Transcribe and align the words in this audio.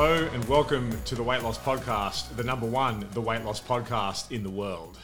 Hello 0.00 0.28
and 0.32 0.44
welcome 0.44 0.92
to 1.06 1.16
the 1.16 1.24
Weight 1.24 1.42
Loss 1.42 1.58
Podcast, 1.58 2.36
the 2.36 2.44
number 2.44 2.66
one, 2.66 3.04
the 3.14 3.20
weight 3.20 3.44
loss 3.44 3.60
podcast 3.60 4.30
in 4.30 4.44
the 4.44 4.48
world. 4.48 4.96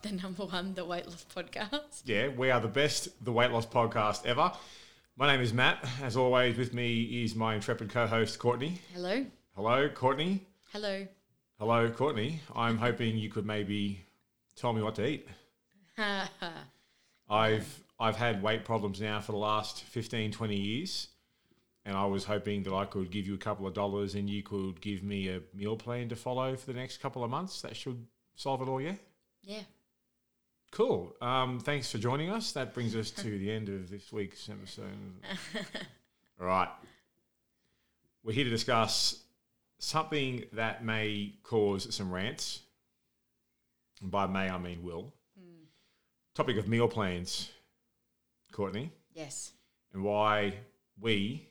the 0.00 0.12
number 0.12 0.46
one, 0.46 0.72
the 0.72 0.86
weight 0.86 1.04
loss 1.06 1.26
podcast. 1.36 2.00
Yeah, 2.06 2.28
we 2.28 2.50
are 2.50 2.60
the 2.60 2.68
best, 2.68 3.22
the 3.22 3.30
weight 3.30 3.50
loss 3.50 3.66
podcast 3.66 4.24
ever. 4.24 4.50
My 5.18 5.26
name 5.26 5.42
is 5.42 5.52
Matt. 5.52 5.86
As 6.02 6.16
always, 6.16 6.56
with 6.56 6.72
me 6.72 7.22
is 7.22 7.34
my 7.34 7.56
intrepid 7.56 7.90
co 7.90 8.06
host, 8.06 8.38
Courtney. 8.38 8.80
Hello. 8.94 9.26
Hello, 9.54 9.90
Courtney. 9.90 10.46
Hello. 10.72 11.06
Hello, 11.58 11.90
Courtney. 11.90 12.40
I'm 12.56 12.78
hoping 12.78 13.18
you 13.18 13.28
could 13.28 13.44
maybe 13.44 14.02
tell 14.56 14.72
me 14.72 14.80
what 14.80 14.94
to 14.94 15.06
eat. 15.06 15.28
I've 17.28 17.84
I've 18.00 18.16
had 18.16 18.42
weight 18.42 18.64
problems 18.64 18.98
now 18.98 19.20
for 19.20 19.32
the 19.32 19.38
last 19.38 19.82
15, 19.82 20.32
20 20.32 20.56
years. 20.56 21.08
And 21.86 21.96
I 21.96 22.04
was 22.04 22.24
hoping 22.24 22.62
that 22.64 22.74
I 22.74 22.84
could 22.84 23.10
give 23.10 23.26
you 23.26 23.34
a 23.34 23.38
couple 23.38 23.66
of 23.66 23.72
dollars 23.74 24.14
and 24.14 24.28
you 24.28 24.42
could 24.42 24.80
give 24.80 25.02
me 25.02 25.28
a 25.28 25.40
meal 25.54 25.76
plan 25.76 26.08
to 26.10 26.16
follow 26.16 26.54
for 26.56 26.66
the 26.66 26.78
next 26.78 26.98
couple 26.98 27.24
of 27.24 27.30
months. 27.30 27.62
That 27.62 27.74
should 27.74 28.06
solve 28.36 28.60
it 28.62 28.68
all, 28.68 28.80
yeah? 28.80 28.94
yeah. 29.42 29.62
Cool. 30.72 31.14
Um, 31.20 31.58
thanks 31.58 31.90
for 31.90 31.98
joining 31.98 32.30
us. 32.30 32.52
That 32.52 32.74
brings 32.74 32.94
us 32.94 33.10
to 33.12 33.22
the 33.38 33.50
end 33.50 33.68
of 33.68 33.90
this 33.90 34.12
week's 34.12 34.48
episode. 34.48 34.84
All 36.40 36.46
right. 36.46 36.68
We're 38.22 38.34
here 38.34 38.44
to 38.44 38.50
discuss 38.50 39.22
something 39.78 40.44
that 40.52 40.84
may 40.84 41.32
cause 41.42 41.92
some 41.94 42.12
rants. 42.12 42.60
And 44.02 44.10
by 44.10 44.26
may, 44.26 44.48
I 44.50 44.58
mean 44.58 44.82
will. 44.82 45.12
Topic 46.34 46.56
of 46.58 46.68
meal 46.68 46.88
plans, 46.88 47.50
Courtney, 48.52 48.92
Yes. 49.14 49.52
and 49.92 50.04
why 50.04 50.54
we 51.00 51.48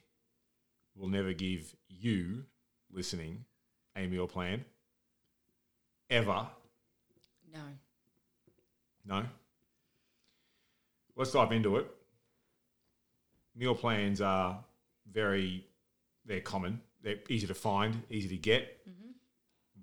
will 0.99 1.07
never 1.07 1.33
give 1.33 1.75
you, 1.87 2.43
listening, 2.91 3.45
a 3.95 4.05
meal 4.05 4.27
plan. 4.27 4.65
Ever. 6.09 6.47
No. 7.53 7.59
No. 9.05 9.23
Let's 11.15 11.31
dive 11.31 11.51
into 11.51 11.77
it. 11.77 11.87
Meal 13.55 13.75
plans 13.75 14.21
are 14.21 14.63
very, 15.11 15.65
they're 16.25 16.41
common. 16.41 16.81
They're 17.01 17.19
easy 17.29 17.47
to 17.47 17.53
find, 17.53 18.03
easy 18.09 18.27
to 18.29 18.37
get. 18.37 18.87
Mm-hmm. 18.87 19.11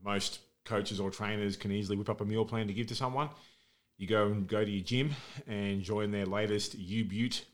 Most 0.04 0.40
coaches 0.64 1.00
or 1.00 1.10
trainers 1.10 1.56
can 1.56 1.72
easily 1.72 1.96
whip 1.96 2.10
up 2.10 2.20
a 2.20 2.24
meal 2.24 2.44
plan 2.44 2.66
to 2.66 2.74
give 2.74 2.88
to 2.88 2.94
someone. 2.94 3.30
You 3.98 4.06
go 4.06 4.26
and 4.26 4.46
go 4.46 4.64
to 4.64 4.70
your 4.70 4.84
gym 4.84 5.14
and 5.46 5.82
join 5.82 6.10
their 6.10 6.26
latest 6.26 6.74
U 6.74 7.04
Butte 7.04 7.44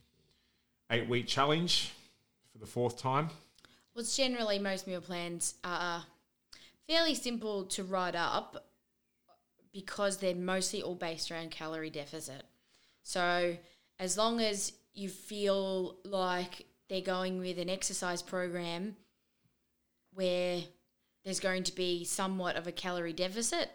eight 0.90 1.08
week 1.08 1.26
challenge 1.26 1.92
for 2.52 2.58
the 2.58 2.66
fourth 2.66 2.98
time. 2.98 3.30
Well, 3.94 4.02
it's 4.02 4.16
generally 4.16 4.58
most 4.58 4.86
meal 4.86 5.00
plans 5.00 5.54
are 5.64 6.04
fairly 6.88 7.14
simple 7.14 7.64
to 7.66 7.84
write 7.84 8.14
up 8.14 8.66
because 9.72 10.18
they're 10.18 10.34
mostly 10.34 10.82
all 10.82 10.94
based 10.94 11.30
around 11.30 11.50
calorie 11.50 11.90
deficit. 11.90 12.42
So 13.02 13.56
as 13.98 14.16
long 14.16 14.40
as 14.40 14.72
you 14.94 15.08
feel 15.08 15.96
like 16.04 16.66
they're 16.88 17.00
going 17.00 17.38
with 17.38 17.58
an 17.58 17.70
exercise 17.70 18.22
program 18.22 18.96
where 20.14 20.60
there's 21.24 21.40
going 21.40 21.64
to 21.64 21.74
be 21.74 22.04
somewhat 22.04 22.56
of 22.56 22.66
a 22.66 22.72
calorie 22.72 23.12
deficit, 23.12 23.70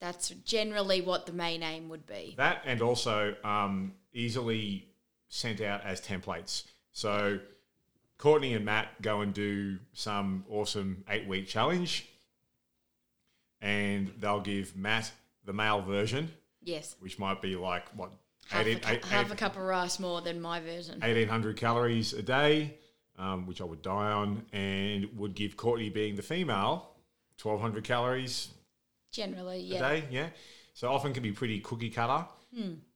that's 0.00 0.30
generally 0.30 1.00
what 1.00 1.26
the 1.26 1.32
main 1.32 1.62
aim 1.62 1.88
would 1.88 2.06
be. 2.06 2.34
That 2.36 2.62
and 2.64 2.82
also 2.82 3.36
um, 3.44 3.92
easily 4.12 4.88
sent 5.28 5.60
out 5.60 5.84
as 5.84 6.00
templates. 6.00 6.64
So 6.92 7.38
Courtney 8.22 8.54
and 8.54 8.64
Matt 8.64 9.02
go 9.02 9.20
and 9.22 9.34
do 9.34 9.78
some 9.94 10.44
awesome 10.48 11.02
eight 11.08 11.26
week 11.26 11.48
challenge, 11.48 12.08
and 13.60 14.12
they'll 14.20 14.40
give 14.40 14.76
Matt 14.76 15.10
the 15.44 15.52
male 15.52 15.82
version, 15.82 16.30
Yes. 16.62 16.94
which 17.00 17.18
might 17.18 17.42
be 17.42 17.56
like 17.56 17.88
what 17.96 18.12
Half, 18.48 18.64
18 18.64 18.76
a, 18.76 18.80
cu- 18.80 18.92
eight- 18.92 19.04
half 19.06 19.32
a 19.32 19.34
cup 19.34 19.56
of 19.56 19.62
rice 19.62 19.98
more 19.98 20.20
than 20.20 20.40
my 20.40 20.60
version. 20.60 21.00
1800 21.00 21.56
calories 21.56 22.12
a 22.12 22.22
day, 22.22 22.76
um, 23.18 23.44
which 23.46 23.60
I 23.60 23.64
would 23.64 23.82
die 23.82 24.12
on, 24.12 24.46
and 24.52 25.08
would 25.18 25.34
give 25.34 25.56
Courtney, 25.56 25.90
being 25.90 26.14
the 26.14 26.22
female, 26.22 26.94
1200 27.42 27.82
calories 27.82 28.50
Generally, 29.10 29.56
a 29.56 29.62
yeah. 29.62 29.78
day. 29.80 30.04
Yeah. 30.12 30.28
So 30.74 30.92
often 30.92 31.12
can 31.12 31.24
be 31.24 31.32
pretty 31.32 31.58
cookie 31.58 31.90
cutter 31.90 32.24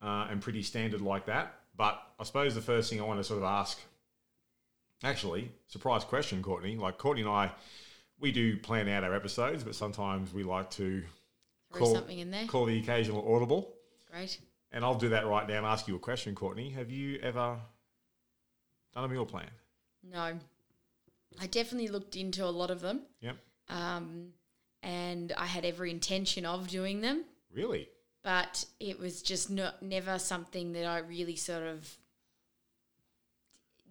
uh, 0.00 0.26
and 0.30 0.40
pretty 0.40 0.62
standard 0.62 1.00
like 1.00 1.26
that. 1.26 1.52
But 1.76 2.00
I 2.20 2.22
suppose 2.22 2.54
the 2.54 2.60
first 2.62 2.88
thing 2.90 3.00
I 3.00 3.04
want 3.04 3.18
to 3.18 3.24
sort 3.24 3.38
of 3.38 3.44
ask, 3.44 3.80
actually, 5.02 5.50
surprise 5.68 6.04
question, 6.04 6.42
Courtney. 6.42 6.76
Like 6.76 6.98
Courtney 6.98 7.22
and 7.22 7.30
I, 7.30 7.50
we 8.20 8.32
do 8.32 8.56
plan 8.56 8.88
out 8.88 9.04
our 9.04 9.14
episodes, 9.14 9.62
but 9.64 9.74
sometimes 9.74 10.32
we 10.32 10.42
like 10.42 10.70
to 10.72 11.02
Throw 11.72 11.80
call, 11.80 11.94
something 11.94 12.18
in 12.18 12.30
there. 12.30 12.46
call 12.46 12.64
the 12.66 12.78
occasional 12.78 13.34
audible. 13.34 13.74
Great. 14.10 14.38
And 14.72 14.84
I'll 14.84 14.94
do 14.94 15.10
that 15.10 15.26
right 15.26 15.46
now 15.48 15.58
and 15.58 15.66
ask 15.66 15.86
you 15.88 15.96
a 15.96 15.98
question, 15.98 16.34
Courtney. 16.34 16.70
Have 16.70 16.90
you 16.90 17.18
ever 17.22 17.56
done 18.94 19.04
a 19.04 19.08
meal 19.08 19.26
plan? 19.26 19.48
No. 20.02 20.38
I 21.40 21.46
definitely 21.46 21.88
looked 21.88 22.16
into 22.16 22.44
a 22.44 22.50
lot 22.50 22.70
of 22.70 22.80
them. 22.80 23.02
Yep. 23.20 23.36
Um, 23.68 24.28
and 24.82 25.32
I 25.36 25.46
had 25.46 25.64
every 25.64 25.90
intention 25.90 26.46
of 26.46 26.68
doing 26.68 27.00
them, 27.00 27.24
Really? 27.52 27.88
but 28.22 28.64
it 28.80 28.98
was 28.98 29.22
just 29.22 29.50
not 29.50 29.82
never 29.82 30.18
something 30.18 30.72
that 30.72 30.86
I 30.86 30.98
really 30.98 31.36
sort 31.36 31.64
of 31.64 31.88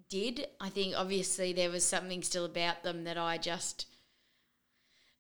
did. 0.09 0.47
I 0.59 0.69
think 0.69 0.95
obviously 0.95 1.53
there 1.53 1.69
was 1.69 1.85
something 1.85 2.23
still 2.23 2.45
about 2.45 2.83
them 2.83 3.03
that 3.05 3.17
I 3.17 3.37
just 3.37 3.87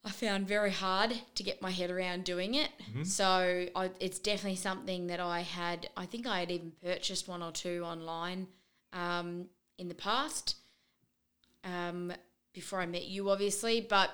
I 0.03 0.11
found 0.11 0.47
very 0.47 0.71
hard 0.71 1.19
to 1.33 1.43
get 1.43 1.61
my 1.63 1.71
head 1.71 1.89
around 1.89 2.25
doing 2.25 2.53
it. 2.53 2.69
So 3.03 3.67
I, 3.75 3.89
it's 3.99 4.19
definitely 4.19 4.57
something 4.57 5.07
that 5.07 5.19
I 5.19 5.41
had. 5.41 5.89
I 5.97 6.05
think 6.05 6.27
I 6.27 6.39
had 6.41 6.51
even 6.51 6.73
purchased 6.83 7.27
one 7.27 7.41
or 7.41 7.51
two 7.51 7.81
online 7.83 8.47
um, 8.93 9.47
in 9.79 9.87
the 9.89 9.95
past 9.95 10.57
um, 11.63 12.13
before 12.53 12.79
I 12.81 12.85
met 12.85 13.05
you, 13.05 13.29
obviously. 13.31 13.81
But 13.81 14.11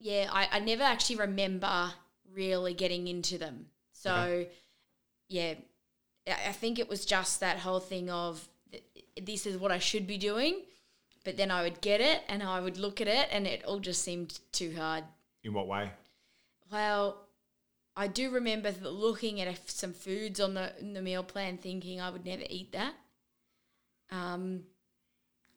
yeah, 0.00 0.28
I, 0.32 0.48
I 0.50 0.58
never 0.58 0.82
actually 0.82 1.16
remember 1.16 1.92
really 2.32 2.74
getting 2.74 3.06
into 3.06 3.38
them. 3.38 3.66
So 3.92 4.10
Okay. 4.12 4.48
yeah, 5.28 5.54
I 6.26 6.52
think 6.52 6.78
it 6.80 6.88
was 6.88 7.04
just 7.06 7.38
that 7.40 7.58
whole 7.58 7.80
thing 7.80 8.10
of 8.10 8.48
this 9.20 9.46
is 9.46 9.56
what 9.56 9.72
I 9.72 9.78
should 9.78 10.06
be 10.06 10.18
doing. 10.18 10.62
But 11.24 11.38
then 11.38 11.50
I 11.50 11.62
would 11.62 11.80
get 11.80 12.00
it 12.00 12.22
and 12.28 12.42
I 12.42 12.60
would 12.60 12.76
look 12.76 13.00
at 13.00 13.08
it 13.08 13.28
and 13.32 13.46
it 13.46 13.64
all 13.64 13.80
just 13.80 14.02
seemed 14.02 14.40
too 14.52 14.74
hard. 14.76 15.04
In 15.42 15.54
what 15.54 15.66
way? 15.66 15.90
Well, 16.70 17.24
I 17.96 18.08
do 18.08 18.30
remember 18.30 18.72
looking 18.82 19.40
at 19.40 19.70
some 19.70 19.92
foods 19.92 20.38
on 20.38 20.54
the 20.54 20.78
in 20.78 20.92
the 20.92 21.00
meal 21.00 21.22
plan, 21.22 21.56
thinking 21.56 22.00
I 22.00 22.10
would 22.10 22.26
never 22.26 22.42
eat 22.48 22.72
that. 22.72 22.94
Um, 24.10 24.64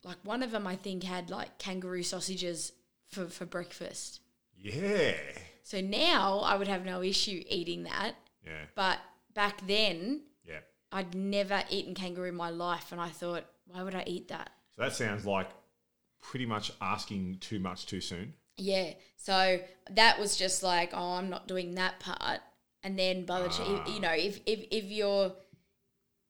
like 0.03 0.17
one 0.23 0.41
of 0.41 0.51
them, 0.51 0.67
I 0.67 0.75
think 0.75 1.03
had 1.03 1.29
like 1.29 1.57
kangaroo 1.57 2.03
sausages 2.03 2.71
for 3.07 3.25
for 3.25 3.45
breakfast. 3.45 4.21
Yeah. 4.57 5.15
So 5.63 5.81
now 5.81 6.39
I 6.39 6.55
would 6.55 6.69
have 6.69 6.85
no 6.85 7.01
issue 7.01 7.43
eating 7.49 7.83
that. 7.83 8.13
Yeah. 8.45 8.65
But 8.75 8.99
back 9.33 9.67
then. 9.67 10.21
I'd 10.91 11.15
never 11.15 11.63
eaten 11.69 11.93
kangaroo 11.93 12.29
in 12.29 12.35
my 12.35 12.49
life, 12.49 12.91
and 12.91 13.01
I 13.01 13.09
thought, 13.09 13.45
why 13.65 13.83
would 13.83 13.95
I 13.95 14.03
eat 14.07 14.29
that? 14.29 14.51
So 14.75 14.83
that 14.83 14.95
sounds 14.95 15.25
like 15.25 15.49
pretty 16.21 16.45
much 16.45 16.71
asking 16.81 17.37
too 17.39 17.59
much 17.59 17.85
too 17.85 18.01
soon. 18.01 18.33
Yeah. 18.57 18.93
So 19.17 19.59
that 19.91 20.19
was 20.19 20.35
just 20.35 20.63
like, 20.63 20.91
oh, 20.93 21.13
I'm 21.13 21.29
not 21.29 21.47
doing 21.47 21.75
that 21.75 21.99
part. 21.99 22.39
And 22.83 22.97
then 22.97 23.25
by 23.25 23.41
the 23.41 23.49
time, 23.49 23.81
you 23.87 23.95
ah. 23.97 23.99
know, 23.99 24.13
if, 24.13 24.39
if, 24.45 24.65
if 24.71 24.85
you're, 24.85 25.33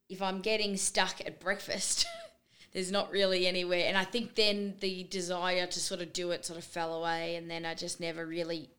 if 0.10 0.22
I'm 0.22 0.42
getting 0.42 0.78
stuck 0.78 1.22
at 1.26 1.40
breakfast, 1.40 2.06
there's 2.74 2.92
not 2.92 3.12
really 3.12 3.48
anywhere. 3.48 3.86
And 3.88 3.98
I 3.98 4.04
think 4.04 4.36
then 4.36 4.76
the 4.80 5.04
desire 5.04 5.68
to 5.68 5.80
sort 5.80 6.02
of 6.02 6.14
do 6.14 6.32
it 6.32 6.46
sort 6.46 6.60
of 6.60 6.66
fell 6.66 6.94
away. 6.94 7.36
And 7.36 7.50
then 7.50 7.66
I 7.66 7.76
just 7.76 8.00
never 8.00 8.26
really 8.26 8.70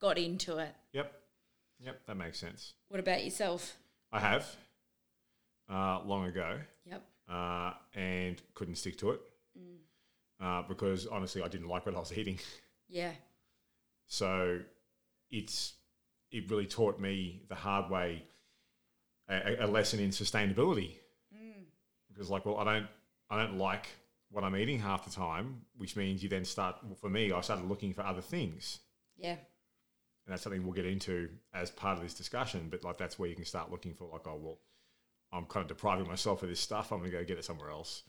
got 0.00 0.18
into 0.18 0.58
it. 0.58 0.74
Yep. 0.92 1.12
Yep, 1.80 2.00
that 2.06 2.16
makes 2.16 2.38
sense. 2.38 2.74
What 2.88 3.00
about 3.00 3.24
yourself? 3.24 3.76
I 4.12 4.20
have 4.20 4.46
uh, 5.70 6.02
long 6.04 6.26
ago 6.26 6.58
Yep. 6.86 7.02
uh, 7.28 7.72
and 7.94 8.40
couldn't 8.54 8.76
stick 8.76 8.96
to 8.98 9.10
it. 9.12 9.20
uh, 10.40 10.62
because 10.62 11.06
honestly, 11.06 11.42
I 11.42 11.48
didn't 11.48 11.68
like 11.68 11.86
what 11.86 11.94
I 11.94 11.98
was 11.98 12.12
eating. 12.16 12.38
Yeah. 12.88 13.12
So 14.06 14.60
it's 15.30 15.74
it 16.32 16.50
really 16.50 16.66
taught 16.66 16.98
me 17.00 17.42
the 17.48 17.54
hard 17.54 17.90
way 17.90 18.24
a, 19.28 19.64
a 19.64 19.66
lesson 19.66 20.00
in 20.00 20.10
sustainability. 20.10 20.92
Because 22.12 22.30
like, 22.30 22.44
well, 22.44 22.58
I 22.58 22.64
don't 22.64 22.86
I 23.30 23.38
don't 23.42 23.56
like 23.58 23.86
what 24.30 24.42
I'm 24.44 24.56
eating 24.56 24.78
half 24.78 25.04
the 25.04 25.10
time, 25.10 25.62
which 25.76 25.94
means 25.96 26.22
you 26.22 26.28
then 26.28 26.44
start. 26.44 26.76
Well, 26.84 26.96
for 26.96 27.08
me, 27.08 27.32
I 27.32 27.40
started 27.40 27.66
looking 27.68 27.92
for 27.94 28.02
other 28.02 28.20
things, 28.20 28.80
Yeah. 29.16 29.30
and 29.32 29.38
that's 30.26 30.42
something 30.42 30.62
we'll 30.64 30.72
get 30.72 30.86
into 30.86 31.28
as 31.54 31.70
part 31.70 31.96
of 31.96 32.02
this 32.02 32.14
discussion. 32.14 32.68
But 32.70 32.82
like, 32.84 32.98
that's 32.98 33.18
where 33.18 33.28
you 33.28 33.36
can 33.36 33.44
start 33.44 33.70
looking 33.70 33.94
for 33.94 34.08
like, 34.12 34.26
oh 34.26 34.36
well, 34.42 34.58
I'm 35.32 35.44
kind 35.46 35.62
of 35.62 35.68
depriving 35.68 36.06
myself 36.06 36.42
of 36.42 36.48
this 36.48 36.60
stuff. 36.60 36.92
I'm 36.92 36.98
going 36.98 37.10
to 37.10 37.16
go 37.18 37.24
get 37.24 37.38
it 37.38 37.44
somewhere 37.44 37.70
else. 37.70 38.02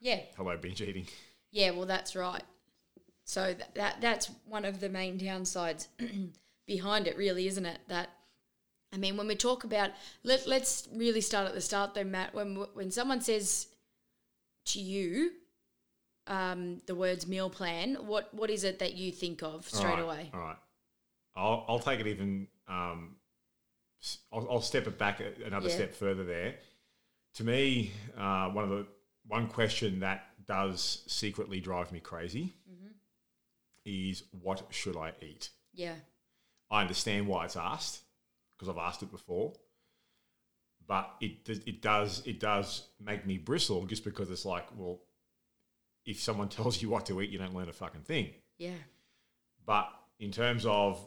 Yeah. 0.00 0.20
Hello, 0.36 0.56
binge 0.56 0.82
eating. 0.82 1.06
Yeah, 1.52 1.70
well, 1.70 1.86
that's 1.86 2.16
right. 2.16 2.42
So 3.24 3.54
that, 3.54 3.74
that 3.74 4.00
that's 4.00 4.30
one 4.46 4.64
of 4.64 4.80
the 4.80 4.88
main 4.88 5.18
downsides 5.18 5.88
behind 6.66 7.06
it, 7.06 7.16
really, 7.16 7.46
isn't 7.48 7.66
it? 7.66 7.78
That 7.88 8.10
I 8.92 8.98
mean, 8.98 9.16
when 9.16 9.26
we 9.26 9.34
talk 9.34 9.64
about 9.64 9.90
let 10.22 10.46
let's 10.46 10.88
really 10.94 11.20
start 11.20 11.48
at 11.48 11.54
the 11.54 11.60
start, 11.60 11.94
though, 11.94 12.04
Matt. 12.04 12.34
When 12.34 12.66
when 12.74 12.90
someone 12.90 13.20
says 13.20 13.68
to 14.66 14.80
you 14.80 15.32
um, 16.26 16.82
the 16.86 16.94
words 16.94 17.26
meal 17.26 17.50
plan, 17.50 17.96
what 18.06 18.32
what 18.32 18.50
is 18.50 18.62
it 18.64 18.78
that 18.78 18.94
you 18.94 19.10
think 19.10 19.42
of 19.42 19.66
straight 19.68 19.84
All 19.84 19.94
right, 19.94 20.02
away? 20.02 20.30
All 20.32 20.40
right. 20.40 20.56
I'll, 21.36 21.64
I'll 21.68 21.78
take 21.78 22.00
it 22.00 22.06
even, 22.06 22.48
um, 22.66 23.16
I'll, 24.32 24.46
I'll 24.50 24.60
step 24.62 24.86
it 24.86 24.98
back 24.98 25.20
another 25.44 25.68
Yeah. 25.68 25.74
step 25.74 25.94
further 25.94 26.24
there. 26.24 26.56
To 27.34 27.44
me, 27.44 27.92
uh, 28.16 28.48
one 28.50 28.64
of 28.64 28.70
the, 28.70 28.86
one 29.26 29.46
question 29.48 30.00
that 30.00 30.24
does 30.46 31.02
secretly 31.06 31.60
drive 31.60 31.92
me 31.92 32.00
crazy 32.00 32.54
Mm-hmm. 32.70 32.92
is 33.84 34.22
what 34.42 34.62
should 34.70 34.96
I 34.96 35.12
eat? 35.20 35.50
Yeah, 35.72 35.94
I 36.70 36.80
understand 36.82 37.26
why 37.26 37.44
it's 37.44 37.56
asked 37.56 38.00
because 38.56 38.68
I've 38.68 38.78
asked 38.78 39.02
it 39.02 39.10
before, 39.10 39.52
but 40.86 41.10
it 41.20 41.48
it 41.66 41.82
does 41.82 42.22
it 42.26 42.40
does 42.40 42.88
make 43.00 43.26
me 43.26 43.38
bristle 43.38 43.84
just 43.86 44.04
because 44.04 44.30
it's 44.30 44.44
like, 44.44 44.66
well, 44.76 45.00
if 46.04 46.20
someone 46.20 46.48
tells 46.58 46.80
you 46.80 46.88
what 46.88 47.06
to 47.06 47.20
eat, 47.20 47.30
you 47.30 47.38
don't 47.38 47.54
learn 47.54 47.68
a 47.68 47.72
fucking 47.72 48.02
thing. 48.02 48.30
yeah, 48.58 48.78
But 49.66 49.88
in 50.20 50.30
terms 50.30 50.64
of 50.64 51.04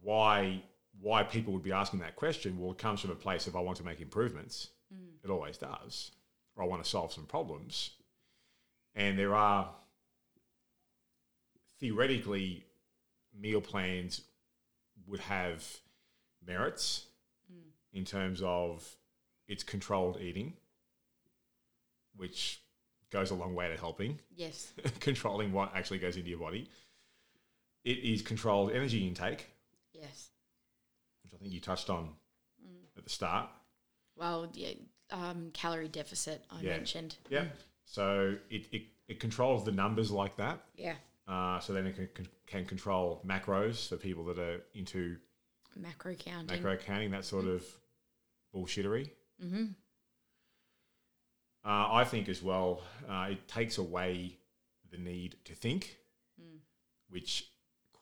why 0.00 0.62
why 1.00 1.22
people 1.22 1.52
would 1.52 1.62
be 1.62 1.72
asking 1.72 2.00
that 2.00 2.16
question, 2.16 2.58
well, 2.58 2.72
it 2.72 2.78
comes 2.78 3.00
from 3.00 3.10
a 3.10 3.14
place 3.14 3.46
of 3.46 3.56
I 3.56 3.60
want 3.60 3.76
to 3.78 3.84
make 3.84 4.00
improvements. 4.00 4.68
Mm. 4.92 5.24
It 5.24 5.30
always 5.30 5.56
does, 5.56 6.10
or 6.56 6.64
I 6.64 6.66
want 6.66 6.82
to 6.82 6.88
solve 6.88 7.12
some 7.12 7.24
problems. 7.24 7.90
And 8.94 9.18
there 9.18 9.34
are 9.34 9.70
theoretically 11.78 12.64
meal 13.38 13.60
plans 13.60 14.22
would 15.06 15.20
have 15.20 15.64
merits 16.44 17.06
mm. 17.52 17.62
in 17.92 18.04
terms 18.04 18.42
of 18.42 18.96
it's 19.46 19.62
controlled 19.62 20.20
eating, 20.20 20.54
which 22.16 22.60
goes 23.10 23.30
a 23.30 23.34
long 23.34 23.54
way 23.54 23.68
to 23.68 23.76
helping 23.76 24.18
yes, 24.36 24.72
controlling 25.00 25.52
what 25.52 25.74
actually 25.74 25.98
goes 25.98 26.16
into 26.16 26.28
your 26.28 26.38
body. 26.38 26.68
It 27.84 27.98
is 27.98 28.20
controlled 28.22 28.72
energy 28.72 29.06
intake, 29.06 29.46
yes. 29.94 30.30
I 31.38 31.42
think 31.42 31.54
you 31.54 31.60
touched 31.60 31.88
on 31.90 32.10
at 32.96 33.04
the 33.04 33.10
start. 33.10 33.48
Well, 34.16 34.50
yeah, 34.54 34.72
um, 35.10 35.50
calorie 35.54 35.88
deficit 35.88 36.44
I 36.50 36.60
Yeah. 36.62 36.70
mentioned. 36.70 37.16
Yeah. 37.30 37.46
So 37.84 38.36
it, 38.50 38.66
it, 38.72 38.82
it 39.06 39.20
controls 39.20 39.64
the 39.64 39.72
numbers 39.72 40.10
like 40.10 40.36
that. 40.36 40.60
Yeah, 40.76 40.96
Uh, 41.26 41.60
so 41.60 41.72
then 41.72 41.86
it 41.86 41.94
can, 42.14 42.26
can, 42.46 42.64
control 42.66 43.22
macros 43.26 43.88
for 43.88 43.96
people 43.96 44.24
that 44.24 44.38
are 44.38 44.60
into 44.74 45.16
macro 45.76 46.14
counting. 46.14 46.56
macro 46.56 46.76
counting, 46.76 47.10
that 47.12 47.24
sort 47.24 47.46
of 47.46 47.64
bullshittery. 48.54 49.10
Mm-hmm. 49.42 49.66
Uh, 51.64 51.92
I 51.92 52.04
think 52.04 52.28
as 52.28 52.42
well, 52.42 52.82
uh, 53.08 53.28
it 53.30 53.46
takes 53.48 53.78
away 53.78 54.36
the 54.90 54.98
need 54.98 55.36
to 55.44 55.54
think, 55.54 55.96
which 57.10 57.50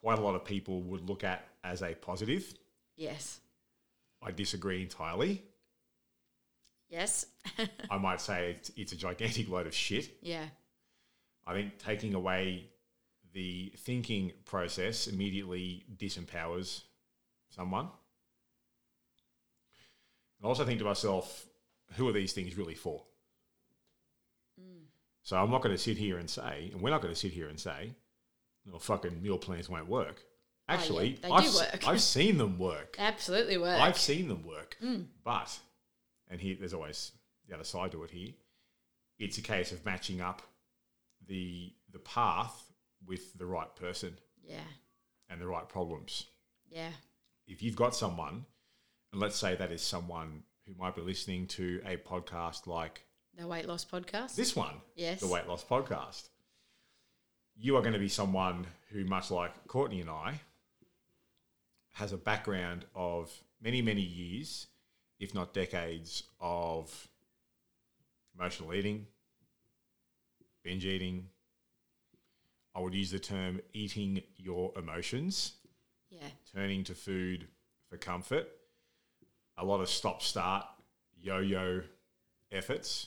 quite 0.01 0.19
a 0.19 0.23
lot 0.23 0.35
of 0.35 0.45
people 0.45 0.83
would 0.83 1.09
look 1.09 1.25
at 1.25 1.47
as 1.65 1.83
a 1.83 1.95
positive. 1.95 2.55
Yes, 2.97 3.41
I 4.23 4.31
disagree 4.31 4.83
entirely. 4.83 5.43
yes, 6.89 7.27
I 7.91 7.99
might 7.99 8.21
say 8.21 8.53
it's, 8.53 8.71
it's 8.77 8.93
a 8.93 8.97
gigantic 8.97 9.49
load 9.49 9.67
of 9.67 9.75
shit. 9.75 10.11
yeah, 10.23 10.47
I 11.47 11.53
think 11.55 11.79
taking 11.79 12.15
away 12.15 12.71
the 13.33 13.73
thinking 13.79 14.33
process 14.47 15.07
immediately 15.09 15.85
disempowers 15.97 16.83
someone. 17.51 17.89
I 20.43 20.47
also 20.47 20.65
think 20.65 20.79
to 20.79 20.85
myself, 20.85 21.47
who 21.97 22.09
are 22.09 22.13
these 22.13 22.33
things 22.33 22.57
really 22.57 22.75
for? 22.75 23.03
So 25.23 25.37
I'm 25.37 25.51
not 25.51 25.61
going 25.61 25.75
to 25.75 25.83
sit 25.83 25.99
here 25.99 26.19
and 26.19 26.31
say, 26.31 26.71
and 26.73 26.81
we're 26.81 26.91
not 26.91 27.03
going 27.03 27.13
to 27.13 27.19
sit 27.19 27.33
here 27.33 27.49
and 27.49 27.59
say, 27.59 27.91
well, 28.65 28.79
fucking 28.79 29.21
meal 29.21 29.39
plans 29.39 29.69
won't 29.69 29.89
work. 29.89 30.23
Actually, 30.69 31.19
Oh, 31.23 31.29
they 31.29 31.35
I've, 31.35 31.53
do 31.53 31.59
work. 31.59 31.89
I've 31.89 32.01
seen 32.01 32.39
them 32.39 32.59
work. 32.59 32.97
absolutely 32.99 33.57
work. 33.59 33.81
I've 33.81 33.99
seen 33.99 34.29
them 34.29 34.45
work, 34.45 34.77
mm. 34.83 35.07
but 35.25 35.59
and 36.29 36.41
here 36.41 36.57
there's 36.59 36.75
always 36.75 37.13
the 37.49 37.55
other 37.55 37.65
side 37.65 37.93
to 37.93 38.03
it. 38.05 38.11
Here, 38.11 38.33
it's 39.19 39.39
a 39.39 39.43
case 39.43 39.71
of 39.73 39.85
matching 39.85 40.21
up 40.21 40.43
the 41.27 41.73
the 41.93 41.99
path 42.01 42.73
with 43.07 43.39
the 43.39 43.47
right 43.47 43.75
person 43.77 44.19
yeah, 44.43 44.59
and 45.31 45.41
the 45.41 45.47
right 45.47 45.69
problems. 45.69 46.27
yeah, 46.69 46.91
If 47.47 47.63
you've 47.63 47.77
got 47.77 47.95
someone, 47.95 48.45
and 49.13 49.21
let's 49.21 49.37
say 49.37 49.55
that 49.55 49.71
is 49.71 49.83
someone 49.83 50.43
who 50.67 50.75
might 50.79 50.97
be 50.97 51.03
listening 51.03 51.47
to 51.47 51.81
a 51.87 51.97
podcast 51.97 52.67
like 52.67 53.05
the 53.39 53.47
weight 53.47 53.67
loss 53.67 53.85
podcast. 53.85 54.35
this 54.35 54.57
one, 54.57 54.75
Yes. 54.97 55.21
the 55.21 55.27
Weight 55.29 55.47
Loss 55.47 55.65
Podcast, 55.65 56.29
you 57.57 57.77
are 57.77 57.83
going 57.83 57.93
to 57.93 57.99
be 57.99 58.09
someone 58.09 58.67
who, 58.91 59.05
much 59.05 59.31
like 59.31 59.67
Courtney 59.69 60.01
and 60.01 60.11
I, 60.11 60.41
has 61.97 62.13
a 62.13 62.17
background 62.19 62.85
of 62.95 63.33
many, 63.61 63.81
many 63.81 64.03
years, 64.03 64.67
if 65.19 65.35
not 65.35 65.55
decades, 65.55 66.25
of 66.41 67.09
emotional 68.39 68.75
eating, 68.75 69.07
binge 70.63 70.85
eating. 70.85 71.29
I 72.75 72.81
would 72.81 72.93
use 72.95 73.11
the 73.11 73.19
term 73.19 73.61
eating 73.73 74.21
your 74.37 74.73
emotions, 74.77 75.53
yeah, 76.11 76.29
turning 76.55 76.85
to 76.85 76.95
food 76.95 77.47
for 77.89 77.97
comfort, 77.97 78.47
a 79.57 79.65
lot 79.65 79.81
of 79.81 79.89
stop 79.89 80.21
start, 80.23 80.67
yo 81.19 81.39
yo 81.39 81.81
efforts. 82.53 83.07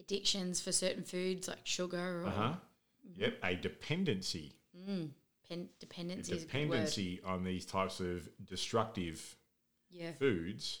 addictions 0.00 0.62
for 0.62 0.72
certain 0.72 1.02
foods 1.04 1.46
like 1.46 1.58
sugar 1.64 2.22
or 2.22 2.26
Uh 2.26 2.30
huh. 2.30 2.52
Yep, 3.16 3.34
a 3.42 3.54
dependency. 3.54 4.54
Pen- 5.48 5.68
dependency. 5.80 6.32
is 6.32 6.42
a 6.42 6.46
good 6.46 6.54
word. 6.54 6.62
dependency 6.68 7.20
on 7.24 7.44
these 7.44 7.64
types 7.64 8.00
of 8.00 8.28
destructive 8.44 9.36
Yeah, 9.90 10.12
foods. 10.12 10.80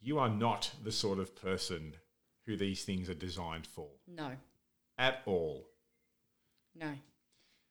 You 0.00 0.18
are 0.18 0.28
not 0.28 0.70
the 0.82 0.92
sort 0.92 1.18
of 1.18 1.34
person 1.36 1.94
who 2.46 2.56
these 2.56 2.84
things 2.84 3.08
are 3.08 3.14
designed 3.14 3.66
for 3.66 3.88
no, 4.06 4.32
at 4.98 5.22
all. 5.26 5.68
no, 6.74 6.92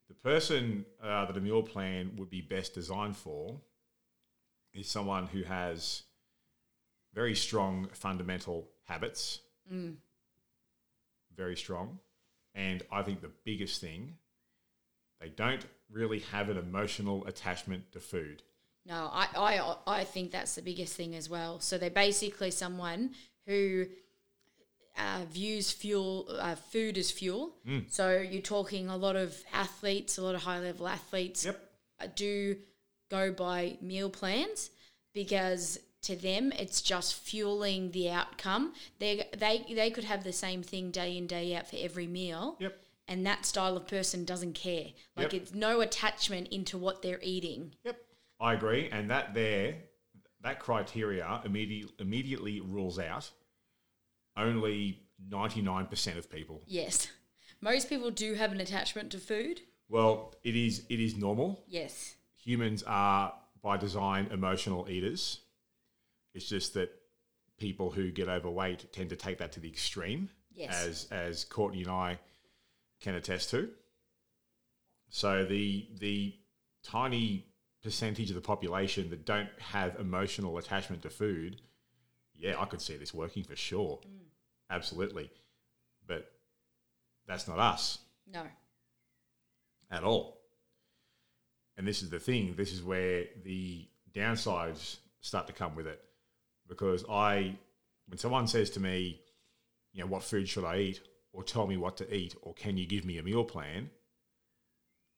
The 0.08 0.14
person 0.16 0.86
uh, 1.02 1.26
that 1.26 1.36
a 1.36 1.42
meal 1.42 1.62
plan 1.64 2.16
would 2.16 2.30
be 2.30 2.42
best 2.42 2.74
designed 2.74 3.18
for 3.18 3.60
is 4.74 4.88
someone 4.88 5.28
who 5.28 5.44
has 5.44 6.04
very 7.14 7.36
strong 7.36 7.90
fundamental 7.94 8.70
habits, 8.86 9.42
very 11.36 11.58
strong. 11.58 12.00
And 12.56 12.84
I 12.92 13.02
think 13.04 13.22
the 13.22 13.32
biggest 13.44 13.82
thing, 13.82 14.16
they 15.22 15.30
don't 15.30 15.66
really 15.92 16.20
have 16.20 16.50
an 16.50 16.58
emotional 16.58 17.26
attachment 17.28 17.92
to 17.94 18.00
food. 18.00 18.44
no. 18.86 19.10
I, 19.14 19.28
I, 19.36 19.76
I 20.00 20.04
think 20.04 20.32
that's 20.32 20.56
the 20.56 20.62
biggest 20.62 20.96
thing 20.96 21.16
as 21.16 21.30
well. 21.30 21.60
So 21.60 21.78
they're 21.78 21.90
basically 21.90 22.52
someone 22.52 23.12
who 23.46 23.86
uh, 24.98 25.26
views 25.32 25.72
fuel, 25.72 26.28
uh, 26.40 26.56
food 26.56 26.98
as 26.98 27.12
fuel. 27.12 27.54
Mm. 27.68 27.92
So 27.92 28.18
you're 28.18 28.42
talking 28.42 28.90
a 28.90 28.98
lot 28.98 29.16
of 29.16 29.38
athletes, 29.54 30.18
a 30.18 30.24
lot 30.24 30.36
of 30.36 30.42
high 30.42 30.60
level 30.60 30.88
athletes. 30.88 31.46
Yep. 31.46 31.60
uh, 32.02 32.08
do 32.16 32.58
go 33.10 33.32
by 33.32 33.78
meal 33.82 34.10
plans 34.10 34.72
because 35.14 35.80
to 36.02 36.16
them 36.16 36.52
it's 36.58 36.82
just 36.82 37.14
fueling 37.14 37.92
the 37.92 38.10
outcome. 38.10 38.74
They 39.00 39.28
they 39.38 39.66
they 39.74 39.92
could 39.92 40.06
have 40.06 40.24
the 40.24 40.34
same 40.34 40.64
thing 40.64 40.92
day 40.92 41.18
in 41.18 41.28
day 41.28 41.56
out 41.56 41.70
for 41.70 41.78
every 41.80 42.08
meal. 42.08 42.58
Yep. 42.60 42.78
And 43.12 43.26
that 43.26 43.46
style 43.46 43.76
of 43.76 43.88
person 43.88 44.24
doesn't 44.24 44.54
care. 44.54 44.86
Like 45.18 45.34
Yep. 45.34 45.42
it's 45.42 45.54
no 45.54 45.82
attachment 45.82 46.48
into 46.48 46.78
what 46.78 47.02
they're 47.02 47.20
eating. 47.22 47.76
Yep. 47.84 48.02
I 48.40 48.54
agree. 48.54 48.90
And 48.90 49.10
that 49.12 49.34
there, 49.34 49.84
that 50.40 50.62
criteria 50.62 51.42
immediately 51.44 51.94
immediately 52.00 52.62
rules 52.62 52.98
out 52.98 53.30
only 54.38 55.02
99% 55.30 56.18
of 56.18 56.30
people. 56.30 56.64
Yes. 56.66 57.10
Most 57.60 57.90
people 57.90 58.12
do 58.12 58.34
have 58.36 58.54
an 58.54 58.62
attachment 58.62 59.12
to 59.12 59.18
food. 59.20 59.60
Well, 59.90 60.34
it 60.46 60.56
is 60.56 60.86
it 60.88 61.02
is 61.02 61.18
normal. 61.18 61.66
Yes. 61.68 62.16
Humans 62.46 62.82
are 62.84 63.34
by 63.62 63.76
design 63.76 64.28
emotional 64.32 64.90
eaters. 64.90 65.42
It's 66.34 66.48
just 66.48 66.76
that 66.76 66.90
people 67.58 67.92
who 67.92 68.10
get 68.10 68.30
overweight 68.30 68.94
tend 68.94 69.10
to 69.10 69.18
take 69.18 69.38
that 69.40 69.52
to 69.52 69.60
the 69.60 69.68
extreme, 69.68 70.30
Yes. 70.54 70.74
as 70.88 71.08
as 71.12 71.44
Courtney 71.44 71.82
and 71.82 71.92
I 71.92 72.20
can 73.02 73.16
attest 73.16 73.50
to. 73.52 73.70
So 75.10 75.46
the 75.46 75.88
the 76.00 76.36
tiny 76.84 77.46
percentage 77.84 78.30
of 78.30 78.36
the 78.36 78.42
population 78.42 79.10
that 79.10 79.26
don't 79.26 79.50
have 79.60 80.00
emotional 80.00 80.58
attachment 80.58 81.02
to 81.02 81.10
food, 81.10 81.62
yeah, 82.36 82.56
I 82.60 82.66
could 82.66 82.82
see 82.82 82.96
this 82.96 83.14
working 83.14 83.44
for 83.44 83.56
sure, 83.56 84.00
mm. 84.06 84.26
absolutely, 84.70 85.32
but 86.08 86.32
that's 87.28 87.48
not 87.48 87.60
us 87.60 88.00
No. 88.32 88.44
at 89.90 90.04
all. 90.04 90.42
And 91.78 91.88
this 91.88 92.04
is 92.04 92.10
the 92.10 92.20
thing, 92.20 92.54
this 92.56 92.72
is 92.72 92.84
where 92.84 93.26
the 93.44 93.88
downsides 94.14 94.98
start 95.22 95.48
to 95.48 95.54
come 95.54 95.76
with 95.76 95.88
it. 95.88 96.04
Because 96.68 97.04
I, 97.10 97.56
when 98.08 98.18
someone 98.18 98.48
says 98.48 98.70
to 98.72 98.80
me, 98.80 99.22
you 99.94 100.02
know, 100.02 100.08
what 100.08 100.24
food 100.24 100.48
should 100.48 100.66
I 100.66 100.78
eat, 100.78 101.02
or 101.34 101.44
tell 101.44 101.68
me 101.68 101.78
what 101.78 101.98
to 101.98 102.16
eat, 102.16 102.36
or 102.42 102.54
can 102.54 102.78
you 102.78 102.86
give 102.86 103.06
me 103.06 103.18
a 103.18 103.24
meal 103.24 103.44
plan? 103.44 103.90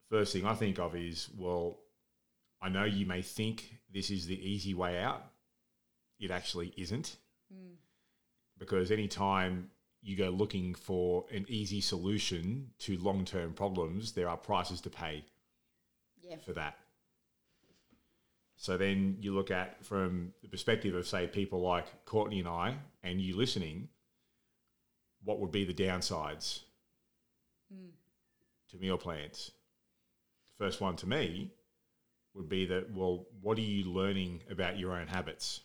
First 0.10 0.34
thing 0.34 0.46
I 0.46 0.53
think 0.53 0.79
of 0.79 0.96
is, 0.96 1.29
well, 1.38 1.79
I 2.62 2.70
know 2.70 2.84
you 2.84 3.05
may 3.05 3.22
think 3.22 3.79
this 3.91 4.12
is 4.12 4.27
the 4.27 4.39
easy 4.39 4.74
way 4.74 5.00
out. 5.00 5.24
It 6.20 6.32
actually 6.32 6.74
isn't. 6.77 7.17
Hmm. 7.51 7.74
Because 8.58 8.91
anytime 8.91 9.72
you 10.01 10.15
go 10.15 10.29
looking 10.29 10.75
for 10.75 11.25
an 11.32 11.46
easy 11.48 11.82
solution 11.82 12.70
to 12.79 12.98
long 12.98 13.25
term 13.25 13.53
problems, 13.53 14.12
there 14.12 14.29
are 14.29 14.38
prices 14.38 14.82
to 14.82 14.89
pay 14.89 15.25
Yeah. 16.22 16.38
for 16.38 16.53
that. 16.53 16.77
So 18.55 18.77
then 18.77 19.17
you 19.20 19.34
look 19.34 19.51
at 19.51 19.84
from 19.84 20.34
the 20.41 20.48
perspective 20.48 20.93
of 20.96 21.08
say 21.08 21.27
people 21.27 21.60
like 21.62 22.05
Courtney 22.05 22.39
and 22.39 22.48
I 22.48 22.77
and 23.01 23.20
you 23.20 23.36
listening, 23.36 23.89
what 25.24 25.39
would 25.39 25.51
be 25.51 25.65
the 25.65 25.74
downsides 25.74 26.62
to 28.70 28.77
meal 28.77 28.98
plans? 28.98 29.51
First 30.58 30.82
one 30.82 30.96
to 30.98 31.08
me 31.08 31.51
would 32.34 32.50
be 32.50 32.65
that 32.68 32.92
well, 32.94 33.25
what 33.42 33.58
are 33.58 33.62
you 33.62 33.86
learning 33.86 34.42
about 34.50 34.77
your 34.80 34.94
own 34.94 35.08
habits? 35.08 35.62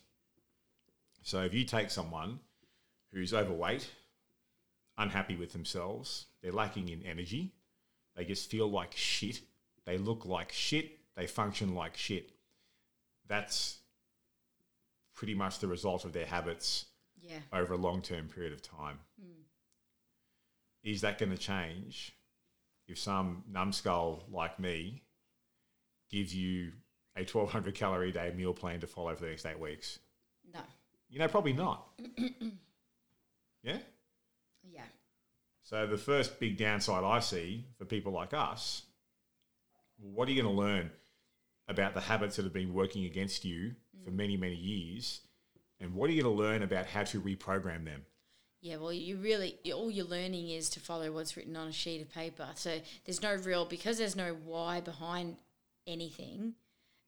So 1.21 1.41
if 1.41 1.53
you 1.53 1.63
take 1.65 1.89
someone 1.91 2.39
who's 3.13 3.33
overweight, 3.33 3.89
unhappy 4.97 5.35
with 5.35 5.51
themselves, 5.53 6.25
they're 6.41 6.51
lacking 6.51 6.89
in 6.89 7.03
energy, 7.03 7.51
they 8.15 8.25
just 8.25 8.49
feel 8.49 8.69
like 8.69 8.95
shit, 8.95 9.41
they 9.85 9.97
look 9.97 10.25
like 10.25 10.51
shit, 10.51 10.97
they 11.15 11.27
function 11.27 11.75
like 11.75 11.97
shit. 11.97 12.31
That's 13.27 13.77
pretty 15.13 15.33
much 15.35 15.59
the 15.59 15.67
result 15.67 16.05
of 16.05 16.13
their 16.13 16.25
habits 16.25 16.85
Yeah. 17.21 17.39
over 17.51 17.73
a 17.73 17.77
long 17.77 18.01
term 18.01 18.27
period 18.29 18.53
of 18.53 18.61
time. 18.61 18.99
Hmm. 19.21 19.41
Is 20.83 21.01
that 21.01 21.17
going 21.17 21.31
to 21.31 21.37
change 21.37 22.15
if 22.87 22.97
some 22.97 23.43
numbskull 23.51 24.23
like 24.31 24.59
me 24.59 25.03
gives 26.09 26.33
you 26.33 26.71
a 27.15 27.21
1200 27.21 27.75
calorie 27.75 28.11
day 28.11 28.33
meal 28.35 28.53
plan 28.53 28.79
to 28.79 28.87
follow 28.87 29.13
for 29.15 29.23
the 29.23 29.29
next 29.29 29.45
eight 29.45 29.59
weeks? 29.59 29.99
No. 30.53 30.61
You 31.09 31.19
know, 31.19 31.27
probably 31.27 31.53
not. 31.53 31.87
yeah? 33.63 33.77
Yeah. 34.63 34.83
So 35.63 35.85
the 35.85 35.97
first 35.97 36.39
big 36.39 36.57
downside 36.57 37.03
I 37.03 37.19
see 37.19 37.65
for 37.77 37.85
people 37.85 38.11
like 38.11 38.33
us, 38.33 38.83
what 39.99 40.27
are 40.27 40.31
you 40.31 40.41
going 40.41 40.55
to 40.55 40.61
learn 40.61 40.91
about 41.67 41.93
the 41.93 42.01
habits 42.01 42.37
that 42.37 42.43
have 42.43 42.53
been 42.53 42.73
working 42.73 43.05
against 43.05 43.45
you 43.45 43.75
for 44.03 44.11
mm. 44.11 44.15
many, 44.15 44.37
many 44.37 44.55
years? 44.55 45.21
And 45.79 45.93
what 45.93 46.09
are 46.09 46.13
you 46.13 46.23
going 46.23 46.35
to 46.35 46.41
learn 46.41 46.63
about 46.63 46.87
how 46.87 47.03
to 47.03 47.21
reprogram 47.21 47.85
them? 47.85 48.05
Yeah, 48.61 48.75
well, 48.75 48.91
you 48.91 49.17
really 49.17 49.57
all 49.73 49.89
you're 49.89 50.05
learning 50.05 50.49
is 50.49 50.69
to 50.71 50.79
follow 50.79 51.11
what's 51.11 51.37
written 51.37 51.55
on 51.55 51.67
a 51.67 51.71
sheet 51.71 52.01
of 52.01 52.13
paper. 52.13 52.47
So 52.55 52.81
there's 53.05 53.21
no 53.21 53.35
real 53.35 53.65
because 53.65 53.97
there's 53.97 54.15
no 54.15 54.35
why 54.43 54.81
behind 54.81 55.37
anything 55.87 56.55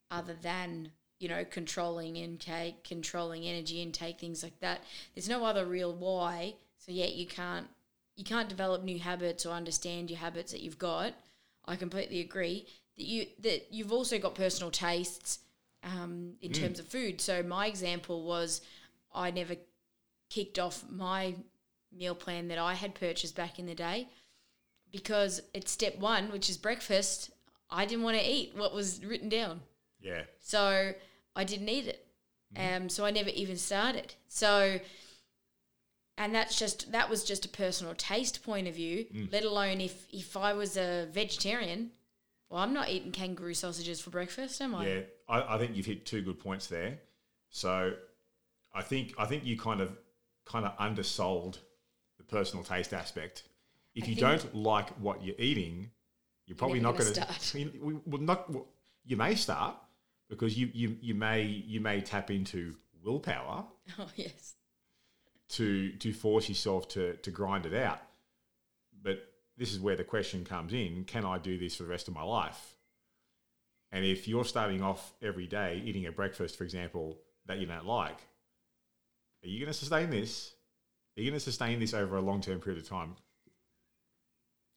other 0.09 0.33
than 0.41 0.91
you 1.19 1.27
know 1.27 1.43
controlling 1.43 2.15
intake, 2.15 2.83
controlling 2.83 3.43
energy 3.43 3.81
intake, 3.81 4.19
things 4.19 4.43
like 4.43 4.59
that. 4.61 4.81
There's 5.13 5.27
no 5.27 5.43
other 5.43 5.65
real 5.65 5.93
why. 5.93 6.55
So 6.77 6.91
yeah, 6.93 7.07
you 7.07 7.27
can't 7.27 7.67
you 8.15 8.23
can't 8.23 8.49
develop 8.49 8.83
new 8.83 8.99
habits 8.99 9.45
or 9.45 9.53
understand 9.53 10.09
your 10.09 10.19
habits 10.19 10.53
that 10.53 10.61
you've 10.61 10.79
got. 10.79 11.13
I 11.65 11.75
completely 11.75 12.21
agree 12.21 12.65
that 12.97 13.05
you 13.05 13.25
that 13.41 13.67
you've 13.71 13.91
also 13.91 14.19
got 14.19 14.35
personal 14.35 14.71
tastes 14.71 15.39
um, 15.83 16.33
in 16.41 16.53
terms 16.53 16.79
of 16.79 16.87
food. 16.87 17.19
So 17.19 17.43
my 17.43 17.67
example 17.67 18.23
was 18.23 18.61
I 19.13 19.31
never 19.31 19.55
kicked 20.31 20.57
off 20.57 20.83
my 20.89 21.35
meal 21.91 22.15
plan 22.15 22.47
that 22.47 22.57
I 22.57 22.73
had 22.73 22.95
purchased 22.95 23.35
back 23.35 23.59
in 23.59 23.65
the 23.65 23.75
day 23.75 24.07
because 24.91 25.41
it's 25.53 25.71
step 25.71 25.99
one, 25.99 26.31
which 26.31 26.49
is 26.49 26.57
breakfast. 26.57 27.31
I 27.69 27.85
didn't 27.85 28.03
want 28.03 28.17
to 28.17 28.23
eat 28.23 28.53
what 28.55 28.73
was 28.73 29.05
written 29.05 29.29
down. 29.29 29.61
Yeah. 30.01 30.23
So 30.39 30.93
I 31.35 31.43
didn't 31.43 31.69
eat 31.69 31.87
it. 31.87 32.05
Um, 32.57 32.89
so 32.89 33.05
I 33.05 33.11
never 33.11 33.29
even 33.29 33.57
started. 33.57 34.13
So, 34.27 34.79
and 36.17 36.35
that's 36.35 36.57
just 36.57 36.91
that 36.91 37.09
was 37.09 37.23
just 37.23 37.45
a 37.45 37.49
personal 37.49 37.93
taste 37.95 38.43
point 38.43 38.67
of 38.67 38.75
view. 38.75 39.05
Let 39.31 39.45
alone 39.45 39.79
if 39.79 40.05
if 40.11 40.35
I 40.35 40.53
was 40.53 40.75
a 40.75 41.07
vegetarian, 41.11 41.91
well, 42.49 42.61
I'm 42.61 42.73
not 42.73 42.89
eating 42.89 43.13
kangaroo 43.13 43.53
sausages 43.53 44.01
for 44.01 44.09
breakfast, 44.09 44.61
am 44.61 44.75
I? 44.75 44.87
Yeah, 44.87 44.99
I, 45.29 45.55
I 45.55 45.57
think 45.57 45.77
you've 45.77 45.85
hit 45.85 46.05
two 46.05 46.21
good 46.21 46.39
points 46.39 46.67
there. 46.67 46.99
So 47.49 47.93
I 48.73 48.81
think 48.81 49.13
I 49.17 49.25
think 49.25 49.45
you 49.45 49.57
kind 49.57 49.79
of 49.79 49.97
kind 50.45 50.65
of 50.65 50.73
undersold 50.79 51.59
the 52.17 52.23
personal 52.23 52.63
taste 52.63 52.93
aspect. 52.93 53.43
If 53.95 54.05
I 54.05 54.07
you 54.07 54.15
don't 54.15 54.55
like 54.55 54.89
what 54.97 55.23
you're 55.23 55.35
eating, 55.37 55.91
you're 56.45 56.55
probably 56.57 56.79
not 56.79 56.97
going 56.97 57.13
to 57.13 57.21
start. 57.21 57.53
You, 57.55 58.01
well, 58.05 58.21
not 58.21 58.49
well, 58.49 58.67
you 59.05 59.17
may 59.17 59.35
start 59.35 59.75
because 60.29 60.57
you, 60.57 60.69
you 60.73 60.97
you 61.01 61.13
may 61.13 61.43
you 61.43 61.81
may 61.81 62.01
tap 62.01 62.31
into 62.31 62.75
willpower 63.03 63.65
Oh 63.99 64.07
yes. 64.15 64.55
to 65.49 65.91
to 65.93 66.13
force 66.13 66.47
yourself 66.49 66.87
to 66.89 67.15
to 67.17 67.31
grind 67.31 67.65
it 67.65 67.73
out. 67.73 67.99
But 69.01 69.27
this 69.57 69.73
is 69.73 69.79
where 69.79 69.95
the 69.95 70.03
question 70.03 70.45
comes 70.45 70.73
in: 70.73 71.03
Can 71.05 71.25
I 71.25 71.37
do 71.37 71.57
this 71.57 71.75
for 71.75 71.83
the 71.83 71.89
rest 71.89 72.07
of 72.07 72.13
my 72.13 72.23
life? 72.23 72.75
And 73.91 74.05
if 74.05 74.27
you're 74.27 74.45
starting 74.45 74.81
off 74.81 75.13
every 75.21 75.47
day 75.47 75.81
eating 75.83 76.05
a 76.05 76.11
breakfast, 76.13 76.57
for 76.57 76.63
example, 76.63 77.17
that 77.47 77.57
you 77.57 77.65
don't 77.65 77.85
like, 77.85 78.17
are 79.43 79.47
you 79.47 79.59
going 79.59 79.71
to 79.71 79.77
sustain 79.77 80.09
this? 80.09 80.53
Are 81.17 81.21
you 81.21 81.29
going 81.29 81.39
to 81.39 81.43
sustain 81.43 81.79
this 81.79 81.93
over 81.93 82.17
a 82.17 82.21
long 82.21 82.41
term 82.41 82.59
period 82.59 82.81
of 82.81 82.87
time? 82.87 83.15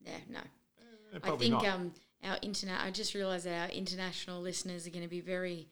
Yeah. 0.00 0.12
No. 0.28 0.38
Eh, 0.38 1.18
I 1.23 1.37
think 1.37 1.52
not. 1.52 1.66
um, 1.66 1.92
our 2.25 2.38
internet. 2.42 2.80
I 2.80 2.90
just 2.90 3.14
realised 3.14 3.47
that 3.47 3.68
our 3.71 3.75
international 3.75 4.40
listeners 4.40 4.87
are 4.87 4.90
going 4.90 5.04
to 5.04 5.09
be 5.09 5.21
very, 5.21 5.68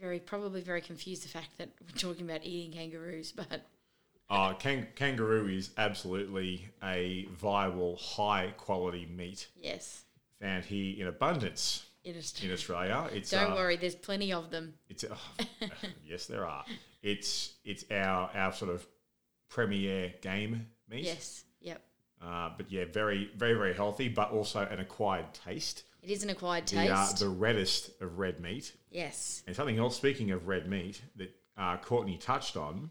very 0.00 0.18
probably 0.20 0.60
very 0.60 0.80
confused. 0.80 1.24
The 1.24 1.28
fact 1.28 1.50
that 1.58 1.68
we're 1.80 1.98
talking 1.98 2.28
about 2.28 2.44
eating 2.44 2.72
kangaroos, 2.72 3.32
but 3.36 3.62
Uh, 4.28 4.54
kang- 4.54 4.86
kangaroo 4.94 5.48
is 5.48 5.70
absolutely 5.76 6.68
a 6.82 7.26
viable, 7.32 7.96
high 7.96 8.52
quality 8.56 9.06
meat 9.06 9.48
yes, 9.60 10.04
found 10.40 10.64
here 10.64 11.00
in 11.00 11.06
abundance 11.08 11.84
it 12.04 12.16
is. 12.16 12.34
in 12.42 12.52
Australia. 12.52 13.08
It's 13.12 13.30
Don't 13.30 13.52
uh, 13.52 13.56
worry, 13.56 13.76
there's 13.76 13.94
plenty 13.94 14.32
of 14.32 14.50
them. 14.50 14.74
It's 14.88 15.04
oh, 15.10 15.44
yes, 16.06 16.26
there 16.26 16.46
are. 16.46 16.64
It's 17.02 17.54
it's 17.64 17.84
our 17.90 18.30
our 18.34 18.52
sort 18.52 18.70
of 18.70 18.86
premier 19.48 20.12
game 20.22 20.66
meat. 20.88 21.04
Yes. 21.04 21.44
Yep. 21.60 21.82
Uh, 22.22 22.50
but 22.56 22.70
yeah, 22.70 22.84
very 22.92 23.30
very 23.36 23.54
very 23.54 23.74
healthy, 23.74 24.08
but 24.08 24.30
also 24.30 24.60
an 24.60 24.80
acquired 24.80 25.32
taste. 25.34 25.84
It 26.02 26.10
is 26.10 26.22
an 26.22 26.30
acquired 26.30 26.66
The 26.66 26.76
taste. 26.76 26.92
uh, 27.22 27.26
the 27.26 27.28
reddest 27.28 27.90
of 28.00 28.18
red 28.18 28.40
meat. 28.40 28.72
yes. 28.90 29.42
And 29.46 29.54
something 29.54 29.78
else. 29.78 29.96
Speaking 29.96 30.30
of 30.30 30.48
red 30.48 30.66
meat, 30.68 31.02
that 31.16 31.34
uh, 31.58 31.76
Courtney 31.76 32.16
touched 32.16 32.56
on 32.56 32.90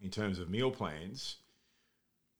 in 0.00 0.10
terms 0.10 0.38
of 0.38 0.50
meal 0.50 0.70
plans. 0.70 1.36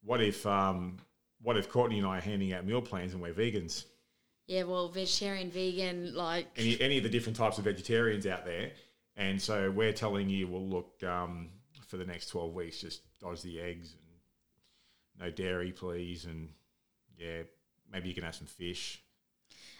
What 0.04 0.20
if 0.22 0.44
um, 0.46 0.98
what 1.40 1.56
if 1.56 1.70
Courtney 1.70 1.98
and 1.98 2.06
I 2.06 2.18
are 2.18 2.20
handing 2.20 2.52
out 2.52 2.66
meal 2.66 2.82
plans 2.82 3.14
and 3.14 3.22
we're 3.22 3.32
vegans? 3.32 3.84
Yeah. 4.46 4.64
Well, 4.64 4.88
vegetarian, 4.88 5.50
vegan, 5.50 6.14
like 6.14 6.46
any 6.56 6.80
any 6.80 6.98
of 6.98 7.02
the 7.02 7.08
different 7.08 7.36
types 7.36 7.58
of 7.58 7.64
vegetarians 7.64 8.26
out 8.26 8.44
there. 8.44 8.72
And 9.16 9.40
so 9.40 9.70
we're 9.70 9.92
telling 9.92 10.30
you, 10.30 10.48
well, 10.48 10.66
look, 10.66 11.02
um, 11.04 11.50
for 11.86 11.98
the 11.98 12.06
next 12.06 12.28
12 12.28 12.54
weeks, 12.54 12.80
just 12.80 13.02
dodge 13.20 13.42
the 13.42 13.60
eggs 13.60 13.92
and 13.92 15.20
no 15.20 15.30
dairy, 15.30 15.72
please. 15.72 16.24
And 16.24 16.48
yeah, 17.18 17.42
maybe 17.90 18.08
you 18.08 18.14
can 18.14 18.24
have 18.24 18.34
some 18.34 18.46
fish. 18.46 19.02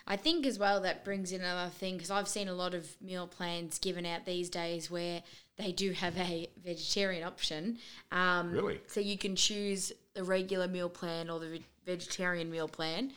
I 0.06 0.16
think 0.16 0.46
as 0.46 0.58
well 0.58 0.80
that 0.80 1.04
brings 1.04 1.32
in 1.32 1.40
another 1.40 1.70
thing 1.70 1.94
because 1.94 2.10
I've 2.10 2.28
seen 2.28 2.48
a 2.48 2.54
lot 2.54 2.74
of 2.74 3.00
meal 3.00 3.26
plans 3.26 3.78
given 3.78 4.04
out 4.04 4.26
these 4.26 4.50
days 4.50 4.90
where 4.90 5.22
they 5.56 5.72
do 5.72 5.92
have 5.92 6.18
a 6.18 6.48
vegetarian 6.62 7.22
option. 7.24 7.78
Um, 8.10 8.50
Really? 8.50 8.80
So 8.88 9.00
you 9.00 9.16
can 9.16 9.36
choose 9.36 9.92
the 10.14 10.24
regular 10.24 10.66
meal 10.66 10.88
plan 10.88 11.30
or 11.30 11.38
the 11.38 11.60
vegetarian 11.86 12.50
meal 12.50 12.68
plan. 12.68 13.12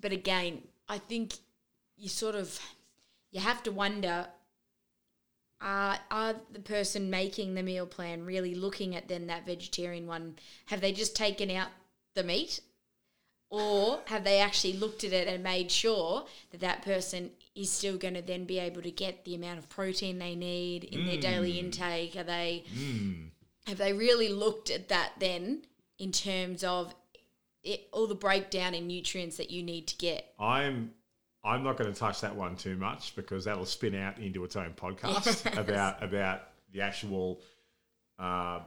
But 0.00 0.12
again, 0.12 0.62
I 0.88 0.98
think 0.98 1.34
you 1.96 2.08
sort 2.08 2.34
of 2.34 2.58
you 3.30 3.40
have 3.40 3.62
to 3.64 3.72
wonder 3.72 4.28
are 5.60 5.98
are 6.10 6.34
the 6.52 6.60
person 6.60 7.10
making 7.10 7.54
the 7.54 7.62
meal 7.62 7.86
plan 7.86 8.24
really 8.24 8.54
looking 8.54 8.94
at 8.94 9.08
then 9.08 9.26
that 9.26 9.46
vegetarian 9.46 10.06
one? 10.06 10.36
Have 10.66 10.80
they 10.80 10.92
just 10.92 11.16
taken 11.16 11.50
out 11.50 11.68
the 12.14 12.22
meat, 12.22 12.60
or 13.50 14.00
have 14.06 14.24
they 14.24 14.40
actually 14.40 14.74
looked 14.74 15.04
at 15.04 15.12
it 15.12 15.26
and 15.26 15.42
made 15.42 15.70
sure 15.70 16.26
that 16.50 16.60
that 16.60 16.82
person 16.82 17.30
is 17.54 17.70
still 17.70 17.96
going 17.96 18.14
to 18.14 18.22
then 18.22 18.44
be 18.44 18.58
able 18.58 18.82
to 18.82 18.90
get 18.90 19.24
the 19.24 19.34
amount 19.34 19.58
of 19.58 19.68
protein 19.68 20.18
they 20.18 20.36
need 20.36 20.84
in 20.84 21.06
their 21.06 21.20
daily 21.20 21.54
mm. 21.54 21.64
intake? 21.64 22.14
Are 22.16 22.24
they 22.24 22.64
mm. 22.72 23.30
have 23.66 23.78
they 23.78 23.92
really 23.92 24.28
looked 24.28 24.70
at 24.70 24.88
that 24.88 25.12
then 25.18 25.62
in 25.98 26.12
terms 26.12 26.62
of 26.62 26.94
it, 27.62 27.88
all 27.92 28.06
the 28.06 28.14
breakdown 28.14 28.74
in 28.74 28.86
nutrients 28.86 29.36
that 29.36 29.50
you 29.50 29.62
need 29.62 29.86
to 29.88 29.96
get? 29.96 30.32
I'm 30.38 30.92
I'm 31.44 31.62
not 31.62 31.76
going 31.76 31.92
to 31.92 31.98
touch 31.98 32.20
that 32.22 32.34
one 32.34 32.56
too 32.56 32.76
much 32.76 33.14
because 33.16 33.44
that'll 33.44 33.64
spin 33.64 33.94
out 33.94 34.18
into 34.18 34.44
its 34.44 34.56
own 34.56 34.74
podcast 34.76 35.44
Yes. 35.44 35.58
about 35.58 36.02
about 36.02 36.42
the 36.72 36.80
actual 36.82 37.40
uh, 38.18 38.60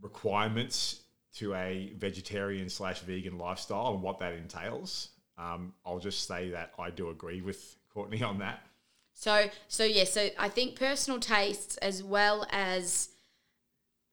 requirements 0.00 1.00
to 1.36 1.54
a 1.54 1.92
vegetarian 1.98 2.68
slash 2.68 3.00
vegan 3.00 3.38
lifestyle 3.38 3.92
and 3.94 4.02
what 4.02 4.18
that 4.20 4.34
entails. 4.34 5.10
Um, 5.36 5.72
I'll 5.84 5.98
just 5.98 6.28
say 6.28 6.50
that 6.50 6.72
I 6.78 6.90
do 6.90 7.10
agree 7.10 7.40
with 7.40 7.76
Courtney 7.92 8.22
on 8.22 8.38
that. 8.38 8.60
So, 9.14 9.48
so 9.68 9.84
yeah, 9.84 10.04
so 10.04 10.28
I 10.38 10.48
think 10.48 10.76
personal 10.76 11.18
tastes 11.18 11.76
as 11.78 12.02
well 12.02 12.46
as 12.50 13.08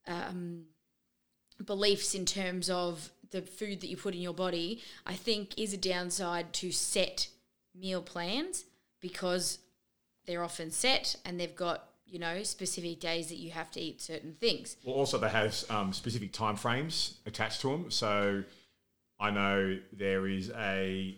um, 0.08 0.64
beliefs 1.64 2.16
in 2.16 2.26
terms 2.26 2.70
of 2.70 3.12
the 3.32 3.42
food 3.42 3.82
that 3.82 3.88
you 3.88 3.98
put 3.98 4.14
in 4.14 4.22
your 4.22 4.34
body, 4.34 4.82
I 5.06 5.14
think 5.14 5.58
is 5.58 5.74
a 5.74 5.78
downside 5.78 6.54
to 6.54 6.72
set 6.72 7.30
meal 7.74 8.02
plans 8.02 8.66
because 9.00 9.60
they're 10.26 10.44
often 10.44 10.72
set 10.72 11.16
and 11.26 11.40
they've 11.40 11.56
got 11.56 11.88
you 12.06 12.20
know 12.20 12.44
specific 12.44 13.00
days 13.00 13.30
that 13.30 13.38
you 13.38 13.52
have 13.52 13.72
to 13.72 13.80
eat 13.80 14.02
certain 14.02 14.36
things. 14.40 14.76
Well, 14.84 14.96
also 14.96 15.18
they 15.18 15.30
have 15.30 15.64
um, 15.70 15.94
specific 15.94 16.34
time 16.34 16.58
frames 16.58 17.18
attached 17.26 17.62
to 17.62 17.70
them. 17.70 17.92
So 17.92 18.44
I 19.20 19.32
know 19.32 19.80
there 19.94 20.28
is 20.28 20.52
a. 20.52 21.18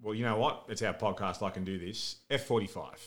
Well, 0.00 0.14
you 0.14 0.24
know 0.24 0.36
what? 0.36 0.64
It's 0.68 0.82
our 0.82 0.92
podcast. 0.92 1.42
I 1.42 1.50
can 1.50 1.64
do 1.64 1.78
this. 1.78 2.16
F 2.30 2.44
forty 2.44 2.66
five. 2.66 3.00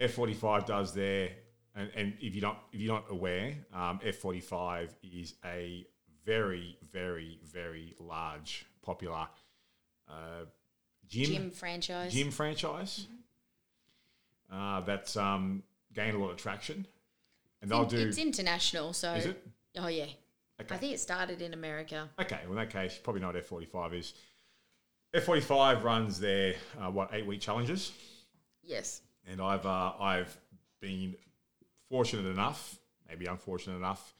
F 0.00 0.12
forty 0.12 0.34
five 0.34 0.64
does 0.64 0.94
their, 0.94 1.30
and, 1.74 1.90
and 1.96 2.14
if 2.20 2.34
you're 2.34 2.42
not 2.42 2.62
if 2.72 2.80
you're 2.80 2.94
not 2.94 3.06
aware, 3.10 3.54
um, 3.74 4.00
F 4.04 4.16
forty 4.16 4.40
five 4.40 4.94
is 5.02 5.34
a 5.44 5.86
very 6.28 6.76
very 6.92 7.38
very 7.42 7.94
large 7.98 8.66
popular 8.82 9.26
uh, 10.08 10.44
gym 11.08 11.24
Gym 11.24 11.50
franchise. 11.50 12.12
gym 12.12 12.30
franchise. 12.30 13.06
Uh, 14.52 14.80
that's 14.82 15.16
um, 15.16 15.62
gained 15.94 16.14
a 16.16 16.18
lot 16.18 16.30
of 16.30 16.36
traction, 16.36 16.86
and 17.60 17.70
they'll 17.70 17.82
It's 17.82 17.92
do. 17.92 18.08
It's 18.08 18.18
international, 18.18 18.92
so 18.92 19.12
Is 19.14 19.26
it? 19.26 19.46
oh 19.78 19.88
yeah. 19.88 20.06
Okay. 20.60 20.74
I 20.74 20.78
think 20.78 20.92
it 20.94 21.00
started 21.00 21.40
in 21.40 21.54
America. 21.54 22.08
Okay, 22.20 22.40
well, 22.44 22.52
in 22.52 22.56
that 22.56 22.70
case, 22.70 22.98
probably 23.02 23.20
know 23.22 23.28
what 23.28 23.36
F45 23.36 23.94
is. 23.94 24.14
F45 25.14 25.82
runs 25.84 26.18
their, 26.18 26.54
uh, 26.80 26.90
what, 26.90 27.10
eight 27.12 27.26
week 27.26 27.40
challenges. 27.40 27.92
Yes. 28.64 29.02
And 29.30 29.40
I've, 29.40 29.64
uh, 29.64 29.92
I've 30.00 30.36
been 30.80 31.14
fortunate 31.88 32.26
enough, 32.28 32.76
maybe 33.08 33.26
unfortunate 33.26 33.76
enough, 33.76 34.14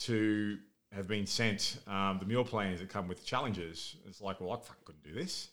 to 0.00 0.58
have 0.96 1.06
been 1.06 1.26
sent 1.26 1.78
um, 1.86 2.18
the 2.18 2.26
meal 2.26 2.44
plans 2.44 2.80
that 2.80 2.88
come 2.88 3.06
with 3.06 3.20
the 3.20 3.26
challenges. 3.26 3.96
It's 4.08 4.20
like, 4.22 4.40
well, 4.40 4.52
I 4.52 4.56
fucking 4.56 4.82
couldn't 4.84 5.04
do 5.04 5.14
this. 5.14 5.50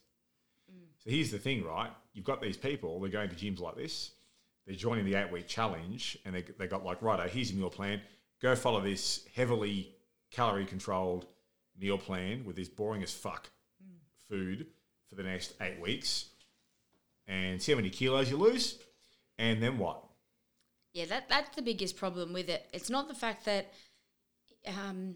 So 1.04 1.10
here's 1.10 1.32
the 1.32 1.38
thing, 1.38 1.66
right? 1.66 1.92
You've 2.14 2.26
got 2.26 2.42
these 2.42 2.56
people, 2.56 3.00
they're 3.02 3.10
going 3.10 3.30
to 3.30 3.36
gyms 3.36 3.60
like 3.60 3.76
this, 3.76 4.12
they're 4.66 4.76
joining 4.76 5.04
the 5.04 5.16
eight 5.16 5.30
week 5.32 5.48
challenge, 5.48 6.18
and 6.24 6.34
they, 6.34 6.44
they 6.58 6.68
got 6.68 6.86
like, 6.86 7.02
righto, 7.02 7.28
here's 7.28 7.52
your 7.52 7.60
meal 7.60 7.70
plan. 7.70 8.00
Go 8.42 8.56
follow 8.56 8.80
this 8.80 9.28
heavily 9.36 9.96
calorie 10.32 10.66
controlled 10.66 11.26
meal 11.78 11.98
plan 11.98 12.46
with 12.46 12.56
this 12.56 12.70
boring 12.70 13.04
as 13.04 13.12
fuck 13.12 13.50
food 14.30 14.68
for 15.10 15.16
the 15.16 15.24
next 15.24 15.54
eight 15.60 15.80
weeks 15.82 16.30
and 17.28 17.62
see 17.62 17.74
how 17.74 17.76
many 17.76 17.90
kilos 17.90 18.30
you 18.32 18.38
lose. 18.38 18.80
And 19.38 19.62
then 19.62 19.78
what? 19.78 20.04
Yeah, 20.94 21.06
that 21.06 21.28
that's 21.28 21.56
the 21.56 21.62
biggest 21.62 21.98
problem 21.98 22.34
with 22.34 22.50
it. 22.50 22.66
It's 22.72 22.90
not 22.90 23.08
the 23.08 23.16
fact 23.16 23.46
that 23.46 23.74
um, 24.68 25.16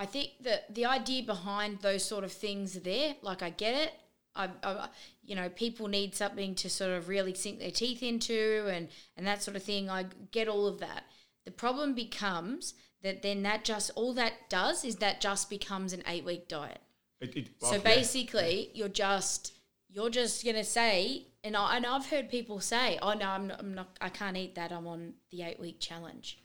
I 0.00 0.06
think 0.06 0.30
that 0.44 0.74
the 0.74 0.86
idea 0.86 1.22
behind 1.22 1.80
those 1.80 2.02
sort 2.02 2.24
of 2.24 2.32
things 2.32 2.74
are 2.74 2.80
there. 2.80 3.16
Like 3.20 3.42
I 3.42 3.50
get 3.50 3.74
it. 3.74 3.92
I, 4.34 4.48
I, 4.62 4.88
you 5.22 5.36
know, 5.36 5.50
people 5.50 5.88
need 5.88 6.14
something 6.14 6.54
to 6.54 6.70
sort 6.70 6.92
of 6.92 7.08
really 7.08 7.34
sink 7.34 7.58
their 7.58 7.70
teeth 7.70 8.02
into, 8.02 8.66
and 8.72 8.88
and 9.18 9.26
that 9.26 9.42
sort 9.42 9.58
of 9.58 9.62
thing. 9.62 9.90
I 9.90 10.06
get 10.30 10.48
all 10.48 10.66
of 10.66 10.80
that. 10.80 11.04
The 11.44 11.50
problem 11.50 11.94
becomes 11.94 12.72
that 13.02 13.20
then 13.20 13.42
that 13.42 13.62
just 13.62 13.90
all 13.94 14.14
that 14.14 14.48
does 14.48 14.86
is 14.86 14.96
that 14.96 15.20
just 15.20 15.50
becomes 15.50 15.92
an 15.92 16.02
eight 16.06 16.24
week 16.24 16.48
diet. 16.48 16.80
It, 17.20 17.36
it, 17.36 17.48
So 17.60 17.72
well, 17.72 17.74
yeah. 17.74 17.96
basically, 17.96 18.70
you're 18.72 18.88
just 18.88 19.52
you're 19.90 20.08
just 20.08 20.42
gonna 20.46 20.64
say, 20.64 21.26
and 21.44 21.54
I 21.54 21.76
and 21.76 21.84
I've 21.84 22.06
heard 22.06 22.30
people 22.30 22.60
say, 22.60 22.98
"Oh 23.02 23.12
no, 23.12 23.28
I'm 23.28 23.48
not, 23.48 23.60
I'm 23.60 23.74
not, 23.74 23.98
I 24.00 24.08
can't 24.08 24.38
eat 24.38 24.54
that. 24.54 24.72
I'm 24.72 24.86
on 24.86 25.12
the 25.30 25.42
eight 25.42 25.60
week 25.60 25.78
challenge," 25.78 26.39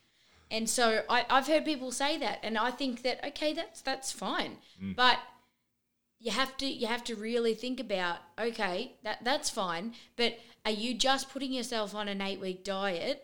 and 0.56 0.70
so 0.70 0.86
I, 1.10 1.26
I've 1.30 1.48
heard 1.48 1.65
people 1.65 1.91
say 1.91 2.18
that, 2.20 2.39
and 2.44 2.58
I 2.58 2.72
think 2.72 3.02
that 3.04 3.18
okay, 3.30 3.52
that's 3.54 3.82
that's 3.82 4.12
fine, 4.12 4.54
Mm. 4.82 4.96
but 4.96 5.20
you 6.20 6.32
have 6.32 6.56
to 6.58 6.65
you 6.65 6.88
have 6.88 7.04
to 7.06 7.15
really 7.15 7.54
think 7.54 7.80
about 7.80 8.18
okay, 8.39 8.94
that 9.04 9.24
that's 9.24 9.50
fine, 9.50 9.94
but 10.15 10.32
are 10.65 10.72
you 10.84 10.94
just 10.96 11.30
putting 11.30 11.54
yourself 11.54 11.94
on 11.94 12.08
an 12.08 12.22
eight 12.22 12.39
week 12.39 12.63
diet 12.63 13.18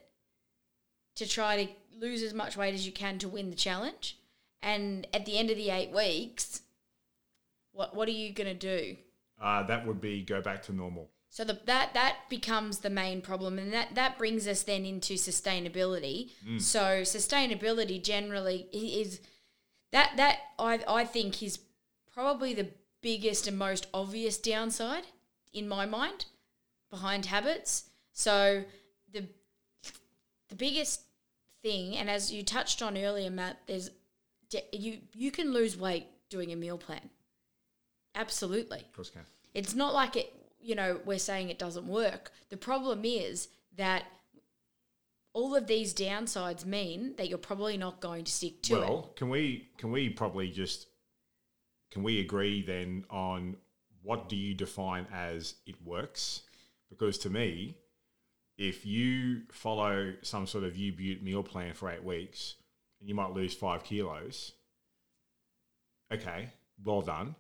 to 1.15 1.28
try 1.28 1.52
to 1.65 1.72
lose 2.06 2.22
as 2.24 2.34
much 2.34 2.56
weight 2.58 2.74
as 2.74 2.86
you 2.86 2.91
can 2.91 3.17
to 3.20 3.28
win 3.30 3.50
the 3.50 3.56
challenge? 3.56 4.17
And 4.62 5.08
at 5.13 5.26
the 5.26 5.38
end 5.39 5.50
of 5.50 5.58
the 5.58 5.70
eight 5.72 5.91
weeks, 5.91 6.62
what 7.72 7.96
what 7.96 8.08
are 8.08 8.17
you 8.24 8.32
going 8.34 8.58
to 8.58 8.67
do? 8.78 8.98
uh, 9.41 9.63
that 9.63 9.88
would 9.88 10.00
be 10.00 10.22
go 10.22 10.39
back 10.41 10.62
to 10.63 10.72
normal. 10.74 11.10
So 11.32 11.46
the, 11.46 11.58
that 11.65 11.94
that 11.94 12.17
becomes 12.30 12.80
the 12.80 12.89
main 12.89 13.22
problem, 13.22 13.58
and 13.58 13.72
that 13.72 13.96
that 13.96 14.17
brings 14.17 14.48
us 14.50 14.63
then 14.63 14.86
into 14.86 15.13
sustainability. 15.13 16.32
Mm. 16.46 16.62
So 16.62 17.02
sustainability 17.02 18.04
generally 18.04 18.67
is 18.74 19.22
that 19.94 20.12
that 20.17 20.39
I 20.60 20.82
I 20.86 21.06
think 21.06 21.41
is 21.41 21.60
probably 22.13 22.54
the 22.54 22.67
biggest 23.02 23.48
and 23.48 23.58
most 23.58 23.88
obvious 23.94 24.38
downside 24.38 25.08
in 25.54 25.70
my 25.70 25.86
mind 25.86 26.26
behind 26.89 27.28
habits. 27.28 27.89
So 28.12 28.65
the 29.10 29.30
the 30.50 30.56
biggest 30.56 31.04
thing, 31.62 31.96
and 31.96 32.10
as 32.10 32.30
you 32.30 32.44
touched 32.44 32.82
on 32.82 32.98
earlier, 32.98 33.30
Matt, 33.30 33.58
there's 33.67 33.89
you 34.74 34.98
you 35.13 35.32
can 35.32 35.54
lose 35.54 35.78
weight 35.78 36.08
doing 36.30 36.52
a 36.52 36.58
meal 36.58 36.78
plan. 36.78 37.10
Absolutely. 38.15 38.80
Of 38.80 38.94
course, 38.94 39.10
can. 39.10 39.22
It's 39.54 39.74
not 39.74 39.94
like 39.94 40.17
it, 40.17 40.34
you 40.63 40.76
know, 40.76 41.00
we're 41.06 41.19
saying 41.19 41.50
it 41.50 41.60
doesn't 41.60 41.88
work. 41.88 42.32
The 42.50 42.58
problem 42.58 43.02
is 43.04 43.47
that 43.78 44.04
all 45.34 45.56
of 45.56 45.67
these 45.67 45.93
downsides 45.93 46.65
mean 46.65 47.15
that 47.17 47.30
you're 47.30 47.38
probably 47.38 47.78
not 47.78 48.02
going 48.02 48.26
to 48.26 48.32
stick 48.32 48.62
to 48.63 48.76
it. 48.76 48.80
Well, 48.80 49.12
can 49.15 49.30
we 49.30 49.69
can 49.78 49.91
we 49.91 50.10
probably 50.10 50.50
just 50.50 50.88
can 51.91 52.04
we 52.04 52.19
agree 52.19 52.62
then 52.62 53.06
on 53.10 53.58
what 54.04 54.30
do 54.30 54.36
you 54.36 54.54
define 54.54 55.08
as 55.13 55.56
it 55.65 55.76
works? 55.86 56.41
Because 56.89 57.17
to 57.19 57.30
me, 57.30 57.78
if 58.58 58.86
you 58.86 59.41
follow 59.52 60.13
some 60.21 60.47
sort 60.47 60.63
of 60.63 60.76
U 60.76 60.91
Butte 60.91 61.24
meal 61.24 61.43
plan 61.43 61.74
for 61.74 61.89
eight 61.89 62.04
weeks 62.04 62.56
and 63.00 63.08
you 63.08 63.15
might 63.15 63.32
lose 63.32 63.54
five 63.54 63.84
kilos, 63.84 64.54
okay, 66.13 66.50
well 66.84 67.02
done. 67.02 67.36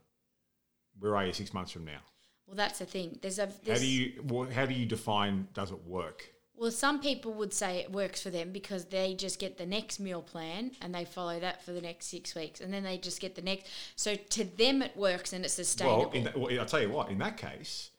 Where 0.99 1.15
are 1.15 1.25
you 1.25 1.33
six 1.33 1.53
months 1.53 1.71
from 1.71 1.85
now? 1.85 1.99
Well, 2.47 2.55
that's 2.55 2.79
the 2.79 2.85
thing. 2.85 3.17
There's 3.21 3.39
a 3.39 3.47
How 3.67 3.75
do 3.75 3.85
you 3.85 4.49
how 4.53 4.65
do 4.65 4.73
you 4.73 4.85
define 4.85 5.47
does 5.53 5.71
it 5.71 5.83
work? 5.85 6.33
well, 6.55 6.69
some 6.69 6.99
people 7.01 7.33
would 7.33 7.53
say 7.53 7.77
it 7.79 7.91
works 7.91 8.21
for 8.21 8.29
them 8.29 8.51
because 8.51 8.85
they 8.85 9.15
just 9.15 9.39
get 9.39 9.57
the 9.57 9.65
next 9.65 9.99
meal 9.99 10.21
plan 10.21 10.71
and 10.79 10.93
they 10.93 11.05
follow 11.05 11.39
that 11.39 11.63
for 11.65 11.71
the 11.71 11.81
next 11.81 12.05
six 12.05 12.35
weeks, 12.35 12.61
and 12.61 12.71
then 12.71 12.83
they 12.83 12.99
just 12.99 13.19
get 13.19 13.33
the 13.35 13.41
next. 13.41 13.67
So 13.95 14.13
to 14.15 14.43
them, 14.43 14.83
it 14.83 14.95
works 14.95 15.33
and 15.33 15.43
it's 15.43 15.55
sustainable. 15.55 15.99
Well, 16.01 16.11
in 16.11 16.23
that, 16.25 16.37
well, 16.37 16.59
I'll 16.59 16.65
tell 16.67 16.81
you 16.81 16.91
what. 16.91 17.09
In 17.09 17.17
that 17.19 17.37
case, 17.37 17.89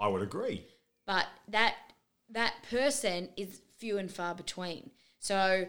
I 0.00 0.08
would 0.08 0.22
agree. 0.22 0.66
but 1.06 1.26
that 1.48 1.76
that 2.30 2.54
person 2.68 3.30
is 3.38 3.62
few 3.78 3.96
and 3.96 4.10
far 4.12 4.34
between. 4.34 4.90
So 5.18 5.66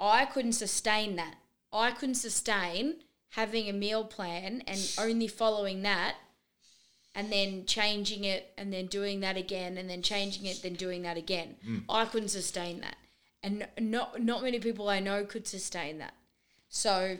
I 0.00 0.24
couldn't 0.24 0.52
sustain 0.54 1.14
that. 1.16 1.36
I 1.72 1.92
couldn't 1.92 2.16
sustain 2.16 2.96
having 3.32 3.68
a 3.68 3.72
meal 3.72 4.04
plan 4.04 4.62
and 4.66 4.80
only 4.98 5.28
following 5.28 5.82
that 5.82 6.16
and 7.18 7.32
then 7.32 7.66
changing 7.66 8.22
it 8.22 8.52
and 8.56 8.72
then 8.72 8.86
doing 8.86 9.18
that 9.18 9.36
again 9.36 9.76
and 9.76 9.90
then 9.90 10.02
changing 10.02 10.46
it 10.46 10.62
then 10.62 10.74
doing 10.74 11.02
that 11.02 11.16
again. 11.16 11.56
Mm. 11.68 11.82
I 11.88 12.04
couldn't 12.04 12.28
sustain 12.28 12.80
that. 12.80 12.94
And 13.42 13.66
not 13.80 14.22
not 14.22 14.44
many 14.44 14.60
people 14.60 14.88
I 14.88 15.00
know 15.00 15.24
could 15.24 15.48
sustain 15.48 15.98
that. 15.98 16.14
So 16.68 17.16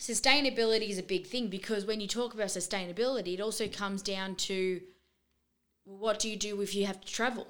sustainability 0.00 0.88
is 0.88 0.98
a 0.98 1.02
big 1.02 1.26
thing 1.26 1.48
because 1.48 1.84
when 1.84 2.00
you 2.00 2.08
talk 2.08 2.32
about 2.32 2.46
sustainability, 2.46 3.34
it 3.34 3.40
also 3.42 3.68
comes 3.68 4.00
down 4.00 4.34
to 4.48 4.80
what 5.84 6.18
do 6.18 6.30
you 6.30 6.36
do 6.36 6.58
if 6.62 6.74
you 6.74 6.86
have 6.86 7.02
to 7.02 7.12
travel? 7.12 7.48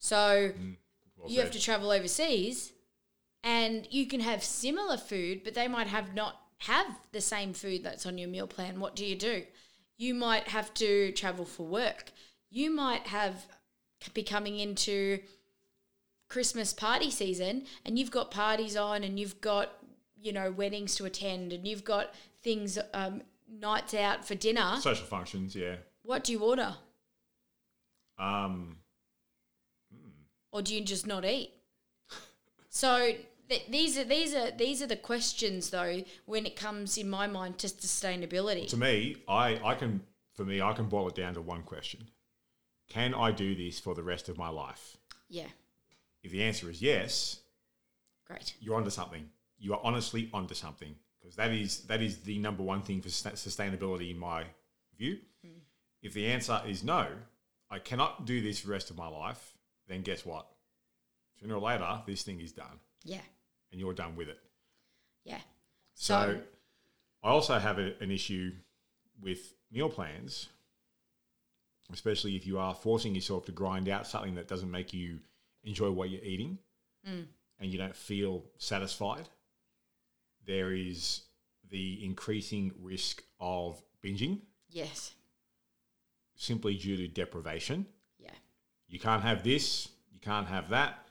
So 0.00 0.50
mm. 0.50 0.76
Well 1.16 1.30
you 1.30 1.40
have 1.42 1.52
to 1.52 1.60
travel 1.60 1.92
overseas 1.92 2.72
and 3.44 3.86
you 3.92 4.06
can 4.06 4.18
have 4.18 4.42
similar 4.42 4.96
food, 4.96 5.42
but 5.44 5.54
they 5.54 5.68
might 5.68 5.86
have 5.86 6.12
not 6.12 6.40
have 6.58 6.86
the 7.12 7.20
same 7.20 7.52
food 7.52 7.84
that's 7.84 8.04
on 8.04 8.18
your 8.18 8.28
meal 8.28 8.48
plan. 8.48 8.80
What 8.80 8.96
do 8.96 9.06
you 9.06 9.14
do? 9.14 9.44
You 9.96 10.14
might 10.14 10.48
have 10.48 10.72
to 10.74 11.12
travel 11.12 11.44
for 11.44 11.66
work. 11.66 12.12
You 12.50 12.70
might 12.70 13.06
have 13.08 13.46
be 14.14 14.22
coming 14.22 14.58
into 14.58 15.20
Christmas 16.28 16.72
party 16.72 17.10
season 17.10 17.64
and 17.84 17.98
you've 17.98 18.10
got 18.10 18.30
parties 18.30 18.76
on 18.76 19.04
and 19.04 19.18
you've 19.18 19.40
got, 19.40 19.72
you 20.20 20.32
know, 20.32 20.50
weddings 20.50 20.94
to 20.96 21.04
attend 21.04 21.52
and 21.52 21.66
you've 21.66 21.84
got 21.84 22.14
things, 22.42 22.78
um, 22.92 23.22
nights 23.48 23.94
out 23.94 24.26
for 24.26 24.34
dinner. 24.34 24.76
social 24.80 25.06
functions. 25.06 25.54
Yeah. 25.54 25.76
what 26.02 26.24
do 26.24 26.32
you 26.32 26.40
order? 26.40 26.74
Um, 28.18 28.78
or 30.52 30.62
do 30.62 30.74
you 30.74 30.80
just 30.82 31.06
not 31.06 31.24
eat? 31.24 31.52
so 32.68 33.12
th- 33.48 33.66
these 33.68 33.96
are 33.98 34.04
these 34.04 34.34
are 34.34 34.50
these 34.50 34.82
are 34.82 34.86
the 34.86 34.96
questions 34.96 35.70
though 35.70 36.02
when 36.24 36.46
it 36.46 36.56
comes 36.56 36.96
in 36.98 37.08
my 37.08 37.26
mind 37.26 37.58
to 37.58 37.66
sustainability. 37.68 38.68
to 38.68 38.76
me, 38.76 39.16
I, 39.28 39.60
I 39.64 39.74
can 39.74 40.02
for 40.34 40.44
me, 40.44 40.60
I 40.60 40.72
can 40.74 40.86
boil 40.86 41.08
it 41.08 41.14
down 41.14 41.34
to 41.34 41.40
one 41.40 41.62
question: 41.62 42.08
Can 42.88 43.14
I 43.14 43.30
do 43.32 43.54
this 43.54 43.80
for 43.80 43.94
the 43.94 44.02
rest 44.02 44.28
of 44.28 44.36
my 44.38 44.48
life? 44.48 44.96
Yeah, 45.28 45.48
If 46.22 46.30
the 46.30 46.42
answer 46.44 46.70
is 46.70 46.80
yes, 46.80 47.40
great. 48.26 48.54
you're 48.60 48.76
onto 48.76 48.90
something. 48.90 49.28
You 49.58 49.72
are 49.74 49.80
honestly 49.82 50.28
onto 50.32 50.54
something 50.54 50.94
because 51.18 51.34
that 51.36 51.50
is 51.50 51.80
that 51.86 52.02
is 52.02 52.18
the 52.18 52.38
number 52.38 52.62
one 52.62 52.82
thing 52.82 53.00
for 53.00 53.08
sustainability 53.08 54.10
in 54.10 54.18
my 54.18 54.44
view. 54.96 55.18
Hmm. 55.44 55.58
If 56.02 56.12
the 56.12 56.26
answer 56.26 56.60
is 56.66 56.84
no, 56.84 57.08
I 57.70 57.78
cannot 57.80 58.26
do 58.26 58.40
this 58.40 58.60
for 58.60 58.66
the 58.68 58.72
rest 58.74 58.90
of 58.90 58.96
my 58.98 59.08
life, 59.08 59.54
then 59.88 60.02
guess 60.02 60.24
what? 60.24 60.46
Sooner 61.40 61.54
or 61.56 61.60
later, 61.60 62.02
this 62.06 62.22
thing 62.22 62.40
is 62.40 62.52
done, 62.52 62.78
Yeah, 63.04 63.20
and 63.70 63.80
you're 63.80 63.92
done 63.94 64.16
with 64.16 64.28
it. 64.28 64.38
yeah. 65.24 65.40
So, 65.94 66.14
So- 66.14 66.42
I 67.22 67.30
also 67.30 67.58
have 67.58 67.78
a, 67.78 67.94
an 68.00 68.10
issue 68.10 68.52
with 69.20 69.54
meal 69.72 69.88
plans, 69.88 70.48
especially 71.92 72.36
if 72.36 72.46
you 72.46 72.58
are 72.58 72.74
forcing 72.74 73.14
yourself 73.14 73.46
to 73.46 73.52
grind 73.52 73.88
out 73.88 74.06
something 74.06 74.34
that 74.36 74.46
doesn't 74.46 74.70
make 74.70 74.92
you 74.92 75.18
enjoy 75.64 75.90
what 75.90 76.10
you're 76.10 76.22
eating 76.22 76.58
mm. 77.08 77.24
and 77.58 77.72
you 77.72 77.78
don't 77.78 77.96
feel 77.96 78.44
satisfied. 78.58 79.28
There 80.44 80.72
is 80.72 81.22
the 81.68 82.04
increasing 82.04 82.72
risk 82.80 83.24
of 83.40 83.82
binging 84.04 84.40
Yes. 84.70 85.14
simply 86.36 86.76
due 86.76 86.96
to 86.98 87.08
deprivation. 87.08 87.86
Yeah. 88.18 88.30
You 88.88 89.00
can't 89.00 89.22
have 89.22 89.42
this, 89.42 89.88
you 90.12 90.20
can't 90.20 90.46
have 90.46 90.68
that. 90.70 91.08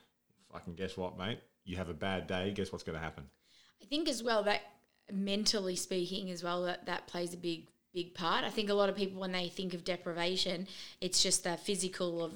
Fucking 0.53 0.75
guess 0.75 0.95
what, 0.95 1.17
mate? 1.17 1.39
You 1.65 1.77
have 1.77 1.89
a 1.89 1.93
bad 1.93 2.27
day, 2.27 2.51
guess 2.51 2.71
what's 2.71 2.83
going 2.83 2.97
to 2.97 3.03
happen? 3.03 3.25
I 3.81 3.85
think 3.85 4.07
as 4.07 4.23
well 4.23 4.43
that 4.43 4.61
mentally 5.11 5.75
speaking 5.75 6.31
as 6.31 6.43
well 6.43 6.63
that 6.63 6.85
that 6.85 7.07
plays 7.07 7.33
a 7.33 7.37
big 7.37 7.67
big 7.93 8.13
part. 8.13 8.43
I 8.43 8.49
think 8.49 8.69
a 8.69 8.73
lot 8.73 8.89
of 8.89 8.95
people 8.95 9.19
when 9.19 9.31
they 9.31 9.47
think 9.49 9.73
of 9.73 9.83
deprivation, 9.83 10.67
it's 11.01 11.21
just 11.23 11.43
the 11.43 11.57
physical 11.57 12.23
of 12.23 12.33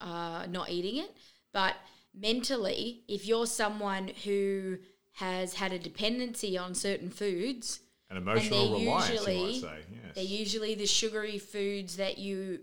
uh, 0.00 0.46
not 0.48 0.70
eating 0.70 0.96
it, 1.02 1.10
but 1.52 1.74
mentally, 2.14 3.02
if 3.08 3.26
you're 3.26 3.46
someone 3.46 4.12
who 4.24 4.78
has 5.12 5.54
had 5.54 5.72
a 5.72 5.78
dependency 5.78 6.56
on 6.56 6.74
certain 6.74 7.10
foods, 7.10 7.80
An 8.10 8.16
emotional 8.18 8.78
reliance, 8.78 9.08
you 9.08 9.14
usually- 9.14 9.42
might 9.52 9.60
say. 9.60 9.78
Yes. 9.92 10.14
they're 10.14 10.24
usually 10.24 10.74
the 10.76 10.86
sugary 10.86 11.38
foods 11.38 11.96
that 11.96 12.18
you 12.18 12.60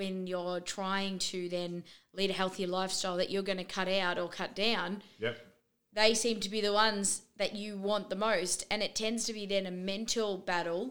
when 0.00 0.26
you're 0.26 0.60
trying 0.60 1.18
to 1.18 1.48
then 1.48 1.84
lead 2.18 2.30
a 2.30 2.38
healthier 2.40 2.66
lifestyle 2.78 3.16
that 3.18 3.30
you're 3.30 3.50
going 3.50 3.64
to 3.66 3.74
cut 3.78 3.88
out 3.88 4.18
or 4.18 4.28
cut 4.28 4.52
down 4.54 5.02
Yep. 5.18 5.36
they 5.92 6.14
seem 6.14 6.40
to 6.40 6.48
be 6.54 6.60
the 6.62 6.72
ones 6.72 7.22
that 7.36 7.52
you 7.54 7.76
want 7.76 8.08
the 8.08 8.16
most. 8.30 8.58
And 8.70 8.82
it 8.82 8.94
tends 8.94 9.24
to 9.24 9.32
be 9.32 9.44
then 9.46 9.66
a 9.66 9.70
mental 9.70 10.30
battle 10.38 10.82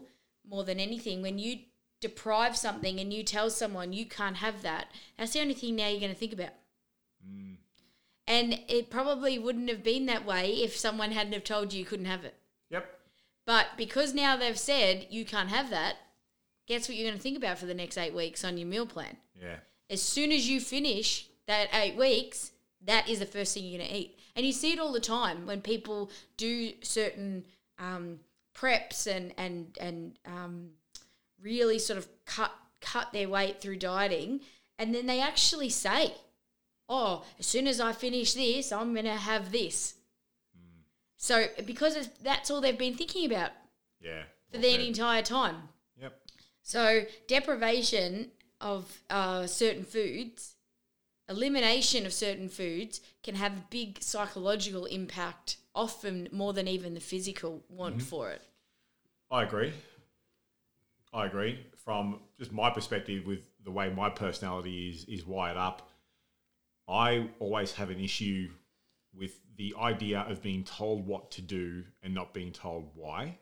more 0.52 0.64
than 0.64 0.78
anything. 0.80 1.22
When 1.22 1.38
you 1.38 1.52
deprive 2.00 2.56
something 2.56 2.98
and 3.00 3.12
you 3.12 3.22
tell 3.22 3.50
someone 3.50 3.92
you 3.92 4.06
can't 4.18 4.36
have 4.46 4.62
that 4.62 4.86
that's 5.16 5.32
the 5.34 5.40
only 5.40 5.54
thing 5.54 5.76
now 5.76 5.88
you're 5.88 6.00
going 6.06 6.12
to 6.12 6.18
think 6.18 6.32
about. 6.32 6.54
Mm. 7.28 7.56
And 8.26 8.48
it 8.68 8.90
probably 8.90 9.38
wouldn't 9.38 9.68
have 9.68 9.82
been 9.82 10.06
that 10.06 10.24
way 10.24 10.46
if 10.66 10.76
someone 10.76 11.12
hadn't 11.12 11.32
have 11.38 11.44
told 11.44 11.72
you 11.72 11.80
you 11.80 11.84
couldn't 11.90 12.06
have 12.14 12.24
it. 12.24 12.36
Yep. 12.70 12.86
but 13.44 13.66
because 13.76 14.14
now 14.14 14.36
they've 14.36 14.58
said 14.72 15.06
you 15.10 15.24
can't 15.24 15.48
have 15.56 15.68
that 15.70 15.96
guess 16.70 16.88
what 16.88 16.96
you're 16.96 17.06
going 17.08 17.16
to 17.16 17.22
think 17.22 17.36
about 17.36 17.58
for 17.58 17.66
the 17.66 17.74
next 17.74 17.98
eight 17.98 18.14
weeks 18.14 18.44
on 18.44 18.56
your 18.56 18.66
meal 18.68 18.86
plan 18.86 19.16
Yeah. 19.40 19.56
as 19.90 20.00
soon 20.02 20.30
as 20.32 20.48
you 20.48 20.60
finish 20.60 21.26
that 21.46 21.68
eight 21.74 21.96
weeks, 21.96 22.52
that 22.84 23.08
is 23.08 23.18
the 23.18 23.26
first 23.26 23.52
thing 23.54 23.64
you're 23.64 23.78
going 23.78 23.90
to 23.90 23.96
eat. 23.96 24.18
And 24.36 24.46
you 24.46 24.52
see 24.52 24.72
it 24.72 24.78
all 24.78 24.92
the 24.92 25.00
time 25.00 25.46
when 25.46 25.60
people 25.60 26.10
do 26.36 26.72
certain 26.82 27.44
um, 27.78 28.20
preps 28.54 29.06
and 29.08 29.34
and 29.36 29.76
and 29.80 30.18
um, 30.24 30.70
really 31.42 31.78
sort 31.80 31.98
of 31.98 32.06
cut 32.24 32.52
cut 32.80 33.12
their 33.12 33.28
weight 33.28 33.60
through 33.60 33.76
dieting, 33.78 34.40
and 34.78 34.94
then 34.94 35.06
they 35.06 35.20
actually 35.20 35.70
say, 35.70 36.14
"Oh, 36.88 37.24
as 37.40 37.46
soon 37.46 37.66
as 37.66 37.80
I 37.80 37.92
finish 37.92 38.34
this, 38.34 38.70
I'm 38.70 38.92
going 38.94 39.06
to 39.06 39.16
have 39.16 39.50
this." 39.50 39.94
So 41.16 41.46
because 41.66 42.08
that's 42.22 42.50
all 42.50 42.60
they've 42.60 42.78
been 42.78 42.94
thinking 42.94 43.26
about 43.26 43.50
Yeah. 44.00 44.22
for 44.50 44.58
Well 44.58 44.62
the 44.62 44.86
entire 44.86 45.22
time. 45.22 45.68
So 46.70 47.04
deprivation 47.26 48.30
of 48.60 49.02
uh, 49.10 49.48
certain 49.48 49.82
foods, 49.82 50.54
elimination 51.28 52.06
of 52.06 52.12
certain 52.12 52.48
foods 52.48 53.00
can 53.24 53.34
have 53.34 53.54
a 53.54 53.64
big 53.70 54.00
psychological 54.00 54.84
impact, 54.84 55.56
often 55.74 56.28
more 56.30 56.52
than 56.52 56.68
even 56.68 56.94
the 56.94 57.00
physical 57.00 57.64
want 57.68 58.00
for 58.00 58.30
it. 58.30 58.42
I 59.32 59.42
agree. 59.42 59.72
I 61.12 61.26
agree. 61.26 61.58
From 61.84 62.20
just 62.38 62.52
my 62.52 62.70
perspective, 62.70 63.26
with 63.26 63.40
the 63.64 63.72
way 63.72 63.90
my 63.90 64.08
personality 64.08 64.90
is 64.90 65.04
is 65.06 65.26
wired 65.26 65.56
up, 65.56 65.90
I 66.88 67.30
always 67.40 67.72
have 67.72 67.90
an 67.90 67.98
issue 67.98 68.48
with 69.12 69.40
the 69.56 69.74
idea 69.76 70.20
of 70.20 70.40
being 70.40 70.62
told 70.62 71.04
what 71.04 71.32
to 71.32 71.42
do 71.42 71.82
and 72.04 72.14
not 72.14 72.32
being 72.32 72.52
told 72.52 72.90
why, 72.94 73.38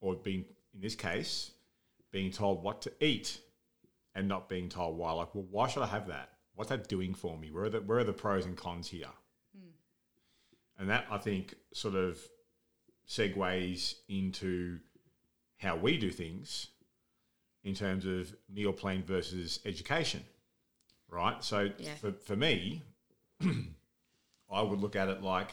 or 0.00 0.14
being 0.14 0.44
in 0.72 0.80
this 0.80 0.94
case 0.94 1.50
being 2.16 2.30
told 2.30 2.62
what 2.62 2.80
to 2.80 2.90
eat 3.04 3.40
and 4.14 4.26
not 4.26 4.48
being 4.48 4.70
told 4.70 4.96
why. 4.96 5.12
Like, 5.12 5.34
well, 5.34 5.44
why 5.50 5.68
should 5.68 5.82
I 5.82 5.86
have 5.88 6.06
that? 6.06 6.30
What's 6.54 6.70
that 6.70 6.88
doing 6.88 7.12
for 7.12 7.36
me? 7.36 7.50
Where 7.50 7.64
are 7.64 7.68
the 7.68 7.82
where 7.82 7.98
are 7.98 8.04
the 8.04 8.14
pros 8.14 8.46
and 8.46 8.56
cons 8.56 8.88
here? 8.88 9.12
Hmm. 9.54 9.74
And 10.78 10.88
that 10.88 11.04
I 11.10 11.18
think 11.18 11.56
sort 11.74 11.94
of 11.94 12.18
segues 13.06 13.96
into 14.08 14.78
how 15.58 15.76
we 15.76 15.98
do 15.98 16.10
things 16.10 16.68
in 17.64 17.74
terms 17.74 18.06
of 18.06 18.34
meal 18.50 18.72
plan 18.72 19.02
versus 19.02 19.60
education, 19.66 20.24
right? 21.10 21.44
So 21.44 21.70
Yeah. 21.78 21.96
for, 21.96 22.12
for 22.12 22.34
me, 22.34 22.80
I 24.50 24.62
would 24.62 24.80
look 24.80 24.96
at 24.96 25.10
it 25.10 25.20
like 25.20 25.52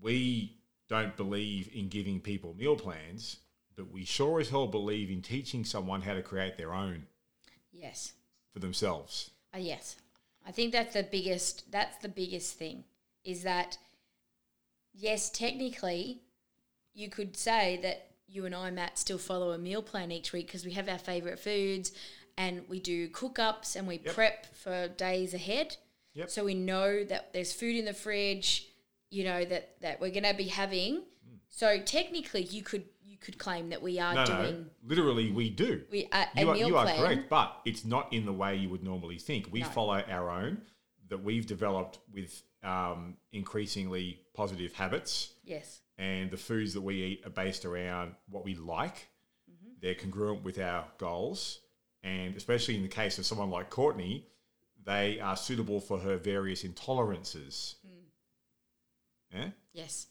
we 0.00 0.56
don't 0.88 1.14
believe 1.14 1.68
in 1.74 1.88
giving 1.90 2.20
people 2.20 2.54
meal 2.54 2.76
plans, 2.76 3.40
but 3.76 3.90
we 3.92 4.04
sure 4.04 4.40
as 4.40 4.48
hell 4.50 4.66
believe 4.66 5.10
in 5.10 5.22
teaching 5.22 5.64
someone 5.64 6.02
how 6.02 6.14
to 6.14 6.22
create 6.22 6.56
their 6.56 6.72
own 6.74 7.06
Yes. 7.72 8.14
for 8.52 8.58
themselves. 8.58 9.30
Uh, 9.54 9.58
yes. 9.58 9.96
I 10.46 10.52
think 10.52 10.72
that's 10.72 10.94
the 10.94 11.02
biggest 11.02 11.70
that's 11.70 11.98
the 11.98 12.08
biggest 12.08 12.54
thing 12.58 12.84
is 13.24 13.42
that 13.42 13.78
yes, 14.94 15.30
technically 15.30 16.22
you 16.94 17.08
could 17.10 17.36
say 17.36 17.78
that 17.82 18.10
you 18.28 18.46
and 18.46 18.54
I 18.54 18.70
Matt 18.70 18.98
still 18.98 19.18
follow 19.18 19.52
a 19.52 19.58
meal 19.58 19.82
plan 19.82 20.10
each 20.10 20.32
week 20.32 20.46
because 20.46 20.64
we 20.64 20.72
have 20.72 20.88
our 20.88 20.98
favorite 20.98 21.38
foods 21.38 21.92
and 22.38 22.62
we 22.68 22.80
do 22.80 23.08
cook 23.08 23.38
ups 23.38 23.76
and 23.76 23.86
we 23.86 24.00
Yep. 24.04 24.14
prep 24.14 24.54
for 24.56 24.88
days 24.88 25.34
ahead. 25.34 25.76
Yep. 26.14 26.30
So 26.30 26.44
we 26.44 26.54
know 26.54 27.04
that 27.04 27.32
there's 27.32 27.52
food 27.52 27.76
in 27.76 27.84
the 27.84 27.92
fridge, 27.92 28.68
you 29.10 29.24
know 29.24 29.44
that 29.44 29.80
that 29.80 30.00
we're 30.00 30.10
going 30.10 30.24
to 30.24 30.34
be 30.34 30.48
having. 30.48 31.02
So 31.48 31.78
technically 31.80 32.42
you 32.42 32.62
could 32.62 32.84
you 33.16 33.24
could 33.24 33.38
claim 33.38 33.70
that 33.70 33.80
we 33.82 33.98
are 33.98 34.14
No, 34.14 34.26
doing 34.26 34.54
no, 34.62 34.64
literally 34.84 35.30
we 35.30 35.48
do. 35.50 35.82
we 35.90 36.08
a, 36.12 36.26
a 36.36 36.40
you 36.40 36.50
are, 36.50 36.54
meal 36.54 36.68
you 36.68 36.76
are 36.76 36.84
plan. 36.84 36.98
correct, 36.98 37.30
but 37.30 37.60
it's 37.64 37.84
not 37.84 38.12
in 38.12 38.26
the 38.26 38.32
way 38.32 38.56
you 38.56 38.68
would 38.68 38.82
normally 38.84 39.18
think. 39.18 39.48
We 39.50 39.60
No. 39.60 39.66
follow 39.68 40.00
our 40.08 40.30
own 40.30 40.62
that 41.08 41.22
we've 41.22 41.46
developed 41.46 41.98
with 42.12 42.42
um, 42.62 43.16
increasingly 43.32 44.20
positive 44.34 44.72
habits, 44.72 45.32
Yes. 45.44 45.80
and 45.98 46.30
the 46.30 46.36
foods 46.36 46.74
that 46.74 46.80
we 46.82 46.96
eat 47.02 47.26
are 47.26 47.30
based 47.30 47.64
around 47.64 48.14
what 48.28 48.44
we 48.44 48.54
like. 48.54 49.08
Mm-hmm. 49.50 49.68
They're 49.80 49.94
congruent 49.94 50.42
with 50.44 50.58
our 50.58 50.84
goals, 50.98 51.60
and 52.02 52.36
especially 52.36 52.76
in 52.76 52.82
the 52.82 52.88
case 52.88 53.18
of 53.18 53.24
someone 53.26 53.50
like 53.50 53.70
Courtney, 53.70 54.26
they 54.84 55.20
are 55.20 55.36
suitable 55.36 55.80
for 55.80 55.98
her 56.00 56.16
various 56.18 56.64
intolerances. 56.64 57.76
Mm. 57.86 58.04
Yeah. 59.32 59.48
Yes. 59.72 60.06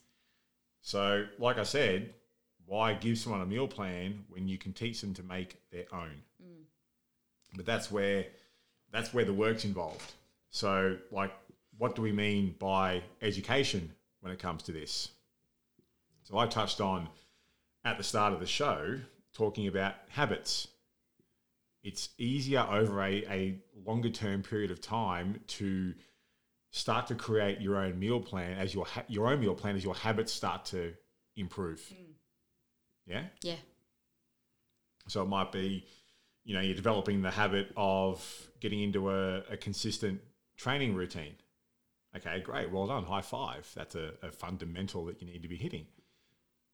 So, 0.80 1.26
like 1.38 1.58
I 1.58 1.64
said, 1.64 2.14
why 2.66 2.94
give 2.94 3.16
someone 3.18 3.40
a 3.40 3.46
meal 3.46 3.68
plan 3.68 4.24
when 4.28 4.48
you 4.48 4.58
can 4.58 4.72
teach 4.72 5.00
them 5.00 5.14
to 5.14 5.22
make 5.22 5.56
their 5.70 5.86
own? 5.92 6.22
Mm. 6.42 6.64
But 7.54 7.64
that's 7.64 7.90
where 7.90 8.26
that's 8.92 9.14
where 9.14 9.24
the 9.24 9.32
work's 9.32 9.64
involved. 9.64 10.12
So, 10.50 10.96
like, 11.10 11.32
what 11.78 11.94
do 11.94 12.02
we 12.02 12.12
mean 12.12 12.54
by 12.58 13.02
education 13.22 13.92
when 14.20 14.32
it 14.32 14.38
comes 14.38 14.62
to 14.64 14.72
this? 14.72 15.10
So, 16.24 16.38
I 16.38 16.46
touched 16.46 16.80
on 16.80 17.08
at 17.84 17.98
the 17.98 18.04
start 18.04 18.32
of 18.32 18.40
the 18.40 18.46
show 18.46 18.98
talking 19.32 19.68
about 19.68 19.94
habits. 20.08 20.68
It's 21.82 22.08
easier 22.18 22.66
over 22.68 23.00
a, 23.02 23.24
a 23.28 23.58
longer 23.84 24.10
term 24.10 24.42
period 24.42 24.70
of 24.72 24.80
time 24.80 25.40
to 25.48 25.94
start 26.70 27.06
to 27.06 27.14
create 27.14 27.60
your 27.60 27.76
own 27.76 27.98
meal 27.98 28.20
plan 28.20 28.58
as 28.58 28.74
your 28.74 28.86
ha- 28.86 29.04
your 29.08 29.28
own 29.28 29.40
meal 29.40 29.54
plan 29.54 29.76
as 29.76 29.84
your 29.84 29.94
habits 29.94 30.32
start 30.32 30.64
to 30.66 30.94
improve. 31.36 31.78
Mm. 31.78 32.15
Yeah. 33.06 33.24
Yeah. 33.42 33.56
So 35.08 35.22
it 35.22 35.28
might 35.28 35.52
be, 35.52 35.86
you 36.44 36.54
know, 36.54 36.60
you're 36.60 36.74
developing 36.74 37.22
the 37.22 37.30
habit 37.30 37.72
of 37.76 38.50
getting 38.60 38.80
into 38.80 39.10
a, 39.10 39.38
a 39.50 39.56
consistent 39.56 40.20
training 40.56 40.94
routine. 40.94 41.34
Okay, 42.16 42.40
great. 42.40 42.70
Well 42.70 42.86
done. 42.86 43.04
High 43.04 43.22
five. 43.22 43.70
That's 43.76 43.94
a, 43.94 44.12
a 44.22 44.32
fundamental 44.32 45.04
that 45.06 45.20
you 45.20 45.28
need 45.28 45.42
to 45.42 45.48
be 45.48 45.56
hitting. 45.56 45.86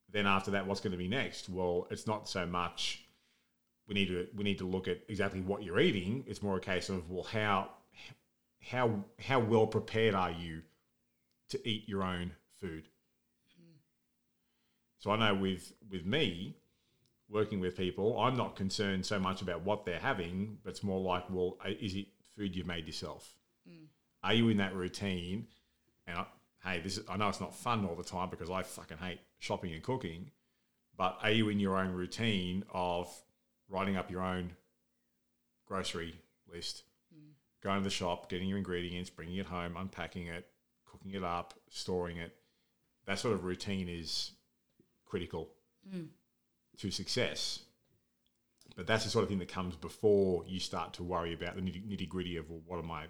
Then 0.09 0.25
after 0.25 0.51
that, 0.51 0.67
what's 0.67 0.79
going 0.79 0.91
to 0.91 0.97
be 0.97 1.07
next? 1.07 1.49
Well, 1.49 1.87
it's 1.89 2.07
not 2.07 2.29
so 2.29 2.45
much 2.45 3.03
we 3.87 3.93
need 3.93 4.07
to 4.07 4.27
we 4.35 4.43
need 4.43 4.59
to 4.59 4.65
look 4.65 4.87
at 4.87 4.99
exactly 5.07 5.41
what 5.41 5.63
you're 5.63 5.79
eating. 5.79 6.23
It's 6.27 6.41
more 6.41 6.57
a 6.57 6.61
case 6.61 6.89
of 6.89 7.09
well, 7.09 7.23
how 7.23 7.69
how 8.61 9.03
how 9.19 9.39
well 9.39 9.67
prepared 9.67 10.15
are 10.15 10.31
you 10.31 10.61
to 11.49 11.67
eat 11.67 11.87
your 11.87 12.03
own 12.03 12.31
food? 12.61 12.87
So 15.03 15.11
I 15.11 15.17
know 15.17 15.35
with 15.35 15.73
with 15.91 16.05
me 16.05 16.55
working 17.27 17.59
with 17.59 17.75
people, 17.75 18.17
I'm 18.17 18.37
not 18.37 18.55
concerned 18.55 19.05
so 19.05 19.19
much 19.19 19.41
about 19.41 19.65
what 19.65 19.83
they're 19.83 19.99
having, 19.99 20.59
but 20.63 20.69
it's 20.69 20.81
more 20.81 21.01
like, 21.01 21.29
well, 21.29 21.57
uh, 21.65 21.71
is 21.77 21.93
it 21.93 22.07
food 22.37 22.55
you've 22.55 22.67
made 22.67 22.87
yourself? 22.87 23.35
Are 24.23 24.33
you 24.33 24.47
in 24.47 24.55
that 24.57 24.73
routine? 24.73 25.47
And 26.07 26.19
I, 26.19 26.25
hey, 26.63 26.79
this 26.79 26.97
is, 26.97 27.03
I 27.09 27.17
know 27.17 27.27
it's 27.27 27.41
not 27.41 27.53
fun 27.53 27.85
all 27.85 27.95
the 27.95 28.03
time 28.03 28.29
because 28.29 28.49
I 28.49 28.63
fucking 28.63 28.95
hate 28.95 29.19
shopping 29.39 29.73
and 29.73 29.83
cooking, 29.83 30.31
but 30.95 31.17
are 31.21 31.31
you 31.31 31.49
in 31.49 31.59
your 31.59 31.77
own 31.77 31.91
routine 31.91 32.63
of 32.71 33.13
writing 33.67 33.97
up 33.97 34.09
your 34.09 34.21
own 34.21 34.51
grocery 35.65 36.15
list, 36.49 36.83
going 37.61 37.79
to 37.79 37.83
the 37.83 37.89
shop, 37.89 38.29
getting 38.29 38.47
your 38.47 38.57
ingredients, 38.57 39.09
bringing 39.09 39.35
it 39.35 39.47
home, 39.47 39.75
unpacking 39.75 40.27
it, 40.27 40.47
cooking 40.85 41.11
it 41.11 41.25
up, 41.25 41.55
storing 41.69 42.15
it? 42.15 42.33
That 43.05 43.19
sort 43.19 43.33
of 43.33 43.43
routine 43.43 43.89
is 43.89 44.31
critical 45.13 45.49
to 46.79 46.89
success. 46.89 47.59
But 48.75 48.87
that's 48.87 49.03
the 49.03 49.11
sort 49.11 49.21
of 49.21 49.29
thing 49.29 49.37
that 49.39 49.47
comes 49.47 49.75
before 49.75 50.43
you 50.47 50.59
start 50.59 50.93
to 50.93 51.03
worry 51.03 51.33
about 51.33 51.55
the 51.55 51.61
nitty 51.61 52.09
gritty 52.09 52.37
of 52.37 52.49
well, 52.49 52.61
what 52.65 52.79
am 52.79 52.89
I, 52.89 53.03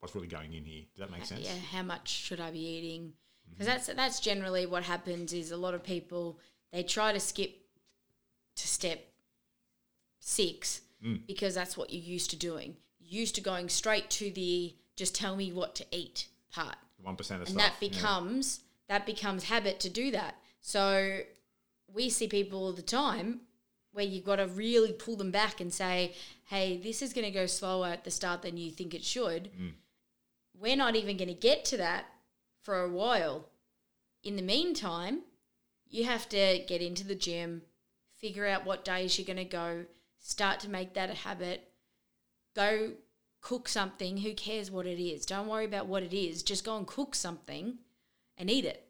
what's 0.00 0.14
really 0.14 0.26
going 0.26 0.52
in 0.52 0.66
here? 0.66 0.82
Does 0.94 1.00
that 1.00 1.10
make 1.10 1.24
sense? 1.24 1.40
Yeah, 1.40 1.56
how 1.72 1.82
much 1.82 2.08
should 2.08 2.38
I 2.38 2.50
be 2.50 2.58
eating? 2.58 3.00
Mm-hmm. 3.00 3.52
Because 3.52 3.66
that's 3.66 3.86
that's 3.86 4.20
generally 4.20 4.66
what 4.66 4.82
happens. 4.82 5.32
Is 5.32 5.52
a 5.52 5.56
lot 5.56 5.72
of 5.72 5.82
people 5.82 6.38
they 6.70 6.82
try 6.82 7.14
to 7.14 7.20
skip 7.20 7.52
to 8.56 8.68
step 8.68 9.00
six 10.18 10.82
mm. 11.02 11.26
because 11.26 11.54
that's 11.54 11.78
what 11.78 11.90
you're 11.90 12.02
used 12.02 12.28
to 12.30 12.36
doing. 12.36 12.76
You're 12.98 13.20
used 13.20 13.36
to 13.36 13.40
going 13.40 13.70
straight 13.70 14.10
to 14.10 14.30
the 14.30 14.74
just 14.96 15.14
tell 15.14 15.34
me 15.36 15.50
what 15.50 15.74
to 15.76 15.86
eat 15.90 16.28
part, 16.52 16.76
One 17.02 17.16
percent 17.16 17.40
of 17.40 17.48
and 17.48 17.58
stuff. 17.58 17.72
that 17.72 17.80
becomes 17.80 18.60
that 18.88 19.06
becomes 19.06 19.44
habit 19.44 19.80
to 19.80 19.88
do 19.88 20.10
that. 20.10 20.34
So 20.60 21.20
we 21.92 22.10
see 22.10 22.28
people 22.28 22.60
all 22.64 22.72
the 22.72 22.82
time 22.82 23.40
where 23.92 24.04
you've 24.04 24.24
got 24.24 24.36
to 24.36 24.46
really 24.46 24.92
pull 24.92 25.16
them 25.16 25.30
back 25.30 25.60
and 25.60 25.72
say, 25.72 26.14
"Hey, 26.46 26.76
this 26.76 27.02
is 27.02 27.12
going 27.12 27.24
to 27.24 27.30
go 27.30 27.46
slower 27.46 27.88
at 27.88 28.04
the 28.04 28.10
start 28.10 28.42
than 28.42 28.56
you 28.56 28.70
think 28.70 28.94
it 28.94 29.04
should." 29.04 29.50
Mm. 29.52 29.72
We're 30.54 30.76
not 30.76 30.96
even 30.96 31.16
going 31.16 31.28
to 31.28 31.34
get 31.34 31.64
to 31.66 31.76
that 31.78 32.06
for 32.62 32.82
a 32.82 32.88
while. 32.88 33.48
In 34.22 34.36
the 34.36 34.42
meantime, 34.42 35.22
you 35.88 36.04
have 36.04 36.28
to 36.28 36.64
get 36.68 36.82
into 36.82 37.04
the 37.04 37.14
gym, 37.14 37.62
figure 38.16 38.46
out 38.46 38.66
what 38.66 38.84
days 38.84 39.18
you're 39.18 39.26
going 39.26 39.36
to 39.38 39.44
go, 39.44 39.86
start 40.20 40.60
to 40.60 40.68
make 40.68 40.94
that 40.94 41.10
a 41.10 41.14
habit. 41.14 41.72
Go 42.54 42.92
cook 43.40 43.68
something. 43.68 44.18
Who 44.18 44.34
cares 44.34 44.70
what 44.70 44.86
it 44.86 45.02
is? 45.02 45.24
Don't 45.24 45.48
worry 45.48 45.64
about 45.64 45.86
what 45.86 46.02
it 46.02 46.12
is. 46.12 46.42
Just 46.42 46.64
go 46.64 46.76
and 46.76 46.86
cook 46.86 47.14
something 47.14 47.78
and 48.36 48.50
eat 48.50 48.64
it. 48.64 48.89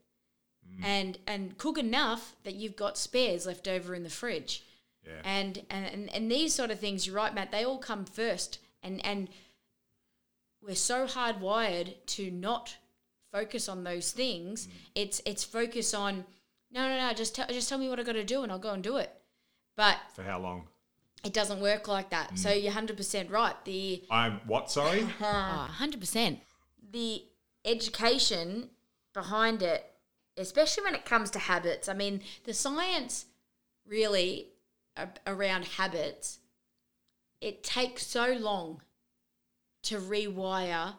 Mm. 0.79 0.85
And 0.85 1.19
and 1.27 1.59
cook 1.59 1.79
enough 1.79 2.37
that 2.45 2.55
you've 2.55 2.77
got 2.77 2.97
spares 2.97 3.47
left 3.47 3.69
over 3.69 3.95
in 3.95 4.03
the 4.03 4.11
fridge. 4.11 4.65
Yeah. 5.05 5.13
And, 5.25 5.63
and 5.71 5.87
and 5.87 6.15
and 6.15 6.31
these 6.31 6.55
sort 6.55 6.71
of 6.71 6.79
things, 6.79 7.07
you're 7.07 7.17
right, 7.17 7.35
Matt. 7.35 7.51
They 7.51 7.65
all 7.65 7.79
come 7.79 8.05
first, 8.05 8.59
and 8.83 9.05
and 9.05 9.29
we're 10.63 10.75
so 10.75 11.07
hardwired 11.07 11.95
to 12.07 12.31
not 12.31 12.77
focus 13.33 13.69
on 13.69 13.85
those 13.85 14.13
things. 14.13 14.67
Mm. 14.67 14.71
It's 14.95 15.23
it's 15.25 15.45
focus 15.45 15.95
on 15.95 16.25
no 16.71 16.89
no 16.89 16.99
no. 17.09 17.13
Just 17.15 17.35
tell 17.35 17.47
just 17.49 17.69
tell 17.69 17.79
me 17.79 17.89
what 17.89 17.99
I 17.99 18.03
got 18.03 18.13
to 18.13 18.25
do, 18.25 18.43
and 18.43 18.53
I'll 18.53 18.59
go 18.59 18.73
and 18.73 18.83
do 18.83 18.97
it. 18.99 19.11
But 19.77 19.97
For 20.15 20.23
how 20.23 20.39
long? 20.41 20.65
it 21.25 21.33
doesn't 21.33 21.61
work 21.61 21.89
like 21.89 22.11
that. 22.11 22.35
Mm. 22.35 22.39
So 22.39 22.51
you're 22.51 22.73
hundred 22.73 22.97
percent 22.97 23.31
right. 23.31 23.57
The 23.65 24.03
I'm 24.11 24.41
what? 24.47 24.71
Sorry. 24.71 25.07
Oh, 25.21 25.25
hundred 25.25 26.01
percent 26.01 26.41
the 26.93 27.25
education 27.65 28.71
behind 29.13 29.63
it, 29.63 29.90
especially 30.41 30.85
when 30.85 30.95
it 30.95 31.05
comes 31.05 31.31
to 31.31 31.39
habits. 31.39 31.89
I 31.89 31.95
mean, 31.95 32.23
the 32.45 32.55
science 32.55 33.27
really 33.87 34.49
around 35.27 35.65
habits. 35.65 36.39
It 37.41 37.63
takes 37.63 38.07
so 38.07 38.33
long 38.33 38.83
to 39.83 39.99
rewire 39.99 40.95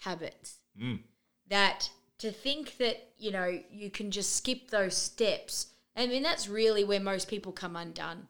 habits 0.00 0.58
Mm. 0.78 1.02
that 1.48 1.90
to 2.18 2.30
think 2.30 2.76
that 2.76 3.12
you 3.16 3.30
know 3.30 3.62
you 3.70 3.90
can 3.90 4.10
just 4.10 4.36
skip 4.36 4.70
those 4.70 4.94
steps 4.94 5.68
i 5.96 6.06
mean 6.06 6.22
that's 6.22 6.48
really 6.48 6.84
where 6.84 7.00
most 7.00 7.28
people 7.28 7.50
come 7.50 7.76
undone 7.76 8.28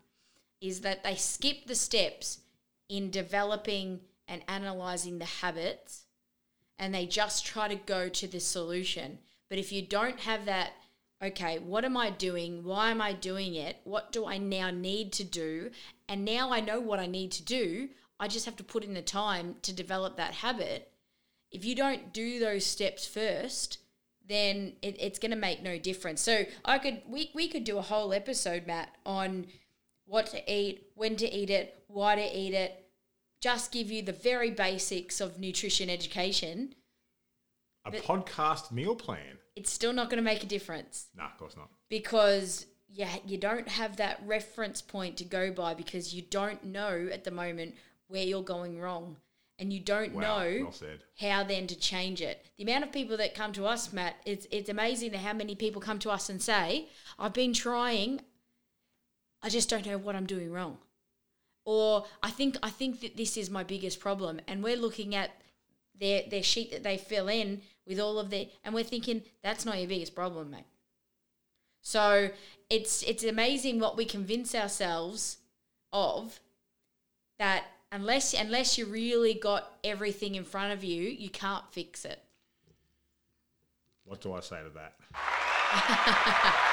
is 0.61 0.83
that 0.83 1.03
they 1.03 1.17
skip 1.17 1.67
the 1.67 1.75
steps 1.75 2.39
in 2.89 3.11
developing 3.11 4.01
and 4.29 4.43
analyzing 4.47 5.19
the 5.19 5.25
habits 5.25 6.05
and 6.79 6.95
they 6.95 7.05
just 7.05 7.45
try 7.45 7.67
to 7.67 7.75
go 7.75 8.09
to 8.09 8.29
the 8.29 8.41
solution 8.41 9.19
but 9.49 9.59
if 9.59 9.73
you 9.73 9.83
don't 9.83 10.21
have 10.21 10.45
that 10.45 10.73
okay 11.23 11.59
what 11.59 11.85
am 11.85 11.97
i 11.97 12.11
doing 12.11 12.63
why 12.63 12.91
am 12.91 13.01
i 13.01 13.13
doing 13.13 13.55
it 13.55 13.79
what 13.85 14.13
do 14.13 14.27
i 14.27 14.37
now 14.37 14.71
need 14.71 15.13
to 15.13 15.25
do 15.25 15.71
and 16.09 16.25
now 16.25 16.53
i 16.53 16.61
know 16.61 16.81
what 16.81 16.99
i 16.99 17.07
need 17.07 17.33
to 17.33 17.43
do 17.43 17.89
i 18.21 18.29
just 18.29 18.45
have 18.45 18.57
to 18.57 18.65
put 18.65 18.85
in 18.85 18.95
the 18.95 19.03
time 19.03 19.57
to 19.63 19.73
develop 19.73 20.17
that 20.17 20.35
habit 20.35 20.93
if 21.51 21.65
you 21.65 21.75
don't 21.75 22.13
do 22.13 22.39
those 22.39 22.67
steps 22.67 23.07
first, 23.07 23.79
then 24.29 24.75
it, 24.83 24.97
it's 24.99 25.19
going 25.19 25.31
to 25.31 25.37
make 25.37 25.63
no 25.63 25.79
difference. 25.79 26.21
So 26.21 26.45
I 26.65 26.79
could 26.79 27.03
we 27.09 27.31
we 27.35 27.49
could 27.49 27.65
do 27.65 27.79
a 27.79 27.83
whole 27.83 28.13
episode, 28.13 28.67
Matt, 28.67 28.91
on 29.05 29.47
what 30.05 30.27
to 30.29 30.53
eat, 30.53 30.89
when 30.95 31.17
to 31.17 31.33
eat 31.33 31.51
it, 31.51 31.83
why 31.89 32.17
to 32.17 32.39
eat 32.39 32.55
it. 32.55 32.89
Just 33.41 33.71
give 33.73 33.91
you 33.91 34.03
the 34.03 34.13
very 34.13 34.51
basics 34.51 35.21
of 35.21 35.39
nutrition 35.39 35.89
education. 35.89 36.75
A 37.87 37.91
podcast 37.93 38.73
meal 38.73 38.95
plan? 38.97 39.39
It's 39.55 39.71
still 39.73 39.93
not 39.93 40.11
going 40.11 40.19
to 40.19 40.31
make 40.31 40.43
a 40.43 40.47
difference 40.47 41.07
Nah, 41.17 41.27
of 41.27 41.39
course 41.39 41.57
not. 41.57 41.69
because 41.89 42.67
yeah, 42.89 43.17
you 43.27 43.37
don't 43.39 43.69
have 43.69 43.97
that 43.97 44.21
reference 44.25 44.81
point 44.83 45.17
to 45.19 45.25
go 45.25 45.51
by 45.51 45.75
because 45.75 46.15
you 46.15 46.23
don't 46.23 46.65
know 46.65 47.09
at 47.13 47.25
the 47.25 47.31
moment 47.31 47.75
where 48.09 48.23
you're 48.25 48.43
going 48.43 48.79
wrong. 48.81 49.17
And 49.59 49.73
you 49.73 49.81
don't 49.81 50.13
Wow, 50.13 50.21
know 50.21 50.71
well 50.71 50.75
how 51.19 51.43
then 51.43 51.67
to 51.69 51.75
change 51.75 52.21
it. 52.21 52.45
The 52.59 52.65
amount 52.65 52.85
of 52.85 52.93
people 52.93 53.17
that 53.17 53.35
come 53.35 53.55
to 53.55 53.65
us, 53.65 53.91
Matt, 53.91 54.17
it's 54.27 54.47
it's 54.51 54.69
amazing 54.69 55.15
how 55.15 55.33
many 55.33 55.55
people 55.55 55.81
come 55.81 55.99
to 56.01 56.11
us 56.11 56.29
and 56.29 56.43
say, 56.43 56.89
"I've 57.19 57.33
been 57.33 57.55
trying, 57.55 58.21
I 59.43 59.49
just 59.49 59.71
don't 59.71 59.87
know 59.87 59.97
what 59.97 60.15
I'm 60.15 60.27
doing 60.27 60.53
wrong," 60.53 60.77
or 61.65 62.05
"I 62.23 62.31
think 62.31 62.59
I 62.63 62.69
think 62.69 63.01
that 63.01 63.17
this 63.17 63.39
is 63.39 63.49
my 63.49 63.65
biggest 63.65 63.99
problem," 63.99 64.41
and 64.47 64.63
we're 64.63 64.77
looking 64.77 65.15
at 65.15 65.31
their 65.99 66.23
their 66.29 66.43
sheet 66.43 66.71
that 66.71 66.83
they 66.83 66.97
fill 66.97 67.29
in 67.29 67.63
with 67.87 68.01
all 68.01 68.19
of 68.19 68.31
their, 68.31 68.47
and 68.65 68.75
we're 68.75 68.85
thinking 68.85 69.23
that's 69.43 69.65
not 69.65 69.79
your 69.79 69.89
biggest 69.89 70.15
problem, 70.15 70.51
mate. 70.51 70.67
So 71.83 72.31
it's 72.69 73.03
it's 73.03 73.25
amazing 73.25 73.79
what 73.79 73.97
we 73.97 74.05
convince 74.05 74.55
ourselves 74.55 75.39
of 75.93 76.41
that 77.39 77.65
unless 77.93 78.35
unless 78.35 78.77
you 78.77 78.87
really 78.87 79.35
got 79.35 79.79
everything 79.85 80.35
in 80.35 80.45
front 80.45 80.73
of 80.73 80.83
you, 80.83 81.03
you 81.03 81.31
can't 81.31 81.65
fix 81.71 82.05
it. 82.05 82.21
What 84.05 84.21
do 84.21 84.35
I 84.35 84.41
say 84.41 84.59
to 84.63 84.71
that? 84.71 84.95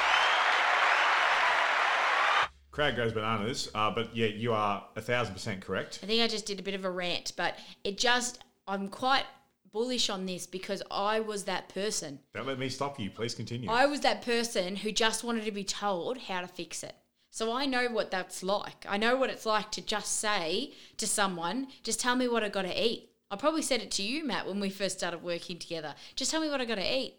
Crowd 2.70 2.96
goes 2.96 3.12
bananas, 3.12 3.70
uh, 3.74 3.90
but 3.90 4.16
yeah, 4.16 4.26
you 4.26 4.52
are 4.52 4.84
a 4.96 5.00
thousand 5.00 5.34
percent 5.34 5.60
correct. 5.60 6.00
I 6.02 6.06
think 6.06 6.22
I 6.22 6.26
just 6.26 6.46
did 6.46 6.58
a 6.58 6.62
bit 6.62 6.74
of 6.74 6.84
a 6.84 6.90
rant, 6.90 7.32
but 7.36 7.56
it 7.84 7.98
just 7.98 8.42
I'm 8.66 8.88
quite 8.88 9.24
bullish 9.72 10.08
on 10.08 10.24
this 10.24 10.46
because 10.46 10.82
I 10.90 11.20
was 11.20 11.44
that 11.44 11.68
person. 11.68 12.20
Don't 12.32 12.46
let 12.46 12.58
me 12.58 12.68
stop 12.68 12.98
you. 12.98 13.10
Please 13.10 13.34
continue. 13.34 13.70
I 13.70 13.86
was 13.86 14.00
that 14.00 14.22
person 14.22 14.76
who 14.76 14.92
just 14.92 15.24
wanted 15.24 15.44
to 15.44 15.50
be 15.50 15.64
told 15.64 16.18
how 16.18 16.40
to 16.40 16.48
fix 16.48 16.82
it. 16.82 16.94
So 17.30 17.52
I 17.52 17.66
know 17.66 17.88
what 17.88 18.12
that's 18.12 18.44
like. 18.44 18.86
I 18.88 18.96
know 18.96 19.16
what 19.16 19.30
it's 19.30 19.44
like 19.44 19.72
to 19.72 19.80
just 19.80 20.20
say 20.20 20.72
to 20.98 21.06
someone, 21.06 21.66
just 21.82 22.00
tell 22.00 22.14
me 22.14 22.28
what 22.28 22.44
I 22.44 22.48
got 22.48 22.62
to 22.62 22.86
eat. 22.86 23.10
I 23.28 23.36
probably 23.36 23.62
said 23.62 23.82
it 23.82 23.90
to 23.92 24.04
you, 24.04 24.24
Matt, 24.24 24.46
when 24.46 24.60
we 24.60 24.70
first 24.70 24.98
started 24.98 25.20
working 25.20 25.58
together. 25.58 25.96
Just 26.14 26.30
tell 26.30 26.40
me 26.40 26.48
what 26.48 26.60
I 26.60 26.64
got 26.64 26.76
to 26.76 26.96
eat. 26.96 27.16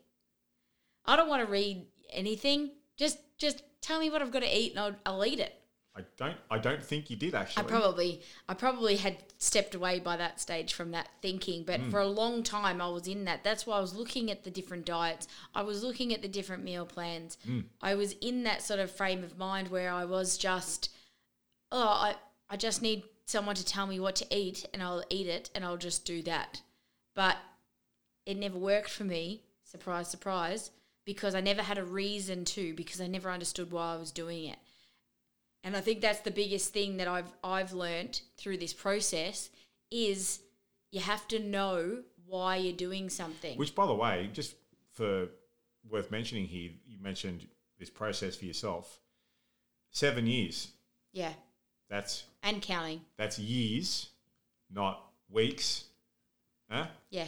I 1.05 1.17
don't 1.17 1.27
want 1.27 1.45
to 1.45 1.51
read 1.51 1.86
anything. 2.13 2.71
Just 2.95 3.19
just 3.38 3.63
tell 3.81 3.99
me 3.99 4.10
what 4.10 4.21
I've 4.21 4.31
got 4.31 4.43
to 4.43 4.58
eat 4.58 4.71
and 4.71 4.79
I'll, 4.79 4.95
I'll 5.05 5.25
eat 5.25 5.41
it. 5.41 5.53
I 5.97 6.01
don't. 6.17 6.36
I 6.51 6.58
don't 6.58 6.84
think 6.84 7.10
you 7.10 7.15
did 7.15 7.34
actually. 7.34 7.63
I 7.63 7.67
probably 7.67 8.21
I 8.49 8.53
probably 8.53 8.97
had 8.97 9.17
stepped 9.38 9.75
away 9.75 9.99
by 9.99 10.17
that 10.17 10.41
stage 10.41 10.73
from 10.73 10.91
that 10.91 11.08
thinking, 11.21 11.63
but 11.63 11.79
mm. 11.79 11.89
for 11.89 11.99
a 11.99 12.08
long 12.08 12.43
time 12.43 12.81
I 12.81 12.89
was 12.89 13.08
in 13.08 13.23
that. 13.25 13.45
That's 13.45 13.65
why 13.65 13.77
I 13.77 13.81
was 13.81 13.95
looking 13.95 14.29
at 14.29 14.43
the 14.43 14.51
different 14.51 14.86
diets. 14.86 15.27
I 15.53 15.62
was 15.62 15.84
looking 15.84 16.13
at 16.13 16.21
the 16.21 16.27
different 16.27 16.63
meal 16.63 16.86
plans. 16.86 17.38
Mm. 17.47 17.65
I 17.81 17.95
was 17.95 18.12
in 18.13 18.43
that 18.43 18.62
sort 18.62 18.81
of 18.81 18.91
frame 18.91 19.23
of 19.23 19.38
mind 19.38 19.69
where 19.69 19.91
I 19.91 20.03
was 20.03 20.38
just 20.38 20.89
oh, 21.71 21.88
I 21.88 22.15
I 22.49 22.58
just 22.58 22.81
need 22.81 23.03
someone 23.25 23.55
to 23.55 23.65
tell 23.65 23.88
me 23.88 23.99
what 23.99 24.15
to 24.17 24.36
eat 24.36 24.65
and 24.73 24.84
I'll 24.84 25.03
eat 25.10 25.27
it 25.27 25.49
and 25.55 25.63
I'll 25.63 25.77
just 25.77 26.05
do 26.05 26.21
that. 26.23 26.62
But 27.15 27.38
it 28.25 28.38
never 28.38 28.58
worked 28.58 28.89
for 28.89 29.05
me, 29.05 29.43
surprise 29.63 30.10
surprise, 30.10 30.71
because 31.05 31.36
I 31.36 31.41
never 31.41 31.62
had 31.62 31.77
a 31.77 31.86
reason 31.86 32.43
to 32.45 32.73
because 32.73 32.99
I 32.99 33.08
never 33.08 33.31
understood 33.31 33.71
why 33.71 33.93
I 33.93 33.97
was 33.97 34.12
doing 34.12 34.45
it. 34.45 34.58
And 35.65 35.75
I 35.75 35.82
think 35.82 35.99
that's 35.99 36.19
the 36.19 36.32
biggest 36.32 36.71
thing 36.71 36.97
that 36.97 37.08
I've 37.08 37.34
I've 37.43 37.73
learnt 37.73 38.21
through 38.38 38.58
this 38.60 38.71
process 38.73 39.49
is 39.91 40.39
you 40.91 41.01
have 41.01 41.28
to 41.30 41.39
know 41.39 42.04
why 42.28 42.56
you're 42.58 42.71
doing 42.75 43.10
something. 43.10 43.58
Which, 43.58 43.75
by 43.75 43.86
the 43.88 43.93
way, 43.93 44.30
just 44.32 44.56
for 44.93 45.28
worth 45.89 46.12
mentioning 46.12 46.45
here, 46.45 46.69
you 46.88 46.97
mentioned 47.01 47.47
this 47.80 47.89
process 47.89 48.36
for 48.38 48.45
yourself. 48.45 48.99
Seven 49.91 50.28
years. 50.28 50.69
yeah, 51.13 51.34
That's 51.89 52.23
and 52.43 52.62
counting. 52.62 53.01
that's 53.17 53.39
years, 53.39 54.10
not 54.71 55.01
weeks. 55.30 55.86
Huh? 56.69 56.88
Yeah, 57.10 57.28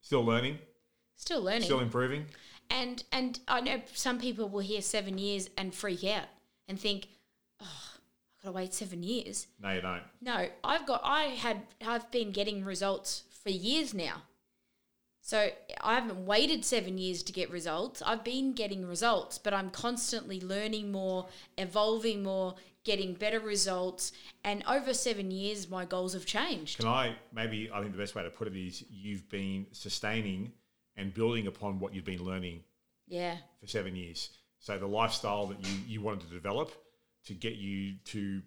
Still 0.00 0.24
learning. 0.24 0.58
still 1.16 1.42
learning. 1.42 1.62
Still 1.62 1.80
improving. 1.80 2.26
and 2.70 3.02
and 3.12 3.38
I 3.48 3.60
know 3.60 3.80
some 3.94 4.18
people 4.18 4.48
will 4.48 4.60
hear 4.60 4.82
seven 4.82 5.16
years 5.18 5.48
and 5.56 5.74
freak 5.74 6.04
out 6.04 6.26
and 6.68 6.78
think, 6.80 7.06
got 8.42 8.50
to 8.50 8.52
wait 8.56 8.74
seven 8.74 9.02
years. 9.02 9.46
No, 9.60 9.70
you 9.72 9.80
don't. 9.80 10.02
No, 10.20 10.48
I've 10.64 10.86
got 10.86 11.00
I 11.04 11.24
had 11.24 11.62
I've 11.86 12.10
been 12.10 12.30
getting 12.32 12.64
results 12.64 13.22
for 13.42 13.50
years 13.50 13.94
now. 13.94 14.22
So 15.24 15.50
I 15.80 15.94
haven't 15.94 16.26
waited 16.26 16.64
7 16.64 16.98
years 16.98 17.22
to 17.22 17.32
get 17.32 17.48
results. 17.48 18.02
I've 18.04 18.24
been 18.24 18.54
getting 18.54 18.84
results, 18.88 19.38
but 19.38 19.54
I'm 19.54 19.70
constantly 19.70 20.40
learning 20.40 20.90
more, 20.90 21.28
evolving 21.56 22.24
more, 22.24 22.56
getting 22.82 23.14
better 23.14 23.38
results, 23.38 24.10
and 24.42 24.64
over 24.68 24.92
7 24.92 25.30
years 25.30 25.70
my 25.70 25.84
goals 25.84 26.14
have 26.14 26.26
changed. 26.26 26.78
Can 26.78 26.88
I 26.88 27.14
maybe? 27.32 27.70
I 27.72 27.78
think 27.80 27.92
the 27.92 27.98
best 27.98 28.16
way 28.16 28.24
to 28.24 28.30
put 28.30 28.48
it 28.48 28.56
is 28.56 28.82
you've 28.90 29.28
been 29.28 29.66
sustaining 29.70 30.50
and 30.96 31.14
building 31.14 31.46
upon 31.46 31.78
what 31.78 31.94
you've 31.94 32.04
been 32.04 32.24
learning 32.24 32.64
Yeah. 33.06 33.36
for 33.60 33.68
seven 33.68 33.94
years. 33.94 34.28
So 34.58 34.76
the 34.76 34.88
lifestyle 34.88 35.46
that 35.46 35.64
you, 35.64 35.72
you 35.86 36.00
wanted 36.00 36.26
to 36.28 36.34
develop 36.34 36.72
to 37.26 37.34
get 37.34 37.54
you 37.54 37.94
to 38.06 38.42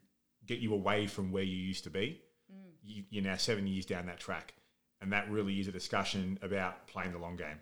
get 0.46 0.60
you 0.60 0.74
away 0.74 1.08
from 1.08 1.32
where 1.32 1.44
you 1.44 1.56
used 1.56 1.84
to 1.86 1.90
be, 1.90 2.22
mm. 2.52 2.72
you, 2.84 3.04
you're 3.10 3.24
now 3.24 3.38
seven 3.38 3.68
years 3.68 3.86
down 3.86 4.06
that 4.08 4.20
track, 4.20 4.54
and 5.02 5.12
that 5.12 5.30
really 5.30 5.60
is 5.60 5.68
a 5.68 5.72
discussion 5.72 6.40
about 6.42 6.88
playing 6.88 7.12
the 7.12 7.18
long 7.18 7.36
game. 7.36 7.60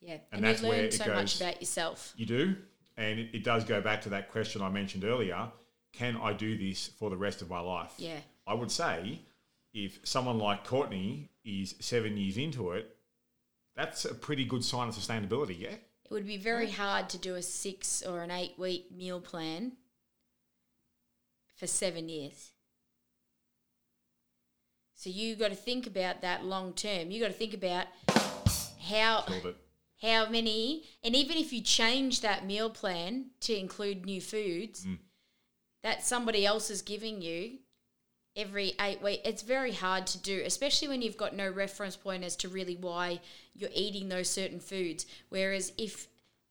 Yeah. 0.00 0.14
And 0.14 0.20
And, 0.32 0.44
that's 0.44 0.62
you 0.62 0.68
where 0.68 0.78
learn 0.78 0.86
it 0.86 0.94
so 0.94 1.06
much 1.06 1.38
goes- 1.38 1.40
about 1.40 1.60
yourself. 1.60 2.12
You 2.16 2.26
do, 2.26 2.56
and 2.96 3.18
it, 3.18 3.30
it 3.34 3.44
does 3.44 3.64
go 3.64 3.80
back 3.80 4.02
to 4.02 4.10
that 4.10 4.30
question 4.30 4.62
I 4.62 4.68
mentioned 4.68 5.04
earlier: 5.04 5.50
Can 5.92 6.16
I 6.16 6.32
do 6.32 6.56
this 6.56 6.88
for 6.88 7.10
the 7.10 7.16
rest 7.16 7.42
of 7.42 7.50
my 7.50 7.60
life? 7.60 7.92
Yeah. 7.98 8.18
I 8.46 8.54
would 8.54 8.70
say 8.70 9.20
if 9.72 9.98
someone 10.04 10.38
like 10.38 10.64
Courtney 10.64 11.30
is 11.44 11.74
seven 11.80 12.16
years 12.16 12.36
into 12.36 12.72
it, 12.72 12.94
that's 13.74 14.04
a 14.04 14.14
pretty 14.14 14.44
good 14.44 14.64
sign 14.64 14.88
of 14.88 14.94
sustainability. 14.94 15.58
Yeah. 15.58 15.68
It 16.04 16.10
would 16.10 16.26
be 16.26 16.36
very 16.36 16.70
hard 16.70 17.08
to 17.10 17.18
do 17.18 17.34
a 17.34 17.42
6 17.42 18.02
or 18.02 18.22
an 18.22 18.30
8 18.30 18.58
week 18.58 18.92
meal 18.92 19.20
plan 19.20 19.72
for 21.56 21.66
7 21.66 22.08
years. 22.08 22.52
So 24.94 25.10
you 25.10 25.36
got 25.36 25.48
to 25.48 25.56
think 25.56 25.86
about 25.86 26.22
that 26.22 26.44
long 26.44 26.72
term. 26.72 27.10
You 27.10 27.20
got 27.20 27.28
to 27.28 27.32
think 27.34 27.54
about 27.54 27.86
how 28.88 29.24
how 30.02 30.28
many 30.28 30.84
and 31.02 31.14
even 31.14 31.36
if 31.36 31.52
you 31.52 31.60
change 31.60 32.20
that 32.20 32.46
meal 32.46 32.68
plan 32.68 33.26
to 33.40 33.58
include 33.58 34.04
new 34.04 34.20
foods 34.20 34.86
that 35.82 36.04
somebody 36.04 36.44
else 36.44 36.70
is 36.70 36.82
giving 36.82 37.22
you 37.22 37.58
every 38.36 38.74
eight 38.80 39.00
weeks 39.02 39.22
it's 39.24 39.42
very 39.42 39.72
hard 39.72 40.06
to 40.06 40.18
do 40.18 40.42
especially 40.44 40.88
when 40.88 41.00
you've 41.00 41.16
got 41.16 41.34
no 41.34 41.50
reference 41.50 41.96
point 41.96 42.24
as 42.24 42.36
to 42.36 42.48
really 42.48 42.76
why 42.76 43.18
you're 43.54 43.70
eating 43.74 44.08
those 44.08 44.28
certain 44.28 44.60
foods 44.60 45.06
whereas 45.30 45.72
if 45.78 46.08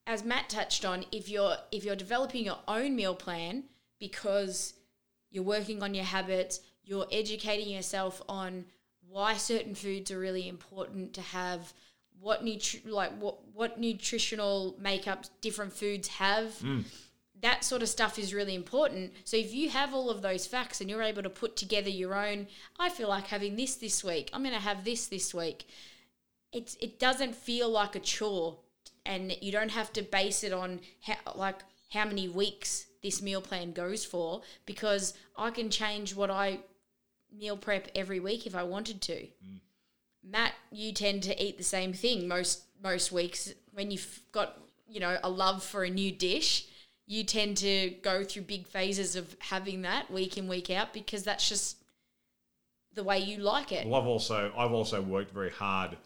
as 0.08 0.24
matt 0.24 0.50
touched 0.50 0.84
on 0.86 1.06
if 1.12 1.30
you're 1.30 1.58
if 1.72 1.84
you're 1.84 1.96
developing 1.96 2.46
your 2.46 2.60
own 2.68 2.96
meal 2.96 3.16
plan 3.16 3.64
because 4.00 4.74
you're 5.34 5.44
working 5.44 5.84
on 5.84 5.94
your 5.94 6.06
habits. 6.06 6.62
You're 6.86 7.08
educating 7.12 7.68
yourself 7.68 8.22
on 8.30 8.66
why 9.10 9.36
certain 9.36 9.76
foods 9.76 10.12
are 10.12 10.20
really 10.20 10.48
important 10.48 11.14
to 11.16 11.22
have 11.22 11.74
what 12.22 12.46
nutri- 12.46 12.88
like 12.90 13.12
what 13.20 13.40
what 13.54 13.78
nutritional 13.78 14.78
makeup 14.80 15.26
different 15.42 15.74
foods 15.74 16.08
have. 16.08 16.54
Mm. 16.60 16.86
That 17.42 17.66
sort 17.66 17.82
of 17.82 17.90
stuff 17.90 18.18
is 18.18 18.34
really 18.34 18.56
important. 18.56 19.12
So 19.26 19.36
if 19.36 19.54
you 19.54 19.70
have 19.70 19.94
all 19.94 20.10
of 20.10 20.22
those 20.22 20.48
facts 20.48 20.80
and 20.80 20.90
you're 20.90 21.02
able 21.02 21.24
to 21.24 21.30
put 21.30 21.58
together 21.58 21.90
your 21.90 22.16
own 22.16 22.48
i 22.80 22.88
feel 22.88 23.10
like 23.10 23.28
having 23.28 23.58
this 23.58 23.76
this 23.76 24.02
week. 24.02 24.30
I'm 24.32 24.44
going 24.44 24.56
to 24.56 24.62
have 24.62 24.86
this 24.86 25.08
this 25.08 25.34
week 25.34 25.66
it's 26.54 26.78
it 26.80 27.00
doesn't 27.00 27.36
feel 27.36 27.70
like 27.70 27.96
a 27.96 28.00
chore 28.00 28.58
and 29.06 29.36
you 29.42 29.52
don't 29.52 29.72
have 29.72 29.92
to 29.94 30.02
base 30.02 30.44
it 30.44 30.54
on 30.54 30.80
how, 31.02 31.16
like 31.36 31.60
how 31.92 32.06
many 32.06 32.30
weeks 32.30 32.86
this 33.04 33.22
meal 33.22 33.42
plan 33.42 33.72
goes 33.72 34.04
for 34.04 34.42
because 34.66 35.14
i 35.38 35.52
can 35.52 35.70
change 35.70 36.16
what 36.16 36.32
i 36.32 36.58
meal 37.36 37.58
prep 37.58 37.88
every 37.94 38.20
week 38.20 38.48
if 38.48 38.56
i 38.56 38.64
wanted 38.64 39.02
to 39.02 39.14
mm. 39.14 39.60
Matt, 40.24 40.54
you 40.72 40.94
tend 40.94 41.24
to 41.24 41.44
eat 41.44 41.58
the 41.58 41.64
same 41.64 41.94
thing 41.94 42.28
most 42.28 42.64
most 42.82 43.12
weeks 43.12 43.54
when 43.74 43.92
you've 43.92 44.22
got 44.32 44.58
you 44.88 45.00
know 45.00 45.18
a 45.24 45.30
love 45.30 45.64
for 45.64 45.84
a 45.84 45.90
new 45.90 46.12
dish. 46.12 46.66
You 47.06 47.26
tend 47.26 47.58
to 47.58 47.90
go 48.02 48.24
through 48.24 48.44
big 48.44 48.66
phases 48.66 49.18
of 49.18 49.36
having 49.40 49.82
that 49.82 50.10
week 50.10 50.38
in 50.38 50.48
week 50.48 50.70
out 50.70 50.94
because 50.94 51.24
that's 51.24 51.50
just 51.50 51.78
the 52.94 53.04
way 53.04 53.20
you 53.20 53.40
like 53.40 53.74
it. 53.74 53.86
Well, 53.86 54.00
I've 54.00 54.08
also 54.08 54.54
I've 54.58 54.72
also 54.72 55.02
worked 55.02 55.32
very 55.32 55.52
hard 55.52 55.98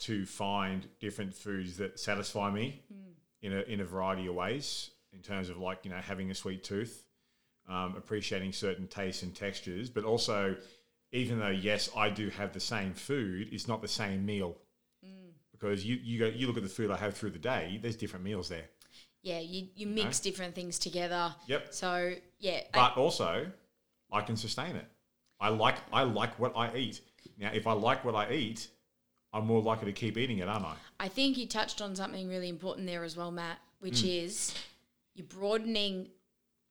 to 0.00 0.26
find 0.26 0.86
different 1.00 1.32
foods 1.32 1.78
that 1.78 1.98
satisfy 1.98 2.50
me 2.50 2.82
mm. 2.92 3.14
in 3.40 3.54
a 3.54 3.60
in 3.62 3.80
a 3.80 3.84
variety 3.84 4.26
of 4.26 4.34
ways. 4.34 4.90
In 5.12 5.20
terms 5.20 5.48
of 5.48 5.58
like 5.58 5.80
you 5.84 5.90
know 5.90 5.96
having 5.98 6.30
a 6.30 6.34
sweet 6.34 6.64
tooth, 6.64 7.04
um, 7.68 7.94
appreciating 7.96 8.52
certain 8.52 8.86
tastes 8.86 9.22
and 9.22 9.34
textures, 9.34 9.90
but 9.90 10.04
also 10.04 10.56
even 11.12 11.38
though 11.38 11.48
yes 11.48 11.90
I 11.96 12.08
do 12.08 12.30
have 12.30 12.52
the 12.52 12.60
same 12.60 12.94
food, 12.94 13.48
it's 13.52 13.68
not 13.68 13.82
the 13.82 13.88
same 13.88 14.24
meal 14.24 14.56
because 15.52 15.84
you 15.84 15.96
you 16.02 16.18
go 16.18 16.26
you 16.26 16.46
look 16.46 16.56
at 16.56 16.62
the 16.62 16.68
food 16.68 16.90
I 16.90 16.96
have 16.96 17.14
through 17.16 17.30
the 17.30 17.38
day. 17.38 17.78
There's 17.80 17.96
different 17.96 18.24
meals 18.24 18.48
there, 18.48 18.64
Yeah, 19.22 19.38
you, 19.38 19.68
you 19.76 19.86
mix 19.86 20.18
different 20.18 20.54
things 20.54 20.78
together. 20.78 21.34
Yep. 21.46 21.68
So 21.72 22.14
yeah, 22.40 22.62
I- 22.74 22.78
but 22.94 22.96
also 22.96 23.46
I 24.10 24.20
can 24.22 24.36
sustain 24.36 24.76
it. 24.76 24.86
I 25.40 25.48
like 25.50 25.76
I 25.92 26.02
like 26.02 26.38
what 26.38 26.52
I 26.56 26.74
eat. 26.74 27.00
Now, 27.38 27.50
if 27.52 27.66
I 27.66 27.72
like 27.72 28.04
what 28.04 28.14
I 28.14 28.32
eat, 28.32 28.68
I'm 29.32 29.46
more 29.46 29.60
likely 29.62 29.86
to 29.86 29.92
keep 29.92 30.16
eating 30.18 30.38
it, 30.38 30.48
aren't 30.48 30.66
I? 30.66 30.74
I 31.00 31.08
think 31.08 31.36
you 31.38 31.46
touched 31.46 31.80
on 31.80 31.94
something 31.96 32.28
really 32.28 32.48
important 32.48 32.86
there 32.86 33.04
as 33.04 33.16
well, 33.16 33.30
Matt, 33.30 33.58
which 33.80 34.04
is 34.04 34.54
you're 35.14 35.26
broadening 35.26 36.08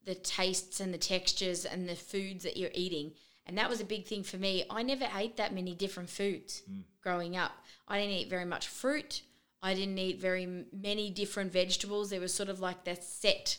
the 0.05 0.15
tastes 0.15 0.79
and 0.79 0.93
the 0.93 0.97
textures 0.97 1.65
and 1.65 1.87
the 1.87 1.95
foods 1.95 2.43
that 2.43 2.57
you're 2.57 2.71
eating. 2.73 3.13
And 3.45 3.57
that 3.57 3.69
was 3.69 3.81
a 3.81 3.85
big 3.85 4.05
thing 4.05 4.23
for 4.23 4.37
me. 4.37 4.65
I 4.69 4.83
never 4.83 5.07
ate 5.15 5.37
that 5.37 5.53
many 5.53 5.75
different 5.75 6.09
foods 6.09 6.63
hmm. 6.67 6.81
growing 7.01 7.35
up. 7.35 7.51
I 7.87 7.99
didn't 7.99 8.15
eat 8.15 8.29
very 8.29 8.45
much 8.45 8.67
fruit. 8.67 9.23
I 9.61 9.73
didn't 9.73 9.97
eat 9.97 10.19
very 10.19 10.65
many 10.71 11.11
different 11.11 11.51
vegetables. 11.51 12.09
There 12.09 12.19
was 12.19 12.33
sort 12.33 12.49
of 12.49 12.59
like 12.59 12.83
that 12.85 13.03
set 13.03 13.57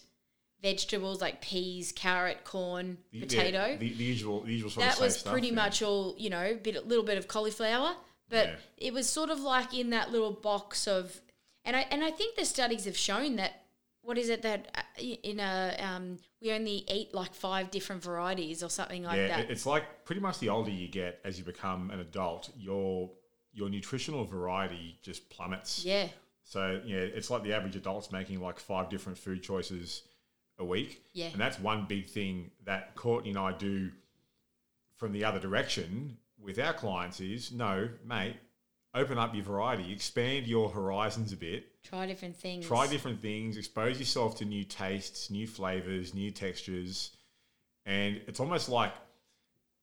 vegetables 0.62 1.20
like 1.20 1.40
peas, 1.40 1.92
carrot, 1.92 2.44
corn, 2.44 2.98
The- 3.12 3.20
potato 3.20 3.66
yeah, 3.66 3.76
the, 3.76 3.92
the 3.92 4.04
usual, 4.04 4.40
the 4.40 4.52
usual 4.52 4.70
sort 4.70 4.86
that 4.86 4.94
of 4.96 5.02
was 5.02 5.18
stuff, 5.18 5.32
pretty 5.32 5.48
yeah. 5.48 5.54
much 5.54 5.82
all 5.82 6.14
you 6.16 6.30
know 6.30 6.56
bit 6.62 6.76
a 6.76 6.80
little 6.80 7.04
bit 7.04 7.18
of 7.18 7.26
cauliflower 7.26 7.96
but 8.28 8.46
Yeah. 8.46 8.54
it 8.78 8.94
was 8.94 9.08
sort 9.08 9.30
of 9.30 9.40
like 9.40 9.74
in 9.74 9.90
that 9.90 10.12
little 10.12 10.30
box 10.30 10.86
of 10.86 11.20
and 11.64 11.74
i 11.74 11.80
and 11.90 12.04
i 12.04 12.12
think 12.12 12.36
the 12.36 12.44
studies 12.44 12.84
have 12.84 12.96
shown 12.96 13.36
that 13.36 13.61
what 14.02 14.18
is 14.18 14.28
it 14.28 14.42
that 14.42 14.68
uh, 14.74 15.00
in 15.00 15.38
a 15.40 15.76
um, 15.80 16.18
we 16.40 16.52
only 16.52 16.84
eat 16.90 17.14
like 17.14 17.34
five 17.34 17.70
different 17.70 18.02
varieties 18.02 18.62
or 18.62 18.68
something 18.70 19.02
like 19.04 19.16
yeah, 19.16 19.28
that 19.28 19.40
it- 19.40 19.50
it's 19.50 19.64
like 19.66 20.04
pretty 20.04 20.20
much 20.20 20.38
the 20.40 20.48
older 20.48 20.70
you 20.70 20.88
get 20.88 21.20
as 21.24 21.38
you 21.38 21.44
become 21.44 21.90
an 21.90 22.00
adult, 22.00 22.50
your 22.56 23.10
your 23.52 23.68
nutritional 23.68 24.24
variety 24.24 24.98
just 25.02 25.28
plummets. 25.30 25.84
Yeah. 25.84 26.08
So 26.44 26.80
yeah, 26.84 26.96
it's 26.98 27.30
like 27.30 27.42
the 27.44 27.52
average 27.52 27.76
adult's 27.76 28.10
making 28.10 28.40
like 28.40 28.58
five 28.58 28.88
different 28.88 29.18
food 29.18 29.42
choices 29.42 30.02
a 30.58 30.64
week. 30.64 31.02
Yeah. 31.12 31.28
And 31.32 31.40
that's 31.40 31.58
one 31.60 31.84
big 31.88 32.06
thing 32.08 32.50
that 32.64 32.94
Courtney 32.96 33.30
and 33.30 33.38
I 33.38 33.52
do 33.52 33.90
from 34.96 35.12
the 35.12 35.24
other 35.24 35.38
direction 35.38 36.16
with 36.40 36.58
our 36.58 36.72
clients 36.72 37.20
is 37.20 37.52
no, 37.52 37.88
mate, 38.04 38.36
open 38.94 39.18
up 39.18 39.34
your 39.34 39.44
variety, 39.44 39.92
expand 39.92 40.46
your 40.46 40.68
horizons 40.70 41.32
a 41.32 41.36
bit, 41.36 41.64
Try 41.82 42.06
different 42.06 42.36
things. 42.36 42.66
try 42.66 42.86
different 42.86 43.20
things, 43.22 43.56
expose 43.56 43.98
yourself 43.98 44.36
to 44.38 44.44
new 44.44 44.64
tastes, 44.64 45.30
new 45.30 45.46
flavors, 45.46 46.14
new 46.14 46.30
textures. 46.30 47.10
And 47.86 48.20
it's 48.26 48.38
almost 48.38 48.68
like 48.68 48.92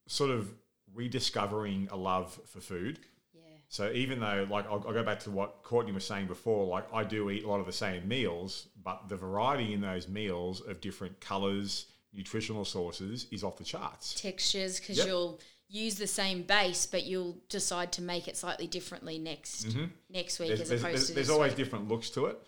sort 0.07 0.29
of 0.29 0.51
rediscovering 0.93 1.87
a 1.91 1.97
love 1.97 2.39
for 2.45 2.61
food. 2.61 2.99
Yeah. 3.33 3.41
So 3.67 3.91
even 3.91 4.19
though, 4.19 4.47
like, 4.49 4.65
I'll, 4.67 4.83
I'll 4.87 4.93
go 4.93 5.03
back 5.03 5.19
to 5.21 5.31
what 5.31 5.63
Courtney 5.63 5.91
was 5.91 6.05
saying 6.05 6.27
before, 6.27 6.65
like, 6.67 6.91
I 6.93 7.03
do 7.03 7.29
eat 7.29 7.43
a 7.43 7.47
lot 7.49 7.59
of 7.59 7.65
the 7.65 7.71
same 7.73 8.07
meals, 8.07 8.67
but 8.83 9.09
the 9.09 9.17
variety 9.17 9.73
in 9.73 9.81
those 9.81 10.07
meals 10.07 10.61
of 10.61 10.81
different 10.81 11.19
colors, 11.19 11.87
nutritional 12.13 12.63
sources 12.65 13.25
is 13.31 13.43
off 13.43 13.57
the 13.57 13.63
charts. 13.63 14.19
Textures, 14.19 14.79
because 14.79 14.97
Yep. 14.99 15.07
you'll 15.07 15.39
use 15.69 15.95
the 15.95 16.07
same 16.07 16.41
base, 16.43 16.85
but 16.85 17.05
you'll 17.05 17.37
decide 17.47 17.91
to 17.93 18.01
make 18.01 18.27
it 18.27 18.35
slightly 18.35 18.67
differently 18.67 19.17
next 19.19 19.75
next 20.09 20.39
week 20.39 20.49
Mm-hmm. 20.49 20.57
There's, 20.57 20.61
as 20.61 20.69
there's, 20.69 20.81
opposed 20.81 20.95
there's, 20.95 21.07
to 21.07 21.13
there's 21.13 21.29
always 21.29 21.51
week. 21.51 21.57
different 21.57 21.87
looks 21.87 22.09
to 22.11 22.25
it 22.25 22.39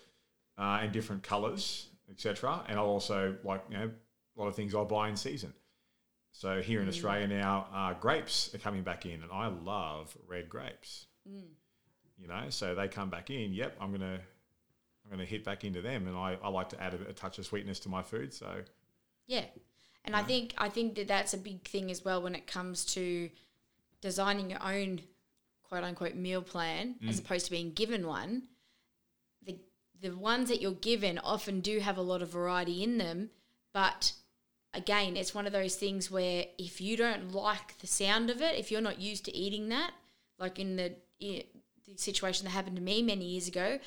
uh, 0.57 0.80
and 0.82 0.91
different 0.91 1.24
colors, 1.24 1.88
etc. 2.09 2.63
And 2.67 2.78
I'll 2.80 2.86
also, 2.86 3.36
like, 3.43 3.63
you 3.69 3.78
know, 3.78 3.91
a 4.38 4.39
lot 4.39 4.47
of 4.47 4.55
things 4.55 4.74
I'll 4.74 4.86
buy 4.86 5.07
in 5.09 5.15
season. 5.15 5.53
So 6.34 6.61
here 6.61 6.80
in 6.80 6.86
Mm. 6.88 6.89
Australia 6.89 7.28
now, 7.28 7.67
uh, 7.74 7.93
grapes 7.99 8.53
are 8.55 8.57
coming 8.57 8.84
back 8.84 9.05
in, 9.05 9.22
and 9.22 9.32
I 9.32 9.47
love 9.47 10.17
red 10.28 10.47
grapes. 10.49 11.05
Mm. 11.30 11.49
You 12.17 12.28
know, 12.28 12.45
so 12.49 12.74
they 12.74 12.88
come 12.88 13.09
back 13.09 13.30
in. 13.30 13.53
Yep, 13.53 13.78
I'm 13.82 13.91
gonna, 13.91 14.19
I'm 15.03 15.11
gonna 15.11 15.26
hit 15.26 15.43
back 15.43 15.63
into 15.63 15.82
them, 15.82 16.07
and 16.07 16.15
I, 16.15 16.38
I 16.41 16.49
like 16.49 16.69
to 16.69 16.82
add 16.82 16.93
a, 16.93 17.09
a 17.09 17.13
touch 17.13 17.38
of 17.38 17.45
sweetness 17.45 17.80
to 17.82 17.89
my 17.89 18.01
food. 18.01 18.34
So 18.34 18.61
Yeah, 19.28 19.43
and 20.06 20.16
I 20.16 20.24
think 20.24 20.54
I 20.58 20.70
think 20.70 20.95
that 20.95 21.08
that's 21.08 21.34
a 21.34 21.38
big 21.38 21.68
thing 21.68 21.91
as 21.91 22.04
well 22.04 22.22
when 22.22 22.36
it 22.36 22.47
comes 22.47 22.86
to 22.93 23.30
designing 24.02 24.49
your 24.49 24.64
own 24.64 25.02
quote 25.64 25.84
unquote 25.84 26.16
meal 26.16 26.41
plan 26.41 26.95
as 27.08 27.20
mm. 27.20 27.26
opposed 27.26 27.45
to 27.45 27.52
being 27.52 27.72
given 27.72 28.08
one. 28.08 28.43
The 29.45 29.58
the 30.02 30.16
ones 30.16 30.49
that 30.49 30.62
you're 30.62 30.72
given 30.72 31.20
often 31.20 31.62
do 31.62 31.80
have 31.80 31.97
a 31.97 32.02
lot 32.02 32.22
of 32.22 32.30
variety 32.30 32.84
in 32.84 32.97
them, 32.97 33.30
but 33.74 34.14
again, 34.74 35.18
it's 35.18 35.36
one 35.36 35.45
of 35.45 35.54
those 35.54 35.76
things 35.76 36.10
where 36.10 36.45
if 36.58 36.82
you 36.82 36.97
don't 36.97 37.32
like 37.32 37.78
the 37.80 37.88
sound 37.88 38.30
of 38.30 38.41
it, 38.41 38.58
if 38.58 38.72
you're 38.72 38.82
not 38.82 38.99
used 38.99 39.26
to 39.26 39.36
eating 39.36 39.70
that, 39.70 39.91
like 40.39 40.60
in 40.60 40.76
the, 40.76 40.93
i 41.22 41.43
the 41.88 41.97
situation 41.97 42.45
that 42.45 42.52
happened 42.52 42.78
to 42.78 42.82
me 42.82 43.02
many 43.02 43.26
years 43.26 43.47
ago, 43.47 43.80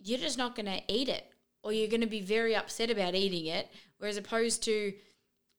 you're 0.00 0.18
just 0.18 0.38
not 0.38 0.54
going 0.54 0.66
to 0.66 0.82
eat 0.86 1.08
it 1.08 1.32
or 1.62 1.72
you're 1.72 1.88
going 1.88 2.00
to 2.00 2.06
be 2.06 2.20
very 2.20 2.54
upset 2.54 2.90
about 2.90 3.14
eating 3.14 3.46
it. 3.46 3.70
Whereas 3.98 4.16
opposed 4.16 4.62
to 4.64 4.92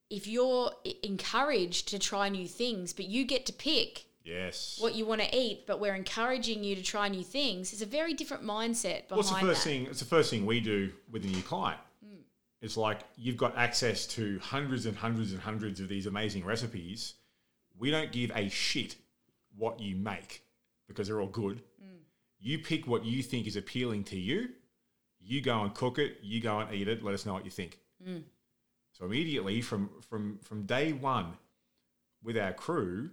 if 0.09 0.27
you're 0.27 0.71
encouraged 1.03 1.89
to 1.89 1.99
try 1.99 2.29
new 2.29 2.47
things, 2.47 2.93
but 2.93 3.05
you 3.05 3.25
get 3.25 3.45
to 3.45 3.53
pick 3.53 4.05
yes, 4.23 4.77
what 4.79 4.95
you 4.95 5.05
want 5.05 5.21
to 5.21 5.37
eat, 5.37 5.65
but 5.67 5.79
we're 5.79 5.95
encouraging 5.95 6.63
you 6.63 6.75
to 6.75 6.83
try 6.83 7.07
new 7.07 7.23
things, 7.23 7.73
it's 7.73 7.81
a 7.81 7.85
very 7.85 8.13
different 8.13 8.43
mindset 8.43 9.07
behind 9.07 9.17
What's 9.17 9.29
the 9.29 9.39
first 9.39 9.63
that. 9.63 9.69
thing? 9.69 9.85
It's 9.85 9.99
the 9.99 10.05
first 10.05 10.29
thing 10.29 10.45
we 10.45 10.59
do 10.59 10.91
with 11.11 11.23
a 11.25 11.27
new 11.27 11.41
client. 11.43 11.79
Hmm. 12.03 12.21
It's 12.61 12.77
like 12.77 13.01
you've 13.17 13.37
got 13.37 13.55
access 13.57 14.07
to 14.07 14.39
hundreds 14.39 14.85
and 14.85 14.97
hundreds 14.97 15.31
and 15.31 15.41
hundreds 15.41 15.79
of 15.79 15.89
these 15.89 16.07
amazing 16.07 16.43
recipes. 16.43 17.13
We 17.77 17.91
don't 17.91 18.11
give 18.11 18.31
a 18.35 18.49
shit 18.49 18.95
what 19.55 19.79
you 19.79 19.95
make 19.95 20.43
because 20.87 21.07
they're 21.07 21.21
all 21.21 21.27
good. 21.27 21.61
Hmm. 21.79 21.97
You 22.39 22.59
pick 22.59 22.87
what 22.87 23.05
you 23.05 23.21
think 23.21 23.45
is 23.45 23.55
appealing 23.55 24.05
to 24.05 24.17
you. 24.17 24.49
You 25.21 25.41
go 25.41 25.61
and 25.61 25.73
cook 25.73 25.99
it. 25.99 26.17
You 26.23 26.41
go 26.41 26.59
and 26.59 26.73
eat 26.73 26.87
it. 26.87 27.03
Let 27.03 27.13
us 27.13 27.25
know 27.25 27.33
what 27.33 27.45
you 27.45 27.51
think. 27.51 27.77
Hmm. 28.03 28.19
So 28.99 29.05
immediately 29.05 29.61
from 29.61 29.89
from 30.09 30.39
from 30.43 30.63
day 30.63 30.91
one, 30.91 31.33
with 32.21 32.37
our 32.37 32.53
crew, 32.53 33.11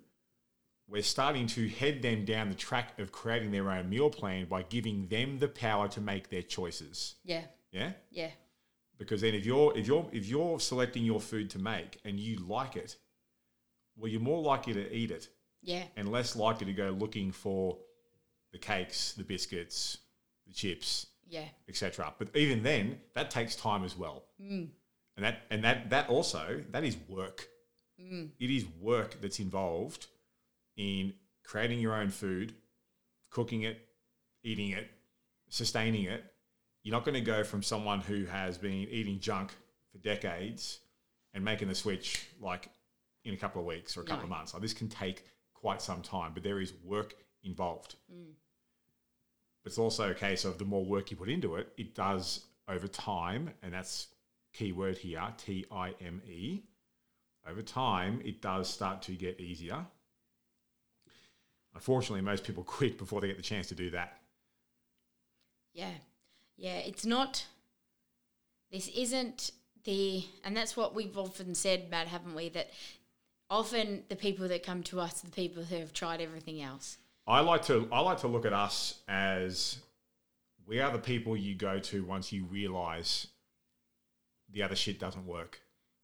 we're 0.89 1.03
starting 1.03 1.47
to 1.49 1.68
head 1.68 2.03
them 2.03 2.24
down 2.24 2.49
the 2.49 2.57
track 2.57 2.99
of 2.99 3.12
creating 3.12 3.53
their 3.53 3.70
own 3.70 3.89
meal 3.89 4.11
plan 4.11 4.47
by 4.47 4.62
giving 4.62 5.07
them 5.09 5.39
the 5.39 5.49
power 5.49 5.89
to 5.89 6.01
make 6.01 6.28
their 6.28 6.43
choices. 6.43 7.14
Yeah, 7.24 7.45
Yeah? 7.72 7.93
yeah, 8.11 8.30
Because 8.99 9.20
then 9.20 9.34
if 9.34 9.47
you're 9.47 9.76
if 9.78 9.87
you're 9.87 10.09
if 10.12 10.26
you're 10.26 10.59
selecting 10.59 11.05
your 11.05 11.20
food 11.20 11.51
to 11.51 11.59
make 11.61 12.01
and 12.05 12.18
you 12.18 12.37
like 12.39 12.74
it, 12.76 12.97
well 13.97 14.11
you're 14.11 14.20
more 14.20 14.43
likely 14.43 14.74
to 14.74 14.93
eat 14.95 15.11
it 15.12 15.28
yeah, 15.62 15.84
and 15.97 16.11
less 16.11 16.34
likely 16.37 16.66
to 16.66 16.72
go 16.72 16.91
looking 16.91 17.30
for 17.30 17.78
the 18.53 18.59
cakes, 18.59 19.12
the 19.12 19.24
biscuits, 19.24 19.99
the 20.47 20.53
chips, 20.53 21.07
yeah, 21.28 21.49
etc. 21.68 22.12
But 22.18 22.34
even 22.37 22.62
then, 22.64 22.99
that 23.14 23.30
takes 23.30 23.55
time 23.57 23.84
as 23.84 23.97
well. 23.97 24.24
Mm. 24.41 24.68
And 25.16 25.24
that 25.24 25.42
and 25.50 25.64
that 25.64 25.90
that 25.90 26.08
also 26.08 26.62
that 26.70 26.84
is 26.84 26.96
work. 27.08 27.48
Mm. 28.00 28.30
It 28.38 28.50
is 28.50 28.66
work 28.80 29.20
that's 29.20 29.40
involved 29.40 30.06
in 30.76 31.14
creating 31.44 31.80
your 31.80 31.94
own 31.94 32.10
food, 32.10 32.54
cooking 33.30 33.62
it, 33.62 33.78
eating 34.42 34.70
it, 34.70 34.88
sustaining 35.48 36.04
it. 36.04 36.24
You're 36.82 36.92
not 36.92 37.04
going 37.04 37.14
to 37.14 37.20
go 37.20 37.42
from 37.42 37.62
someone 37.62 38.00
who 38.00 38.26
has 38.26 38.58
been 38.58 38.86
eating 38.90 39.18
junk 39.18 39.52
for 39.90 39.98
decades 39.98 40.80
and 41.34 41.44
making 41.44 41.68
the 41.68 41.74
switch 41.74 42.28
like 42.40 42.68
in 43.24 43.34
a 43.34 43.36
couple 43.36 43.60
of 43.60 43.66
weeks 43.66 43.96
or 43.96 44.02
a 44.02 44.04
couple 44.04 44.24
of 44.24 44.30
months. 44.30 44.52
Like 44.52 44.62
this 44.62 44.72
can 44.72 44.88
take 44.88 45.24
quite 45.54 45.82
some 45.82 46.02
time, 46.02 46.32
but 46.34 46.42
there 46.42 46.60
is 46.60 46.72
work 46.84 47.14
involved. 47.42 47.96
Mm. 48.12 48.34
But 49.62 49.70
it's 49.70 49.78
also 49.78 50.10
a 50.10 50.14
case 50.14 50.44
of 50.44 50.58
the 50.58 50.64
more 50.64 50.84
work 50.84 51.10
you 51.10 51.16
put 51.16 51.28
into 51.28 51.56
it, 51.56 51.72
it 51.76 51.94
does 51.94 52.46
over 52.68 52.86
time, 52.86 53.50
and 53.62 53.72
that's 53.72 54.08
key 54.57 54.72
word 54.72 54.98
here, 54.98 55.22
T 55.36 55.66
I 55.70 55.94
M 56.00 56.22
E. 56.26 56.62
Over 57.48 57.62
time, 57.62 58.20
it 58.24 58.40
does 58.40 58.68
start 58.68 59.02
to 59.02 59.12
get 59.12 59.40
easier. 59.40 59.86
Unfortunately, 61.74 62.22
most 62.22 62.44
people 62.44 62.64
quit 62.78 62.98
before 62.98 63.20
they 63.20 63.28
get 63.28 63.36
the 63.36 63.42
chance 63.42 63.68
to 63.68 63.74
do 63.74 63.90
that. 63.90 64.18
yeah, 65.72 65.92
yeah. 66.57 66.78
It's 66.78 67.04
not. 67.07 67.46
This 68.72 68.88
isn't 68.88 69.52
the, 69.84 70.24
and 70.42 70.57
that's 70.57 70.76
what 70.76 70.94
we've 70.94 71.16
often 71.16 71.54
said, 71.54 71.88
Matt, 71.88 72.09
haven't 72.09 72.34
we? 72.34 72.48
That 72.48 72.70
often 73.48 74.02
the 74.09 74.16
people 74.16 74.48
that 74.48 74.64
come 74.64 74.82
to 74.84 75.00
us 75.00 75.22
are 75.22 75.26
the 75.26 75.32
people 75.32 75.62
who 75.62 75.76
have 75.76 75.92
tried 75.92 76.20
everything 76.20 76.61
else. 76.61 76.98
I 77.28 77.40
like 77.40 77.62
to 77.66 77.88
I 77.92 78.00
like 78.00 78.18
to 78.20 78.28
look 78.28 78.46
at 78.46 78.52
us 78.52 79.00
as 79.09 79.78
we 80.66 80.80
are 80.80 80.92
the 80.92 80.98
people 80.98 81.36
you 81.36 81.54
go 81.54 81.78
to 81.78 82.04
once 82.04 82.32
you 82.32 82.44
realize 82.44 83.28
the 84.57 84.62
other 84.62 84.74
shit 84.74 84.98
doesn't 84.98 85.26
work. 85.26 85.61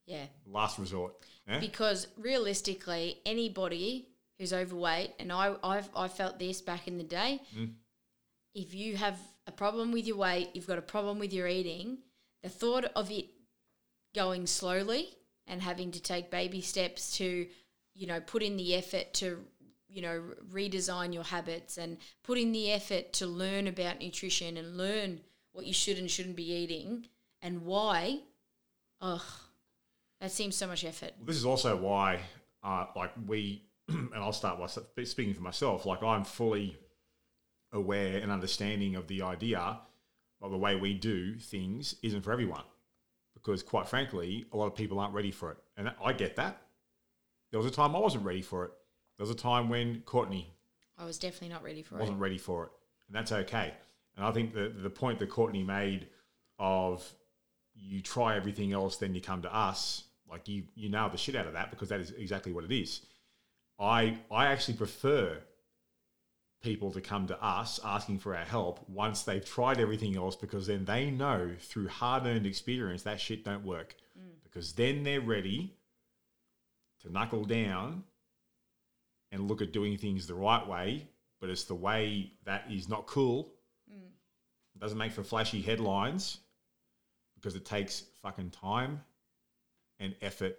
Yeah, 0.06 0.26
Last 0.46 0.78
resort. 0.78 1.14
eh? 1.48 1.58
because 1.58 2.06
realistically, 2.18 3.16
anybody 3.24 4.08
who's 4.38 4.52
overweight, 4.52 5.12
and 5.18 5.32
I 5.32 5.54
I've 5.64 5.88
I 5.96 6.08
felt 6.08 6.38
this 6.38 6.60
back 6.60 6.86
in 6.86 6.98
the 6.98 7.04
day. 7.04 7.40
If 8.54 8.74
you 8.74 8.96
have 8.96 9.18
a 9.46 9.52
problem 9.52 9.90
with 9.90 10.06
your 10.06 10.18
weight, 10.18 10.50
you've 10.52 10.66
got 10.66 10.76
a 10.78 10.82
problem 10.82 11.18
with 11.18 11.32
your 11.32 11.48
eating. 11.48 11.98
The 12.42 12.50
thought 12.50 12.84
of 12.94 13.10
it 13.10 13.26
going 14.14 14.46
slowly 14.46 15.08
and 15.46 15.62
having 15.62 15.90
to 15.92 16.02
take 16.02 16.30
baby 16.30 16.60
steps 16.60 17.16
to, 17.16 17.46
you 17.94 18.06
know, 18.06 18.20
put 18.20 18.42
in 18.42 18.58
the 18.58 18.74
effort 18.74 19.14
to, 19.14 19.42
you 19.88 20.02
know, 20.02 20.22
redesign 20.52 21.14
your 21.14 21.24
habits 21.24 21.78
and 21.78 21.96
put 22.22 22.36
in 22.38 22.52
the 22.52 22.70
effort 22.72 23.14
to 23.14 23.26
learn 23.26 23.66
about 23.66 24.00
nutrition 24.00 24.58
and 24.58 24.76
learn 24.76 25.20
what 25.52 25.64
you 25.64 25.72
should 25.72 25.96
and 25.98 26.10
shouldn't 26.10 26.36
be 26.36 26.52
eating 26.52 27.06
and 27.40 27.62
why. 27.62 28.20
Ugh, 29.02 29.20
that 30.20 30.30
seems 30.30 30.56
so 30.56 30.68
much 30.68 30.84
effort. 30.84 31.12
This 31.26 31.36
is 31.36 31.44
also 31.44 31.76
why, 31.76 32.20
uh, 32.62 32.86
like 32.94 33.10
we, 33.26 33.64
and 33.88 34.14
I'll 34.14 34.32
start 34.32 34.58
by 34.96 35.04
speaking 35.04 35.34
for 35.34 35.42
myself. 35.42 35.84
Like 35.84 36.02
I'm 36.02 36.24
fully 36.24 36.78
aware 37.72 38.18
and 38.18 38.30
understanding 38.30 38.94
of 38.94 39.08
the 39.08 39.22
idea 39.22 39.80
of 40.40 40.50
the 40.52 40.58
way 40.58 40.76
we 40.76 40.94
do 40.94 41.36
things 41.38 41.96
isn't 42.02 42.22
for 42.22 42.32
everyone, 42.32 42.62
because 43.34 43.62
quite 43.64 43.88
frankly, 43.88 44.46
a 44.52 44.56
lot 44.56 44.66
of 44.66 44.76
people 44.76 45.00
aren't 45.00 45.14
ready 45.14 45.32
for 45.32 45.50
it, 45.50 45.58
and 45.76 45.92
I 46.02 46.12
get 46.12 46.36
that. 46.36 46.62
There 47.50 47.58
was 47.58 47.66
a 47.66 47.74
time 47.74 47.96
I 47.96 47.98
wasn't 47.98 48.24
ready 48.24 48.42
for 48.42 48.64
it. 48.66 48.70
There 49.18 49.26
was 49.26 49.30
a 49.30 49.38
time 49.38 49.68
when 49.68 50.02
Courtney 50.02 50.54
I 50.96 51.04
was 51.04 51.18
definitely 51.18 51.48
not 51.48 51.64
ready 51.64 51.82
for 51.82 51.96
it. 51.96 52.00
wasn't 52.00 52.20
ready 52.20 52.38
for 52.38 52.66
it, 52.66 52.70
and 53.08 53.16
that's 53.16 53.32
okay. 53.32 53.74
And 54.16 54.24
I 54.24 54.30
think 54.30 54.54
the 54.54 54.68
the 54.68 54.90
point 54.90 55.18
that 55.18 55.28
Courtney 55.28 55.64
made 55.64 56.06
of 56.60 57.04
you 57.74 58.00
try 58.00 58.36
everything 58.36 58.72
else, 58.72 58.96
then 58.96 59.14
you 59.14 59.20
come 59.20 59.42
to 59.42 59.54
us, 59.54 60.04
like 60.28 60.48
you 60.48 60.64
you 60.74 60.88
nail 60.88 61.08
the 61.08 61.16
shit 61.16 61.36
out 61.36 61.46
of 61.46 61.54
that 61.54 61.70
because 61.70 61.88
that 61.88 62.00
is 62.00 62.10
exactly 62.12 62.52
what 62.52 62.64
it 62.64 62.72
is. 62.72 63.02
I 63.78 64.18
I 64.30 64.46
actually 64.46 64.74
prefer 64.74 65.38
people 66.62 66.92
to 66.92 67.00
come 67.00 67.26
to 67.26 67.44
us 67.44 67.80
asking 67.84 68.20
for 68.20 68.36
our 68.36 68.44
help 68.44 68.88
once 68.88 69.24
they've 69.24 69.44
tried 69.44 69.80
everything 69.80 70.16
else 70.16 70.36
because 70.36 70.68
then 70.68 70.84
they 70.84 71.10
know 71.10 71.50
through 71.58 71.88
hard 71.88 72.24
earned 72.24 72.46
experience 72.46 73.02
that 73.02 73.20
shit 73.20 73.44
don't 73.44 73.64
work. 73.64 73.96
Mm. 74.16 74.34
Because 74.44 74.72
then 74.74 75.02
they're 75.02 75.20
ready 75.20 75.74
to 77.00 77.12
knuckle 77.12 77.44
down 77.44 78.04
and 79.32 79.48
look 79.48 79.60
at 79.60 79.72
doing 79.72 79.98
things 79.98 80.28
the 80.28 80.34
right 80.34 80.66
way 80.66 81.08
but 81.42 81.50
it's 81.50 81.64
the 81.64 81.74
way 81.74 82.30
that 82.44 82.64
is 82.70 82.88
not 82.88 83.06
cool. 83.06 83.52
It 84.74 84.78
doesn't 84.78 84.96
make 84.96 85.10
for 85.10 85.24
flashy 85.24 85.60
headlines 85.60 86.38
because 87.42 87.56
it 87.56 87.64
takes 87.64 88.04
fucking 88.22 88.50
time 88.50 89.00
and 89.98 90.14
effort 90.22 90.56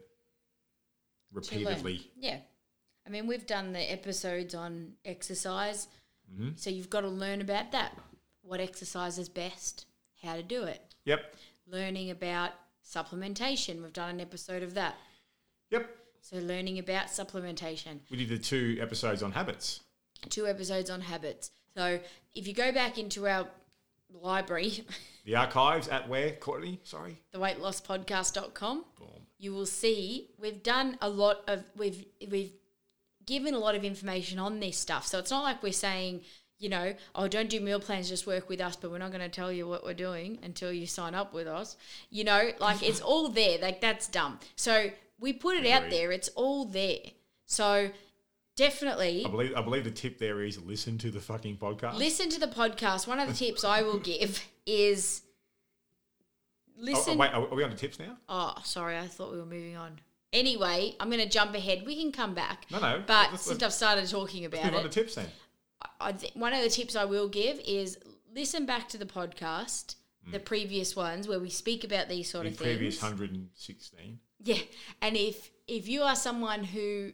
repeatedly. 1.31 2.01
Yeah. 2.17 2.39
I 3.07 3.09
mean, 3.09 3.25
we've 3.25 3.47
done 3.47 3.73
the 3.73 3.91
episodes 3.91 4.53
on 4.53 4.93
exercise. 5.05 5.87
Mm-hmm. 6.33 6.49
So 6.55 6.69
you've 6.69 6.89
got 6.89 7.01
to 7.01 7.09
learn 7.09 7.41
about 7.41 7.71
that. 7.71 7.97
What 8.41 8.59
exercise 8.59 9.17
is 9.17 9.29
best, 9.29 9.85
how 10.21 10.35
to 10.35 10.43
do 10.43 10.63
it. 10.63 10.81
Yep. 11.05 11.35
Learning 11.67 12.11
about 12.11 12.51
supplementation. 12.85 13.81
We've 13.81 13.93
done 13.93 14.09
an 14.09 14.21
episode 14.21 14.63
of 14.63 14.73
that. 14.73 14.95
Yep. 15.71 15.89
So 16.21 16.37
learning 16.37 16.79
about 16.79 17.07
supplementation. 17.07 17.99
We 18.09 18.17
did 18.17 18.29
the 18.29 18.37
two 18.37 18.77
episodes 18.81 19.23
on 19.23 19.31
habits. 19.31 19.81
Two 20.29 20.47
episodes 20.47 20.89
on 20.89 21.01
habits. 21.01 21.51
So 21.75 21.99
if 22.35 22.47
you 22.47 22.53
go 22.53 22.71
back 22.71 22.97
into 22.97 23.27
our 23.27 23.47
library, 24.21 24.83
The 25.25 25.35
archives 25.37 25.87
at 25.87 26.09
where, 26.09 26.31
Courtney? 26.31 26.79
Sorry. 26.83 27.21
theweightlosspodcast.com, 27.33 28.85
Boom. 28.99 29.07
you 29.37 29.53
will 29.53 29.65
see 29.65 30.29
we've 30.37 30.61
done 30.61 30.97
a 31.01 31.09
lot 31.09 31.43
of 31.47 31.63
we've 31.77 32.05
we've 32.29 32.51
given 33.25 33.53
a 33.53 33.59
lot 33.59 33.75
of 33.75 33.83
information 33.85 34.37
on 34.39 34.59
this 34.59 34.77
stuff. 34.77 35.07
So 35.07 35.19
it's 35.19 35.31
not 35.31 35.43
like 35.43 35.63
we're 35.63 35.71
saying, 35.71 36.21
you 36.59 36.67
know, 36.67 36.93
oh 37.15 37.27
don't 37.29 37.49
do 37.49 37.61
meal 37.61 37.79
plans, 37.79 38.09
just 38.09 38.27
work 38.27 38.49
with 38.49 38.59
us, 38.59 38.75
but 38.75 38.91
we're 38.91 38.97
not 38.97 39.11
going 39.11 39.21
to 39.21 39.29
tell 39.29 39.51
you 39.51 39.65
what 39.65 39.85
we're 39.85 39.93
doing 39.93 40.39
until 40.43 40.73
you 40.73 40.85
sign 40.85 41.15
up 41.15 41.33
with 41.33 41.47
us. 41.47 41.77
You 42.09 42.25
know, 42.25 42.51
like 42.59 42.83
it's 42.83 42.99
all 43.09 43.29
there. 43.29 43.59
Like 43.59 43.79
that's 43.79 44.07
dumb. 44.07 44.39
So 44.57 44.89
we 45.19 45.31
put 45.31 45.55
it 45.55 45.65
out 45.65 45.89
there. 45.89 46.11
It's 46.11 46.27
all 46.35 46.65
there. 46.65 46.99
So 47.45 47.91
definitely 48.55 49.23
I 49.25 49.29
believe 49.29 49.53
I 49.55 49.61
believe 49.61 49.83
the 49.83 49.91
tip 49.91 50.17
there 50.19 50.41
is 50.41 50.61
listen 50.61 50.97
to 50.99 51.11
the 51.11 51.19
fucking 51.19 51.57
podcast. 51.57 51.97
listen 51.97 52.29
to 52.29 52.39
the 52.39 52.47
podcast. 52.47 53.07
One 53.07 53.19
of 53.19 53.27
the 53.27 53.33
tips 53.33 53.63
I 53.63 53.81
will 53.81 53.99
give 53.99 54.43
is 54.65 55.21
Oh, 56.75 56.79
oh, 56.79 56.83
listen. 56.85 57.17
wait, 57.17 57.31
are 57.33 57.47
we 57.53 57.63
on 57.63 57.69
to 57.69 57.75
tips 57.77 57.99
now? 57.99 58.17
Oh, 58.27 58.55
sorry, 58.63 58.97
I 58.97 59.07
thought 59.07 59.31
we 59.31 59.37
were 59.37 59.45
moving 59.45 59.77
on. 59.77 59.99
Anyway, 60.33 60.95
I'm 60.99 61.09
going 61.09 61.21
to 61.21 61.29
jump 61.29 61.53
ahead. 61.53 61.83
We 61.85 61.95
can 62.01 62.11
come 62.11 62.33
back. 62.33 62.65
No, 62.71 62.79
no. 62.79 63.03
But 63.05 63.31
Let's- 63.31 63.43
since 63.43 63.61
let's- 63.61 63.63
I've 63.63 63.73
started 63.73 64.09
talking 64.09 64.43
about 64.45 64.65
move 64.65 64.73
on 64.75 64.85
it, 64.87 64.91
tips 64.91 65.15
then. 65.15 65.27
I 66.01 66.13
th- 66.13 66.33
one 66.35 66.51
of 66.53 66.63
the 66.63 66.69
tips 66.69 66.95
I 66.95 67.05
will 67.05 67.29
give 67.29 67.59
is 67.59 67.99
listen 68.33 68.65
back 68.65 68.89
to 68.89 68.97
the 68.97 69.05
podcast, 69.05 69.95
the 70.31 70.39
previous 70.39 70.95
ones 70.95 71.27
where 71.27 71.39
we 71.39 71.49
speak 71.49 71.83
about 71.83 72.09
these 72.09 72.29
sort 72.29 72.45
Mm. 72.45 72.47
In 72.47 72.53
of 72.53 72.59
previous 72.59 72.99
things. 72.99 73.11
116. 73.19 74.19
Yeah, 74.43 74.57
and 75.01 75.15
if 75.15 75.51
if 75.67 75.87
you 75.87 76.01
are 76.01 76.15
someone 76.15 76.63
who 76.63 77.11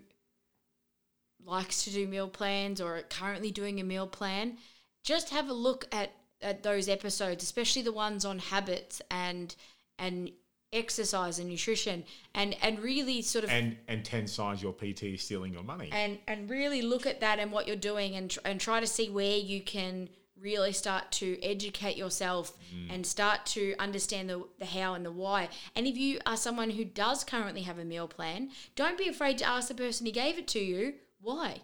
likes 1.45 1.83
to 1.83 1.91
do 1.91 2.07
meal 2.07 2.27
plans 2.27 2.79
or 2.81 2.97
are 2.97 3.01
currently 3.03 3.51
doing 3.51 3.79
a 3.79 3.83
meal 3.83 4.07
plan, 4.07 4.57
just 5.03 5.29
have 5.29 5.49
a 5.49 5.53
look 5.53 5.85
at 5.91 6.11
at 6.41 6.63
those 6.63 6.87
episodes, 6.87 7.43
especially 7.43 7.81
the 7.81 7.91
ones 7.91 8.25
on 8.25 8.39
habits 8.39 9.01
and 9.11 9.55
and 9.97 10.31
exercise 10.71 11.39
and 11.39 11.49
nutrition, 11.49 12.03
and 12.33 12.55
and 12.61 12.79
really 12.79 13.21
sort 13.21 13.43
of 13.43 13.49
And 13.49 13.77
and 13.87 14.05
10 14.05 14.27
signs 14.27 14.61
your 14.61 14.73
PT 14.73 15.03
is 15.03 15.23
stealing 15.23 15.53
your 15.53 15.63
money. 15.63 15.89
and 15.91 16.19
and 16.27 16.49
really 16.49 16.81
look 16.81 17.05
at 17.05 17.21
that 17.21 17.39
and 17.39 17.51
what 17.51 17.67
you're 17.67 17.75
doing 17.75 18.15
and 18.15 18.29
tr- 18.29 18.39
and 18.45 18.59
try 18.59 18.79
to 18.79 18.87
see 18.87 19.09
where 19.09 19.37
you 19.37 19.61
can 19.61 20.09
really 20.39 20.71
start 20.71 21.11
to 21.11 21.37
educate 21.43 21.97
yourself 21.97 22.53
mm. 22.73 22.93
and 22.93 23.05
start 23.05 23.45
to 23.45 23.75
understand 23.77 24.29
the, 24.29 24.41
the 24.57 24.65
how 24.65 24.93
and 24.93 25.05
the 25.05 25.11
why 25.11 25.49
and 25.75 25.85
if 25.85 25.97
you 25.97 26.17
are 26.25 26.37
someone 26.37 26.69
who 26.69 26.85
does 26.85 27.25
currently 27.25 27.63
have 27.63 27.77
a 27.77 27.83
meal 27.83 28.07
plan 28.07 28.49
don't 28.75 28.97
be 28.97 29.09
afraid 29.09 29.37
to 29.37 29.45
ask 29.45 29.67
the 29.67 29.73
person 29.73 30.05
who 30.05 30.13
gave 30.13 30.37
it 30.37 30.47
to 30.47 30.59
you 30.59 30.93
why 31.22 31.59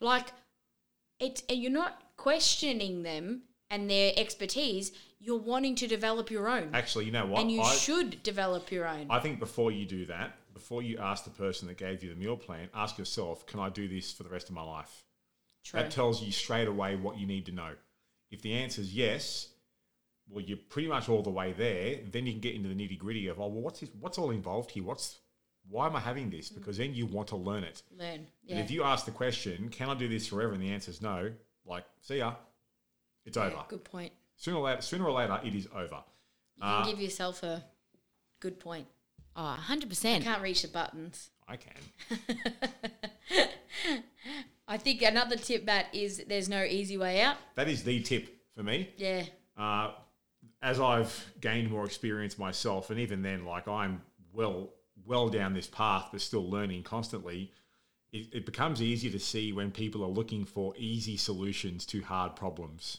like 0.00 0.32
it 1.20 1.42
you're 1.48 1.70
not 1.70 2.02
questioning 2.16 3.02
them 3.02 3.42
and 3.70 3.90
their 3.90 4.12
expertise 4.16 4.92
you're 5.20 5.38
wanting 5.38 5.74
to 5.74 5.86
develop 5.86 6.30
your 6.30 6.48
own 6.48 6.68
Actually, 6.74 7.06
you 7.06 7.12
know 7.12 7.26
what? 7.26 7.40
and 7.40 7.50
you 7.50 7.62
I, 7.62 7.74
should 7.74 8.22
develop 8.22 8.70
your 8.70 8.86
own 8.86 9.06
I 9.08 9.20
think 9.20 9.38
before 9.38 9.70
you 9.70 9.86
do 9.86 10.04
that, 10.06 10.36
before 10.52 10.82
you 10.82 10.98
ask 10.98 11.24
the 11.24 11.30
person 11.30 11.68
that 11.68 11.76
gave 11.76 12.02
you 12.02 12.10
the 12.10 12.16
meal 12.16 12.36
plan, 12.36 12.68
ask 12.74 12.98
yourself, 12.98 13.46
can 13.46 13.60
I 13.60 13.68
do 13.68 13.88
this 13.88 14.12
for 14.12 14.22
the 14.22 14.28
rest 14.28 14.48
of 14.48 14.54
my 14.54 14.62
life? 14.62 15.04
True. 15.64 15.80
That 15.80 15.90
tells 15.90 16.22
you 16.22 16.30
straight 16.30 16.68
away 16.68 16.96
what 16.96 17.18
you 17.18 17.26
need 17.26 17.46
to 17.46 17.52
know. 17.52 17.70
If 18.30 18.42
the 18.42 18.52
answer 18.52 18.80
is 18.80 18.94
yes, 18.94 19.48
well, 20.28 20.44
you're 20.44 20.58
pretty 20.68 20.88
much 20.88 21.08
all 21.08 21.22
the 21.22 21.30
way 21.30 21.52
there. 21.52 21.98
Then 22.10 22.26
you 22.26 22.32
can 22.32 22.40
get 22.40 22.54
into 22.54 22.68
the 22.68 22.74
nitty 22.74 22.98
gritty 22.98 23.28
of, 23.28 23.38
oh, 23.40 23.48
well, 23.48 23.62
what's 23.62 23.80
this, 23.80 23.90
what's 23.98 24.18
all 24.18 24.30
involved 24.30 24.70
here? 24.70 24.84
What's 24.84 25.18
why 25.68 25.86
am 25.86 25.96
I 25.96 26.00
having 26.00 26.30
this? 26.30 26.48
Because 26.50 26.76
then 26.76 26.94
you 26.94 27.06
want 27.06 27.28
to 27.28 27.36
learn 27.36 27.64
it. 27.64 27.82
learn 27.98 28.14
And 28.14 28.26
yeah 28.44 28.58
if 28.58 28.70
you 28.70 28.82
ask 28.84 29.04
the 29.06 29.10
question, 29.12 29.68
can 29.70 29.88
I 29.88 29.94
do 29.94 30.08
this 30.08 30.26
forever? 30.26 30.52
And 30.52 30.62
the 30.62 30.70
answer 30.70 30.90
is 30.90 31.00
no, 31.02 31.32
like, 31.64 31.84
see 32.00 32.18
ya. 32.18 32.34
It's 33.24 33.36
Yeah, 33.36 33.46
over. 33.46 33.64
good 33.68 33.84
point 33.84 34.12
Sooner 34.36 34.56
or 34.58 34.64
later, 34.64 34.82
sooner 34.82 35.04
or 35.06 35.12
later, 35.12 35.40
it 35.44 35.54
is 35.54 35.66
over. 35.74 36.02
You 36.56 36.62
can 36.62 36.82
Uh, 36.82 36.84
give 36.84 37.00
yourself 37.00 37.42
a 37.42 37.64
good 38.40 38.58
point. 38.60 38.86
Oh, 39.36 39.56
100%. 39.68 40.22
Can't 40.22 40.42
reach 40.42 40.62
the 40.62 40.68
buttons. 40.68 41.30
I 41.48 41.56
can. 41.56 41.72
I 44.66 44.76
think 44.78 45.02
another 45.02 45.36
tip, 45.36 45.64
Matt, 45.64 45.86
is 45.94 46.24
there's 46.28 46.48
no 46.48 46.62
easy 46.64 46.96
way 46.96 47.20
out. 47.20 47.36
That 47.54 47.68
is 47.68 47.84
the 47.84 48.00
tip 48.02 48.34
for 48.54 48.62
me. 48.62 48.90
Yeah. 48.96 49.24
Uh, 49.56 49.92
as 50.62 50.80
I've 50.80 51.32
gained 51.40 51.70
more 51.70 51.84
experience 51.84 52.38
myself, 52.38 52.90
and 52.90 52.98
even 52.98 53.22
then, 53.22 53.44
like 53.44 53.68
I'm 53.68 54.00
well, 54.32 54.70
well 55.06 55.28
down 55.28 55.54
this 55.54 55.66
path, 55.66 56.08
but 56.12 56.20
still 56.20 56.48
learning 56.48 56.82
constantly. 56.82 57.52
It, 58.12 58.28
it 58.32 58.46
becomes 58.46 58.80
easier 58.80 59.10
to 59.10 59.18
see 59.18 59.52
when 59.52 59.70
people 59.70 60.04
are 60.04 60.08
looking 60.08 60.44
for 60.44 60.74
easy 60.76 61.16
solutions 61.16 61.84
to 61.86 62.02
hard 62.02 62.36
problems. 62.36 62.98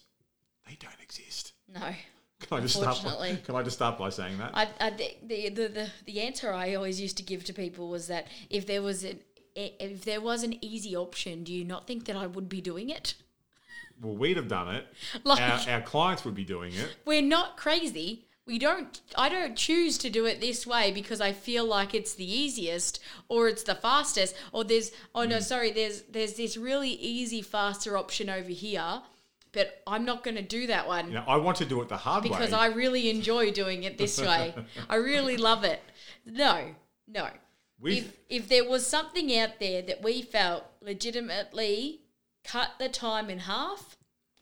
They 0.67 0.77
don't 0.79 1.01
exist. 1.01 1.53
No. 1.73 1.93
Can 2.41 2.57
I 2.57 2.61
just 2.61 2.75
start? 2.75 3.01
By, 3.03 3.35
can 3.35 3.55
I 3.55 3.63
just 3.63 3.77
start 3.77 3.97
by 3.97 4.09
saying 4.09 4.37
that? 4.39 4.51
I, 4.53 4.67
I 4.79 4.89
the, 4.89 5.49
the, 5.49 5.67
the, 5.67 5.89
the, 6.05 6.21
answer 6.21 6.51
I 6.51 6.75
always 6.75 6.99
used 6.99 7.17
to 7.17 7.23
give 7.23 7.45
to 7.45 7.53
people 7.53 7.87
was 7.89 8.07
that 8.07 8.27
if 8.49 8.67
there 8.67 8.81
was 8.81 9.03
an 9.03 9.19
if 9.55 10.03
there 10.03 10.19
was 10.19 10.43
an 10.43 10.63
easy 10.63 10.97
option, 10.97 11.45
do 11.45 11.53
you 11.53 11.63
not 11.63 11.87
think 11.87 12.05
that 12.05 12.17
I 12.17 12.27
would 12.27 12.49
be 12.49 12.59
doing 12.59 12.89
it? 12.89 13.13
well, 14.01 14.15
we'd 14.15 14.37
have 14.37 14.47
done 14.47 14.75
it. 14.75 14.85
Like- 15.23 15.41
our, 15.41 15.75
our 15.75 15.81
clients 15.81 16.25
would 16.25 16.35
be 16.35 16.43
doing 16.43 16.73
it. 16.73 16.95
We're 17.05 17.21
not 17.21 17.57
crazy. 17.57 18.27
We 18.47 18.59
don't 18.59 19.01
I 19.17 19.27
don't 19.29 19.55
choose 19.55 19.97
to 19.99 20.09
do 20.09 20.25
it 20.25 20.39
this 20.39 20.67
way 20.67 20.91
because 20.91 21.19
I 21.19 21.31
feel 21.31 21.65
like 21.65 21.95
it's 21.95 22.13
the 22.13 22.31
easiest 22.31 22.99
or 23.27 23.47
it's 23.47 23.63
the 23.63 23.73
fastest 23.75 24.35
or 24.51 24.63
there's 24.63 24.91
oh 25.15 25.21
Mm. 25.21 25.29
no 25.29 25.39
sorry 25.39 25.71
there's 25.71 26.03
there's 26.03 26.33
this 26.35 26.55
really 26.55 26.91
easy 26.91 27.41
faster 27.41 27.97
option 27.97 28.29
over 28.29 28.49
here 28.49 29.01
but 29.51 29.81
I'm 29.87 30.05
not 30.05 30.23
going 30.23 30.35
to 30.35 30.43
do 30.43 30.67
that 30.67 30.85
one 30.87 31.07
You 31.07 31.13
know, 31.15 31.23
I 31.27 31.37
want 31.37 31.57
to 31.57 31.65
do 31.65 31.81
it 31.81 31.87
the 31.89 31.97
hard 31.97 32.23
because 32.23 32.39
way. 32.39 32.45
Because 32.47 32.59
i 32.59 32.67
really 32.67 33.09
enjoy 33.09 33.51
doing 33.51 33.83
it 33.83 33.97
this 33.97 34.19
way. 34.21 34.53
I 34.89 34.95
really 34.97 35.37
love 35.37 35.63
it. 35.63 35.81
No. 36.25 36.75
No. 37.07 37.29
We've- 37.79 37.99
If 37.99 38.13
if 38.29 38.49
there 38.49 38.67
was 38.69 38.85
something 38.85 39.35
out 39.39 39.59
there 39.59 39.81
that 39.81 40.03
we 40.03 40.21
felt 40.21 40.65
legitimately 40.81 42.01
cut 42.43 42.71
the 42.79 42.89
time 42.89 43.29
in 43.29 43.39
half 43.39 43.97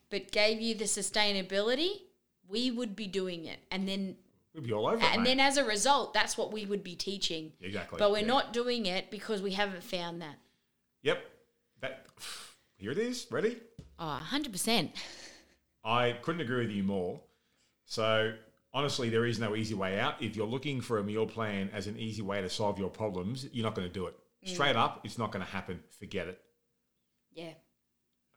but 0.09 0.31
gave 0.31 0.59
you 0.61 0.75
the 0.75 0.85
sustainability, 0.85 2.01
we 2.47 2.71
would 2.71 2.95
be 2.95 3.07
doing 3.07 3.45
it. 3.45 3.59
And 3.71 3.87
then 3.87 4.15
We'd 4.53 4.65
be 4.65 4.73
all 4.73 4.85
over 4.85 4.97
it, 4.97 5.03
and 5.13 5.23
mate. 5.23 5.29
then 5.29 5.39
as 5.39 5.57
a 5.57 5.65
result, 5.65 6.13
that's 6.13 6.37
what 6.37 6.51
we 6.53 6.65
would 6.65 6.83
be 6.83 6.95
teaching. 6.95 7.53
Exactly, 7.61 7.97
But 7.97 8.11
we're 8.11 8.19
yeah. 8.19 8.27
not 8.27 8.53
doing 8.53 8.85
it 8.85 9.09
because 9.09 9.41
we 9.41 9.51
haven't 9.53 9.83
found 9.83 10.21
that. 10.21 10.35
Yep. 11.01 11.23
That. 11.81 12.05
Here 12.77 12.91
it 12.91 12.99
is. 12.99 13.25
Ready? 13.31 13.57
Ah, 13.97 14.27
oh, 14.31 14.37
100%. 14.37 14.91
I 15.83 16.11
couldn't 16.21 16.41
agree 16.41 16.65
with 16.65 16.71
you 16.71 16.83
more. 16.83 17.19
So 17.85 18.33
honestly, 18.73 19.09
there 19.09 19.25
is 19.25 19.39
no 19.39 19.55
easy 19.55 19.73
way 19.73 19.99
out. 19.99 20.21
If 20.21 20.35
you're 20.35 20.47
looking 20.47 20.81
for 20.81 20.99
a 20.99 21.03
meal 21.03 21.25
plan 21.25 21.69
as 21.73 21.87
an 21.87 21.97
easy 21.97 22.21
way 22.21 22.41
to 22.41 22.49
solve 22.49 22.79
your 22.79 22.89
problems, 22.89 23.47
you're 23.51 23.65
not 23.65 23.75
going 23.75 23.87
to 23.87 23.93
do 23.93 24.07
it. 24.07 24.15
Mm. 24.45 24.49
Straight 24.49 24.75
up, 24.75 25.01
it's 25.03 25.17
not 25.17 25.31
going 25.31 25.45
to 25.45 25.51
happen. 25.51 25.79
Forget 25.99 26.27
it. 26.27 26.39
Yeah. 27.33 27.53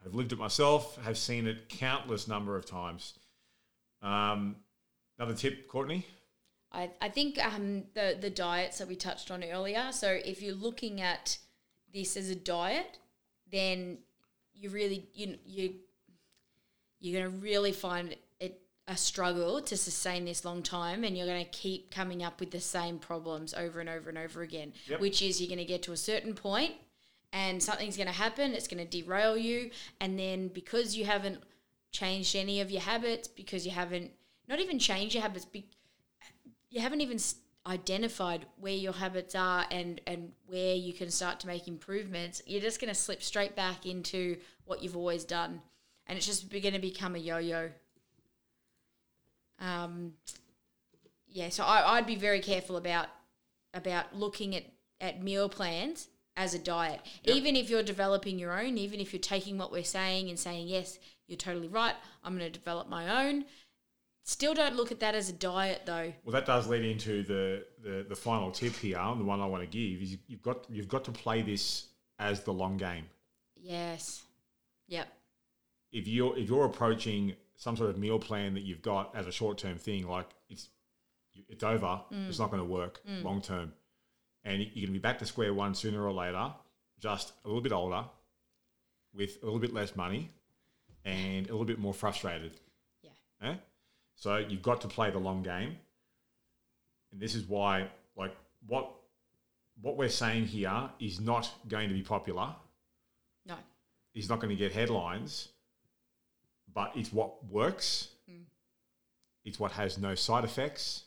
I've 0.04 0.14
lived 0.14 0.32
it 0.32 0.38
myself. 0.38 0.98
Have 1.04 1.18
seen 1.18 1.46
it 1.46 1.68
countless 1.68 2.28
number 2.28 2.56
of 2.56 2.64
times. 2.66 3.14
Um, 4.06 4.56
another 5.18 5.34
tip, 5.34 5.68
Courtney. 5.68 6.06
I, 6.72 6.90
I 7.00 7.08
think 7.08 7.44
um, 7.44 7.84
the 7.94 8.16
the 8.20 8.30
diets 8.30 8.78
that 8.78 8.88
we 8.88 8.96
touched 8.96 9.30
on 9.30 9.42
earlier. 9.42 9.88
So 9.90 10.08
if 10.24 10.42
you're 10.42 10.54
looking 10.54 11.00
at 11.00 11.38
this 11.92 12.16
as 12.16 12.30
a 12.30 12.34
diet, 12.34 12.98
then 13.50 13.98
you 14.54 14.70
really 14.70 15.08
you 15.14 15.36
you 15.44 15.74
you're 17.00 17.20
gonna 17.22 17.36
really 17.36 17.72
find 17.72 18.16
it 18.40 18.62
a 18.88 18.96
struggle 18.96 19.60
to 19.62 19.76
sustain 19.76 20.24
this 20.24 20.44
long 20.44 20.62
time, 20.62 21.02
and 21.02 21.16
you're 21.16 21.26
gonna 21.26 21.44
keep 21.44 21.90
coming 21.90 22.22
up 22.22 22.38
with 22.38 22.52
the 22.52 22.60
same 22.60 22.98
problems 22.98 23.54
over 23.54 23.80
and 23.80 23.88
over 23.88 24.08
and 24.08 24.18
over 24.18 24.42
again. 24.42 24.72
Yep. 24.86 25.00
Which 25.00 25.22
is 25.22 25.40
you're 25.40 25.50
gonna 25.50 25.64
get 25.64 25.82
to 25.84 25.92
a 25.92 25.96
certain 25.96 26.34
point, 26.34 26.74
and 27.32 27.60
something's 27.62 27.96
gonna 27.96 28.12
happen. 28.12 28.52
It's 28.52 28.68
gonna 28.68 28.84
derail 28.84 29.36
you, 29.36 29.70
and 30.00 30.18
then 30.18 30.48
because 30.48 30.96
you 30.96 31.06
haven't 31.06 31.42
changed 32.00 32.36
any 32.36 32.60
of 32.60 32.70
your 32.70 32.82
habits, 32.82 33.28
because 33.28 33.66
you 33.66 33.72
haven't 33.72 34.10
not 34.48 34.60
even 34.60 34.78
changed 34.78 35.14
your 35.14 35.22
habits. 35.22 35.46
Be, 35.46 35.60
you 36.70 36.80
haven't 36.80 37.00
even 37.00 37.18
identified 37.66 38.46
where 38.60 38.78
your 38.86 38.92
habits 38.92 39.34
are 39.34 39.64
and 39.70 40.00
and 40.06 40.32
where 40.46 40.74
you 40.86 40.92
can 40.92 41.10
start 41.10 41.40
to 41.40 41.46
make 41.46 41.66
improvements, 41.66 42.42
you're 42.46 42.66
just 42.68 42.80
going 42.80 42.94
to 42.94 43.00
slip 43.00 43.22
straight 43.22 43.54
back 43.56 43.86
into 43.86 44.36
what 44.66 44.82
you've 44.82 44.96
always 44.96 45.24
done, 45.24 45.60
and 46.06 46.16
it's 46.16 46.26
just 46.26 46.50
going 46.50 46.74
to 46.74 46.80
become 46.90 47.16
a 47.16 47.18
yo-yo. 47.18 47.70
Um, 49.58 50.12
yeah, 51.28 51.50
so 51.50 51.64
I, 51.64 51.96
I'd 51.96 52.06
be 52.06 52.16
very 52.28 52.40
careful 52.40 52.76
about 52.76 53.08
about 53.72 54.14
looking 54.14 54.54
at 54.54 54.64
at 55.00 55.22
meal 55.22 55.48
plans 55.48 56.08
as 56.36 56.54
a 56.54 56.58
diet. 56.58 57.00
Even 57.24 57.56
if 57.56 57.70
you're 57.70 57.82
developing 57.82 58.38
your 58.38 58.52
own, 58.60 58.78
even 58.78 59.00
if 59.00 59.12
you're 59.12 59.20
taking 59.34 59.58
what 59.58 59.72
we're 59.72 59.84
saying 59.98 60.28
and 60.28 60.38
saying, 60.38 60.68
yes, 60.68 60.98
you're 61.26 61.36
totally 61.36 61.68
right, 61.68 61.94
I'm 62.24 62.36
going 62.36 62.50
to 62.50 62.58
develop 62.58 62.88
my 62.88 63.26
own. 63.26 63.44
Still 64.24 64.54
don't 64.54 64.74
look 64.74 64.90
at 64.90 64.98
that 65.00 65.14
as 65.14 65.28
a 65.28 65.32
diet 65.32 65.82
though. 65.84 66.12
Well, 66.24 66.32
that 66.32 66.46
does 66.46 66.66
lead 66.66 66.84
into 66.84 67.22
the, 67.22 67.64
the, 67.82 68.06
the 68.08 68.16
final 68.16 68.50
tip 68.50 68.74
here, 68.74 68.98
and 68.98 69.20
the 69.20 69.24
one 69.24 69.40
I 69.40 69.46
want 69.46 69.62
to 69.62 69.68
give 69.68 70.02
is 70.02 70.16
you've 70.26 70.42
got 70.42 70.66
you've 70.68 70.88
got 70.88 71.04
to 71.04 71.12
play 71.12 71.42
this 71.42 71.86
as 72.18 72.42
the 72.42 72.52
long 72.52 72.76
game. 72.76 73.04
Yes. 73.54 74.24
Yep. 74.88 75.06
If 75.92 76.08
you're 76.08 76.36
if 76.36 76.48
you're 76.48 76.64
approaching 76.64 77.34
some 77.54 77.76
sort 77.76 77.90
of 77.90 77.98
meal 77.98 78.18
plan 78.18 78.54
that 78.54 78.62
you've 78.62 78.82
got 78.82 79.14
as 79.14 79.28
a 79.28 79.32
short 79.32 79.58
term 79.58 79.78
thing, 79.78 80.08
like 80.08 80.28
it's 80.48 80.70
it's 81.48 81.62
over, 81.62 82.00
mm. 82.12 82.28
it's 82.28 82.40
not 82.40 82.50
going 82.50 82.62
to 82.62 82.68
work 82.68 83.00
mm. 83.08 83.22
long 83.22 83.40
term, 83.40 83.72
and 84.44 84.60
you're 84.60 84.86
going 84.86 84.86
to 84.86 84.92
be 84.92 84.98
back 84.98 85.20
to 85.20 85.26
square 85.26 85.54
one 85.54 85.72
sooner 85.72 86.04
or 86.04 86.12
later, 86.12 86.52
just 86.98 87.32
a 87.44 87.48
little 87.48 87.62
bit 87.62 87.72
older, 87.72 88.04
with 89.14 89.38
a 89.42 89.44
little 89.44 89.60
bit 89.60 89.72
less 89.72 89.94
money, 89.94 90.30
and 91.06 91.46
a 91.46 91.52
little 91.52 91.64
bit 91.64 91.78
more 91.78 91.94
frustrated. 91.94 92.60
Yeah. 93.02 93.10
Eh? 93.50 93.54
So 94.16 94.36
you've 94.36 94.62
got 94.62 94.82
to 94.82 94.88
play 94.88 95.10
the 95.10 95.18
long 95.18 95.42
game, 95.42 95.76
and 97.12 97.20
this 97.20 97.34
is 97.34 97.44
why, 97.44 97.88
like, 98.16 98.36
what 98.66 98.90
what 99.80 99.96
we're 99.96 100.08
saying 100.08 100.46
here 100.46 100.90
is 100.98 101.20
not 101.20 101.50
going 101.68 101.88
to 101.88 101.94
be 101.94 102.02
popular. 102.02 102.54
No. 103.46 103.54
Is 104.14 104.28
not 104.28 104.40
going 104.40 104.50
to 104.50 104.56
get 104.56 104.72
headlines, 104.72 105.48
but 106.74 106.92
it's 106.94 107.12
what 107.12 107.44
works. 107.50 108.08
It's 109.44 109.60
what 109.60 109.72
has 109.72 109.96
no 109.96 110.16
side 110.16 110.42
effects, 110.44 111.04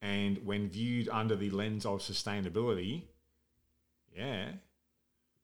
and 0.00 0.38
when 0.46 0.68
viewed 0.68 1.08
under 1.08 1.36
the 1.36 1.50
lens 1.50 1.84
of 1.84 2.00
sustainability, 2.00 3.02
yeah, 4.16 4.52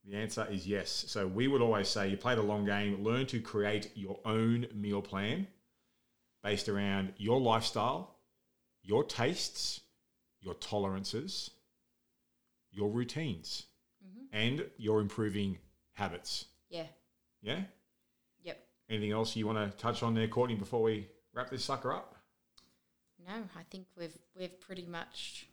the 0.05 0.17
answer 0.17 0.47
is 0.51 0.67
yes. 0.67 1.05
So 1.09 1.27
we 1.27 1.49
would 1.49 1.61
always 1.61 1.89
say 1.89 2.09
you 2.09 2.17
play 2.17 2.35
the 2.35 2.43
long 2.43 2.65
game, 2.65 3.03
learn 3.05 3.27
to 3.27 3.41
create 3.41 3.91
your 3.95 4.19
own 4.25 4.67
meal 4.75 5.03
plan 5.03 5.47
based 6.43 6.69
around 6.69 7.13
your 7.17 7.41
lifestyle, 7.41 8.17
your 8.83 9.05
tastes, 9.05 9.81
your 10.41 10.55
tolerances, 10.55 11.51
your 12.73 12.89
routines, 12.89 13.67
mm-hmm. 14.05 14.25
and 14.33 14.67
your 14.79 15.01
improving 15.01 15.59
habits. 15.93 16.47
Yeah. 16.71 16.87
Yeah? 17.43 17.61
Yep. 18.43 18.59
Anything 18.89 19.13
else 19.13 19.37
you 19.37 19.47
want 19.47 19.59
to 19.59 19.77
touch 19.77 20.03
on 20.03 20.15
there, 20.15 20.29
Courtney, 20.29 20.55
before 20.55 20.83
we 20.83 21.09
wrap 21.35 21.51
this 21.51 21.65
sucker 21.65 21.93
up? 21.93 22.17
No, 23.27 23.35
I 23.35 23.63
think 23.71 23.87
we've 23.99 24.17
we've 24.35 24.59
pretty 24.61 24.87
much 24.87 25.47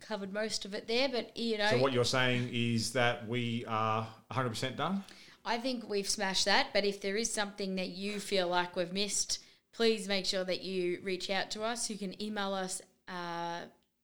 covered 0.00 0.32
most 0.32 0.64
of 0.64 0.74
it 0.74 0.86
there. 0.86 1.08
But 1.08 1.36
you 1.36 1.58
know, 1.58 1.70
So 1.70 1.78
what 1.78 1.92
you're 1.92 2.04
saying 2.04 2.50
is 2.52 2.92
that 2.92 3.28
we 3.28 3.64
are 3.66 4.06
100% 4.32 4.76
done? 4.76 5.04
I 5.44 5.58
think 5.58 5.88
we've 5.88 6.08
smashed 6.08 6.44
that. 6.44 6.68
But 6.72 6.84
if 6.84 7.00
there 7.00 7.16
is 7.16 7.32
something 7.32 7.76
that 7.76 7.88
you 7.88 8.20
feel 8.20 8.48
like 8.48 8.76
we've 8.76 8.92
missed, 8.92 9.38
please 9.72 10.08
make 10.08 10.26
sure 10.26 10.44
that 10.44 10.62
you 10.62 11.00
reach 11.02 11.30
out 11.30 11.50
to 11.52 11.62
us. 11.62 11.88
You 11.88 11.98
can 11.98 12.20
email 12.22 12.52
us 12.54 12.82
uh, 13.08 13.60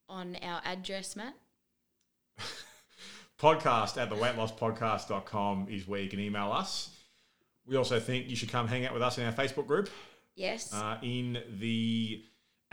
on 0.09 0.37
our 0.43 0.61
address, 0.65 1.17
Matt. 1.17 1.35
podcast 3.39 4.01
at 4.01 4.09
the 4.09 4.17
weightlosspodcast.com 4.17 5.67
is 5.69 5.87
where 5.87 6.01
you 6.01 6.09
can 6.09 6.21
email 6.21 6.53
us. 6.53 6.91
We 7.67 7.77
also 7.77 7.99
think 8.01 8.29
you 8.29 8.37
should 8.37 8.51
come 8.51 8.69
hang 8.69 8.87
out 8.87 8.93
with 8.93 9.03
us 9.03 9.19
in 9.19 9.25
our 9.25 9.33
Facebook 9.33 9.67
group. 9.67 9.91
Yes. 10.35 10.73
Uh, 10.73 10.99
in 11.03 11.43
the 11.59 12.25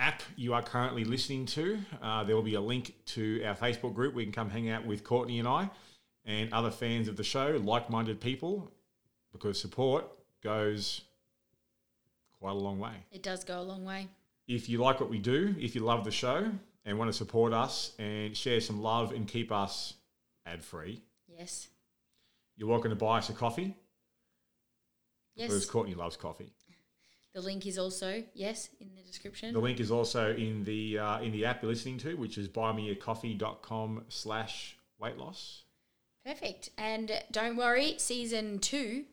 app 0.01 0.23
you 0.35 0.53
are 0.53 0.63
currently 0.63 1.03
listening 1.05 1.45
to, 1.45 1.77
uh, 2.01 2.23
there 2.23 2.35
will 2.35 2.43
be 2.43 2.55
a 2.55 2.61
link 2.61 2.95
to 3.05 3.41
our 3.45 3.55
Facebook 3.55 3.93
group. 3.93 4.15
We 4.15 4.23
can 4.23 4.33
come 4.33 4.49
hang 4.49 4.69
out 4.69 4.85
with 4.85 5.03
Courtney 5.03 5.37
and 5.39 5.47
I 5.47 5.69
and 6.25 6.51
other 6.53 6.71
fans 6.71 7.07
of 7.07 7.15
the 7.17 7.23
show, 7.23 7.59
like 7.63 7.89
minded 7.89 8.19
people, 8.19 8.71
because 9.31 9.61
support 9.61 10.05
goes 10.43 11.01
quite 12.39 12.51
a 12.51 12.55
long 12.55 12.79
way. 12.79 13.05
it 13.11 13.21
does 13.21 13.43
go 13.43 13.59
a 13.59 13.61
long 13.61 13.85
way. 13.85 14.07
If 14.47 14.67
you 14.67 14.79
like 14.79 14.99
what 14.99 15.09
we 15.09 15.19
do, 15.19 15.55
if 15.59 15.75
you 15.75 15.81
love 15.81 16.03
the 16.03 16.11
show 16.11 16.51
and 16.83 16.97
want 16.97 17.09
to 17.09 17.13
support 17.17 17.53
us 17.53 17.91
and 17.99 18.35
share 18.35 18.59
some 18.59 18.81
love 18.81 19.11
and 19.11 19.27
keep 19.27 19.51
us 19.51 19.93
ad 20.47 20.63
free, 20.63 21.03
Yes. 21.27 21.67
you're 22.57 22.67
welcome 22.67 22.89
to 22.89 22.95
buy 22.95 23.19
us 23.19 23.29
a 23.29 23.33
coffee 23.33 23.75
Yes. 25.35 25.47
because 25.49 25.65
Courtney 25.67 25.93
loves 25.93 26.17
coffee. 26.17 26.51
The 27.33 27.41
link 27.41 27.65
is 27.65 27.77
also 27.77 28.23
yes 28.33 28.69
in 28.79 28.89
the 28.95 29.01
description. 29.03 29.53
The 29.53 29.59
link 29.59 29.79
is 29.79 29.89
also 29.89 30.35
in 30.35 30.63
the 30.65 30.99
uh, 30.99 31.21
in 31.21 31.31
the 31.31 31.45
app 31.45 31.61
you're 31.61 31.71
listening 31.71 31.97
to, 31.99 32.15
which 32.15 32.37
is 32.37 32.49
buymeacoffee.com 32.49 34.05
slash 34.09 34.77
weight 34.99 35.17
loss. 35.17 35.63
Perfect. 36.25 36.69
And 36.77 37.23
don't 37.31 37.55
worry, 37.55 37.95
season 37.97 38.59
two, 38.59 39.05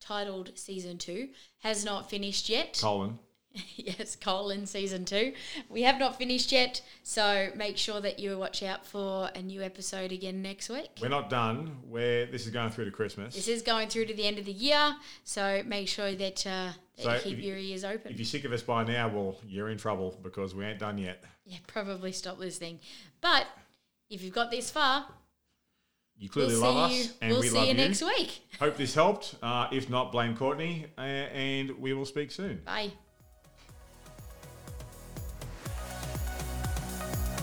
titled 0.00 0.52
season 0.54 0.96
two, 0.96 1.30
has 1.58 1.84
not 1.84 2.08
finished 2.08 2.48
yet. 2.48 2.78
Colon. 2.80 3.18
yes, 3.76 4.16
colon 4.16 4.64
season 4.66 5.04
two. 5.04 5.32
We 5.68 5.82
have 5.82 5.98
not 5.98 6.16
finished 6.16 6.52
yet, 6.52 6.82
so 7.02 7.48
make 7.56 7.76
sure 7.76 8.00
that 8.00 8.18
you 8.18 8.38
watch 8.38 8.62
out 8.62 8.86
for 8.86 9.28
a 9.34 9.42
new 9.42 9.60
episode 9.60 10.12
again 10.12 10.40
next 10.40 10.68
week. 10.68 10.90
We're 11.00 11.08
not 11.08 11.30
done. 11.30 11.78
We're 11.84 12.26
this 12.26 12.46
is 12.46 12.52
going 12.52 12.70
through 12.70 12.84
to 12.84 12.90
Christmas. 12.90 13.34
This 13.34 13.48
is 13.48 13.62
going 13.62 13.88
through 13.88 14.06
to 14.06 14.14
the 14.14 14.24
end 14.24 14.38
of 14.38 14.44
the 14.44 14.52
year, 14.52 14.94
so 15.24 15.62
make 15.66 15.88
sure 15.88 16.14
that, 16.14 16.46
uh, 16.46 16.70
that 16.70 16.89
So 17.02 17.18
keep 17.20 17.38
if 17.38 17.44
you- 17.44 17.50
your 17.50 17.58
ears 17.58 17.84
open. 17.84 18.12
if 18.12 18.18
you're 18.18 18.24
sick 18.26 18.44
of 18.44 18.52
us 18.52 18.62
by 18.62 18.84
now, 18.84 19.08
well, 19.08 19.38
you're 19.46 19.68
in 19.70 19.78
trouble 19.78 20.18
because 20.22 20.54
we 20.54 20.64
ain't 20.64 20.78
done 20.78 20.98
yet. 20.98 21.22
yeah, 21.44 21.58
probably 21.66 22.12
stop 22.12 22.38
listening. 22.38 22.80
But 23.20 23.46
if 24.08 24.22
you've 24.22 24.34
got 24.34 24.50
this 24.50 24.70
far, 24.70 25.06
You 26.18 26.28
clearly 26.28 26.54
we'll 26.54 26.62
love 26.74 26.90
see 26.92 27.00
us, 27.00 27.06
you. 27.06 27.12
and 27.22 27.30
we'll 27.32 27.40
we 27.40 27.48
see 27.48 27.54
love 27.56 27.64
you 27.64 27.70
you. 27.72 27.76
next 27.76 28.02
week. 28.02 28.40
Hope 28.58 28.76
this 28.76 28.94
helped. 28.94 29.34
Uh, 29.42 29.68
if 29.72 29.88
not, 29.88 30.12
blame 30.12 30.36
Courtney, 30.36 30.86
uh, 30.98 31.00
and 31.00 31.70
we 31.78 31.92
will 31.94 32.04
speak 32.04 32.30
soon. 32.30 32.58
Bye. 32.64 32.92